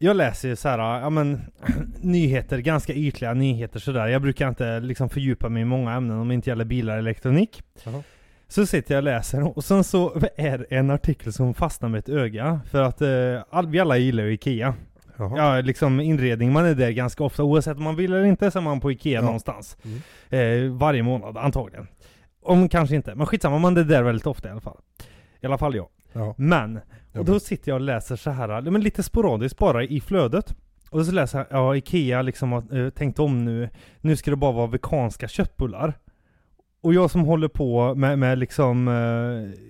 Jag 0.00 0.16
läser 0.16 0.48
ju 0.48 0.56
så 0.56 0.68
här, 0.68 0.78
ja 1.00 1.10
men 1.10 1.40
nyheter, 2.00 2.58
ganska 2.58 2.92
ytliga 2.94 3.34
nyheter 3.34 3.80
sådär. 3.80 4.06
Jag 4.06 4.22
brukar 4.22 4.48
inte 4.48 4.80
liksom 4.80 5.08
fördjupa 5.08 5.48
mig 5.48 5.62
i 5.62 5.64
många 5.64 5.92
ämnen 5.92 6.18
om 6.18 6.28
det 6.28 6.34
inte 6.34 6.50
gäller 6.50 6.64
bilar 6.64 6.92
och 6.92 6.98
elektronik. 6.98 7.62
Jaha. 7.84 8.02
Så 8.48 8.66
sitter 8.66 8.94
jag 8.94 8.98
och 8.98 9.04
läser 9.04 9.56
och 9.58 9.64
sen 9.64 9.84
så 9.84 10.14
är 10.36 10.58
det 10.58 10.64
en 10.76 10.90
artikel 10.90 11.32
som 11.32 11.54
fastnar 11.54 11.88
med 11.88 11.98
ett 11.98 12.08
öga. 12.08 12.60
För 12.70 12.82
att 12.82 13.00
eh, 13.00 13.66
vi 13.68 13.80
alla 13.80 13.96
gillar 13.96 14.24
ju 14.24 14.32
Ikea. 14.32 14.74
Jaha. 15.16 15.32
Ja, 15.36 15.60
liksom 15.60 16.00
inredning, 16.00 16.52
man 16.52 16.64
är 16.64 16.74
där 16.74 16.90
ganska 16.90 17.24
ofta. 17.24 17.42
Oavsett 17.44 17.76
om 17.76 17.84
man 17.84 17.96
vill 17.96 18.12
eller 18.12 18.24
inte 18.24 18.50
så 18.50 18.58
är 18.58 18.62
man 18.62 18.80
på 18.80 18.92
Ikea 18.92 19.12
Ja. 19.18 19.22
någonstans. 19.24 19.76
Mm. 20.30 20.66
Eh, 20.66 20.72
varje 20.72 21.02
månad 21.02 21.36
antagligen. 21.36 21.86
Om 22.42 22.68
kanske 22.68 22.96
inte, 22.96 23.14
men 23.14 23.26
skitsamma, 23.26 23.58
man 23.58 23.76
är 23.76 23.84
där 23.84 24.02
väldigt 24.02 24.26
ofta 24.26 24.48
i 24.48 24.50
alla 24.50 24.60
fall. 24.60 24.78
I 25.40 25.46
alla 25.46 25.58
fall 25.58 25.74
jag. 25.76 25.88
Ja. 26.12 26.34
Men, 26.38 26.80
och 27.12 27.24
då 27.24 27.40
sitter 27.40 27.70
jag 27.70 27.74
och 27.76 27.80
läser 27.80 28.16
så 28.16 28.30
här, 28.30 28.60
men 28.60 28.80
lite 28.80 29.02
sporadiskt 29.02 29.58
bara 29.58 29.84
i 29.84 30.00
flödet. 30.00 30.54
Och 30.90 31.06
så 31.06 31.12
läser 31.12 31.38
jag, 31.38 31.46
ja 31.50 31.76
Ikea 31.76 32.22
liksom 32.22 32.52
har 32.52 32.76
eh, 32.76 32.90
tänkt 32.90 33.18
om 33.18 33.44
nu, 33.44 33.68
nu 34.00 34.16
ska 34.16 34.30
det 34.30 34.36
bara 34.36 34.52
vara 34.52 34.66
veganska 34.66 35.28
köttbullar. 35.28 35.94
Och 36.82 36.94
jag 36.94 37.10
som 37.10 37.20
håller 37.20 37.48
på 37.48 37.94
med, 37.94 38.18
med 38.18 38.38
liksom, 38.38 38.86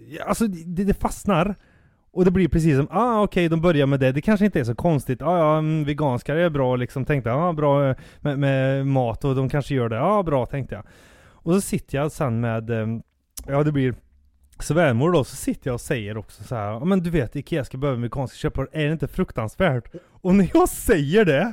ja, 0.09 0.25
alltså 0.25 0.47
det, 0.47 0.85
det 0.85 0.95
fastnar. 0.95 1.55
Och 2.11 2.25
det 2.25 2.31
blir 2.31 2.49
precis 2.49 2.77
som, 2.77 2.89
ah 2.91 3.23
okej 3.23 3.49
de 3.49 3.61
börjar 3.61 3.87
med 3.87 4.01
det, 4.01 4.13
det 4.13 4.21
kanske 4.21 4.47
inte 4.47 4.61
är 4.61 4.65
så 4.65 4.75
konstigt, 4.75 5.23
ah, 5.23 5.39
ja 5.39 5.59
mm, 5.59 5.85
veganska 5.85 6.35
är 6.35 6.51
bra 6.51 6.77
liksom, 6.77 7.05
tänkte 7.05 7.31
jag, 7.31 7.39
ah, 7.39 7.53
bra 7.53 7.89
eh, 7.89 7.97
med, 8.21 8.39
med 8.39 8.87
mat 8.87 9.25
och 9.25 9.35
de 9.35 9.49
kanske 9.49 9.75
gör 9.75 9.89
det, 9.89 9.97
ja 9.97 10.19
ah, 10.19 10.23
bra 10.23 10.47
tänkte 10.47 10.75
jag. 10.75 10.85
Och 11.27 11.55
så 11.55 11.61
sitter 11.61 11.99
jag 11.99 12.13
sen 12.13 12.41
med, 12.41 12.71
ja 13.47 13.63
det 13.63 13.73
blir 13.73 13.95
svärmor 14.63 15.13
då, 15.13 15.25
så 15.25 15.37
sitter 15.37 15.69
jag 15.69 15.75
och 15.75 15.81
säger 15.81 16.17
också 16.17 16.43
så 16.45 16.55
här, 16.55 16.85
men 16.85 17.01
du 17.01 17.11
vet 17.11 17.37
Ikea 17.37 17.65
ska 17.65 17.79
behöva 17.79 18.01
veganska 18.01 18.37
köttbullar, 18.37 18.69
är 18.73 18.87
det 18.87 18.93
inte 18.93 19.09
fruktansvärt? 19.09 19.85
Och 20.23 20.35
när 20.35 20.51
jag 20.55 20.69
säger 20.69 21.25
det, 21.25 21.53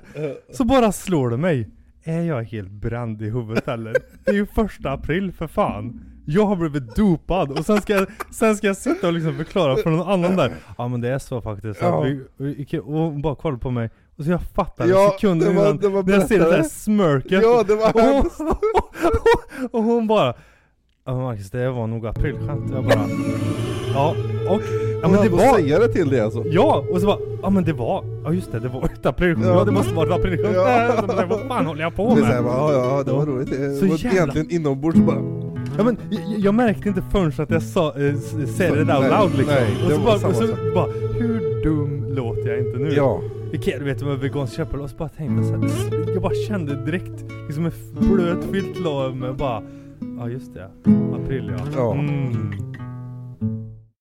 så 0.53 0.63
bara 0.63 0.91
slår 0.91 1.29
det 1.29 1.37
mig. 1.37 1.69
Är 2.03 2.21
jag 2.21 2.43
helt 2.43 2.71
bränd 2.71 3.21
i 3.21 3.29
huvudet 3.29 3.67
eller? 3.67 3.95
Det 4.25 4.31
är 4.31 4.35
ju 4.35 4.45
första 4.45 4.91
april 4.91 5.31
för 5.31 5.47
fan. 5.47 6.01
Jag 6.25 6.45
har 6.45 6.55
blivit 6.55 6.95
dopad 6.95 7.51
och 7.59 7.65
sen 7.65 7.81
ska 7.81 7.93
jag, 7.93 8.07
sen 8.31 8.55
ska 8.57 8.67
jag 8.67 8.77
sitta 8.77 9.07
och 9.07 9.13
liksom 9.13 9.35
förklara 9.37 9.75
för 9.75 9.89
någon 9.89 10.07
annan 10.09 10.35
där. 10.35 10.51
Ja 10.77 10.87
men 10.87 11.01
det 11.01 11.09
är 11.09 11.19
så 11.19 11.41
faktiskt. 11.41 11.81
Ja. 11.81 11.99
Att 12.05 12.05
vi, 12.07 12.23
vi, 12.37 12.79
och 12.79 12.93
hon 12.93 13.21
bara 13.21 13.35
kollar 13.35 13.57
på 13.57 13.71
mig. 13.71 13.89
Och 14.17 14.23
så 14.25 14.31
jag 14.31 14.41
fattar 14.41 14.87
Ja, 14.87 15.05
en 15.05 15.11
sekund 15.11 15.41
det 15.41 15.49
var- 15.53 15.69
innan, 15.71 16.05
när 16.05 16.13
jag 16.13 16.27
ser 16.27 16.39
det 16.39 16.51
där 16.51 16.63
smörket. 16.63 17.43
Ja, 17.43 17.63
det 17.67 17.75
var 17.75 17.87
och, 17.95 18.01
hon, 18.01 18.13
hemskt. 18.13 18.39
och 19.71 19.83
hon 19.83 20.07
bara 20.07 20.33
Ja 21.07 21.13
men 21.15 21.23
Marcus, 21.23 21.49
det 21.51 21.69
var 21.71 21.87
nog 21.87 22.07
aprilskämt. 22.07 22.71
Jag 22.73 22.83
bara 22.83 23.05
Ja, 23.93 24.15
och 24.49 24.61
Ja 25.01 25.07
men 25.07 25.23
det 25.23 25.29
var 25.29 25.39
säga 25.57 25.79
det 25.79 25.87
till 25.87 26.09
dig 26.09 26.19
alltså. 26.21 26.43
Ja! 26.45 26.85
Och 26.91 26.99
så 27.01 27.07
bara, 27.07 27.17
ja 27.41 27.49
men 27.49 27.63
det 27.63 27.73
var, 27.73 28.03
ja 28.23 28.33
just 28.33 28.51
det, 28.51 28.59
det 28.59 28.67
var 28.67 28.83
ett 28.85 29.05
aprilskämt. 29.05 29.45
Ja. 29.47 29.53
Ja. 29.57 29.63
det 29.63 29.71
måste 29.71 29.93
vara 29.93 30.07
ett 30.07 30.19
aprilskämt. 30.19 30.55
Ja. 30.55 30.95
Så 31.01 31.07
bara, 31.07 31.25
vad 31.25 31.39
fan 31.47 31.65
håller 31.65 31.81
jag 31.81 31.95
på 31.95 32.05
Det 32.15 32.21
är 32.21 32.25
så 32.25 32.25
här, 32.25 32.33
med? 32.35 32.43
bara, 32.43 32.73
ja, 32.73 32.97
ja, 32.97 33.03
det 33.03 33.11
var 33.11 33.25
roligt. 33.25 33.49
Det 33.49 33.75
Så 33.75 33.85
var 33.85 33.95
jävla- 33.97 34.11
egentligen 34.11 34.51
inombords 34.51 34.97
bara. 34.99 35.21
Ja 35.77 35.83
men 35.83 35.97
jag, 36.09 36.39
jag 36.39 36.53
märkte 36.53 36.89
inte 36.89 37.01
förrän 37.11 37.31
att 37.37 37.49
jag 37.49 37.61
sa, 37.63 37.87
äh, 37.87 37.93
det 38.57 38.83
där 38.83 39.19
loud 39.21 39.37
liksom. 39.37 39.55
nej, 39.55 39.67
och 39.83 39.89
det 39.89 39.95
så, 39.95 40.01
var 40.01 40.05
bara, 40.05 40.19
samma 40.19 40.33
och 40.33 40.35
så 40.39 40.47
sak. 40.47 40.57
bara, 40.75 40.87
hur 41.19 41.63
dum 41.63 42.05
låter 42.15 42.49
jag 42.49 42.59
inte 42.59 42.79
nu? 42.79 42.93
Ja. 42.95 43.21
Ikea, 43.51 43.79
du 43.79 43.85
vet 43.85 44.01
med 44.03 44.19
vegansk 44.19 44.55
köttbullar 44.55 44.83
och 44.83 44.89
så 44.89 44.95
bara 44.95 45.09
tänkte 45.09 45.35
jag 45.35 45.69
så 45.69 45.95
här, 45.95 46.13
jag 46.13 46.21
bara 46.21 46.33
kände 46.47 46.85
direkt, 46.85 47.23
liksom 47.47 47.65
en 47.65 47.71
blöt 48.15 48.45
filt 48.51 48.79
la 48.79 49.03
över 49.05 49.15
mig 49.15 49.29
och 49.29 49.35
bara 49.35 49.61
Ja 50.17 50.27
just 50.29 50.53
det, 50.53 50.69
april 51.13 51.49
ja. 51.49 51.57
Ja. 51.73 51.93
Mm. 51.93 52.51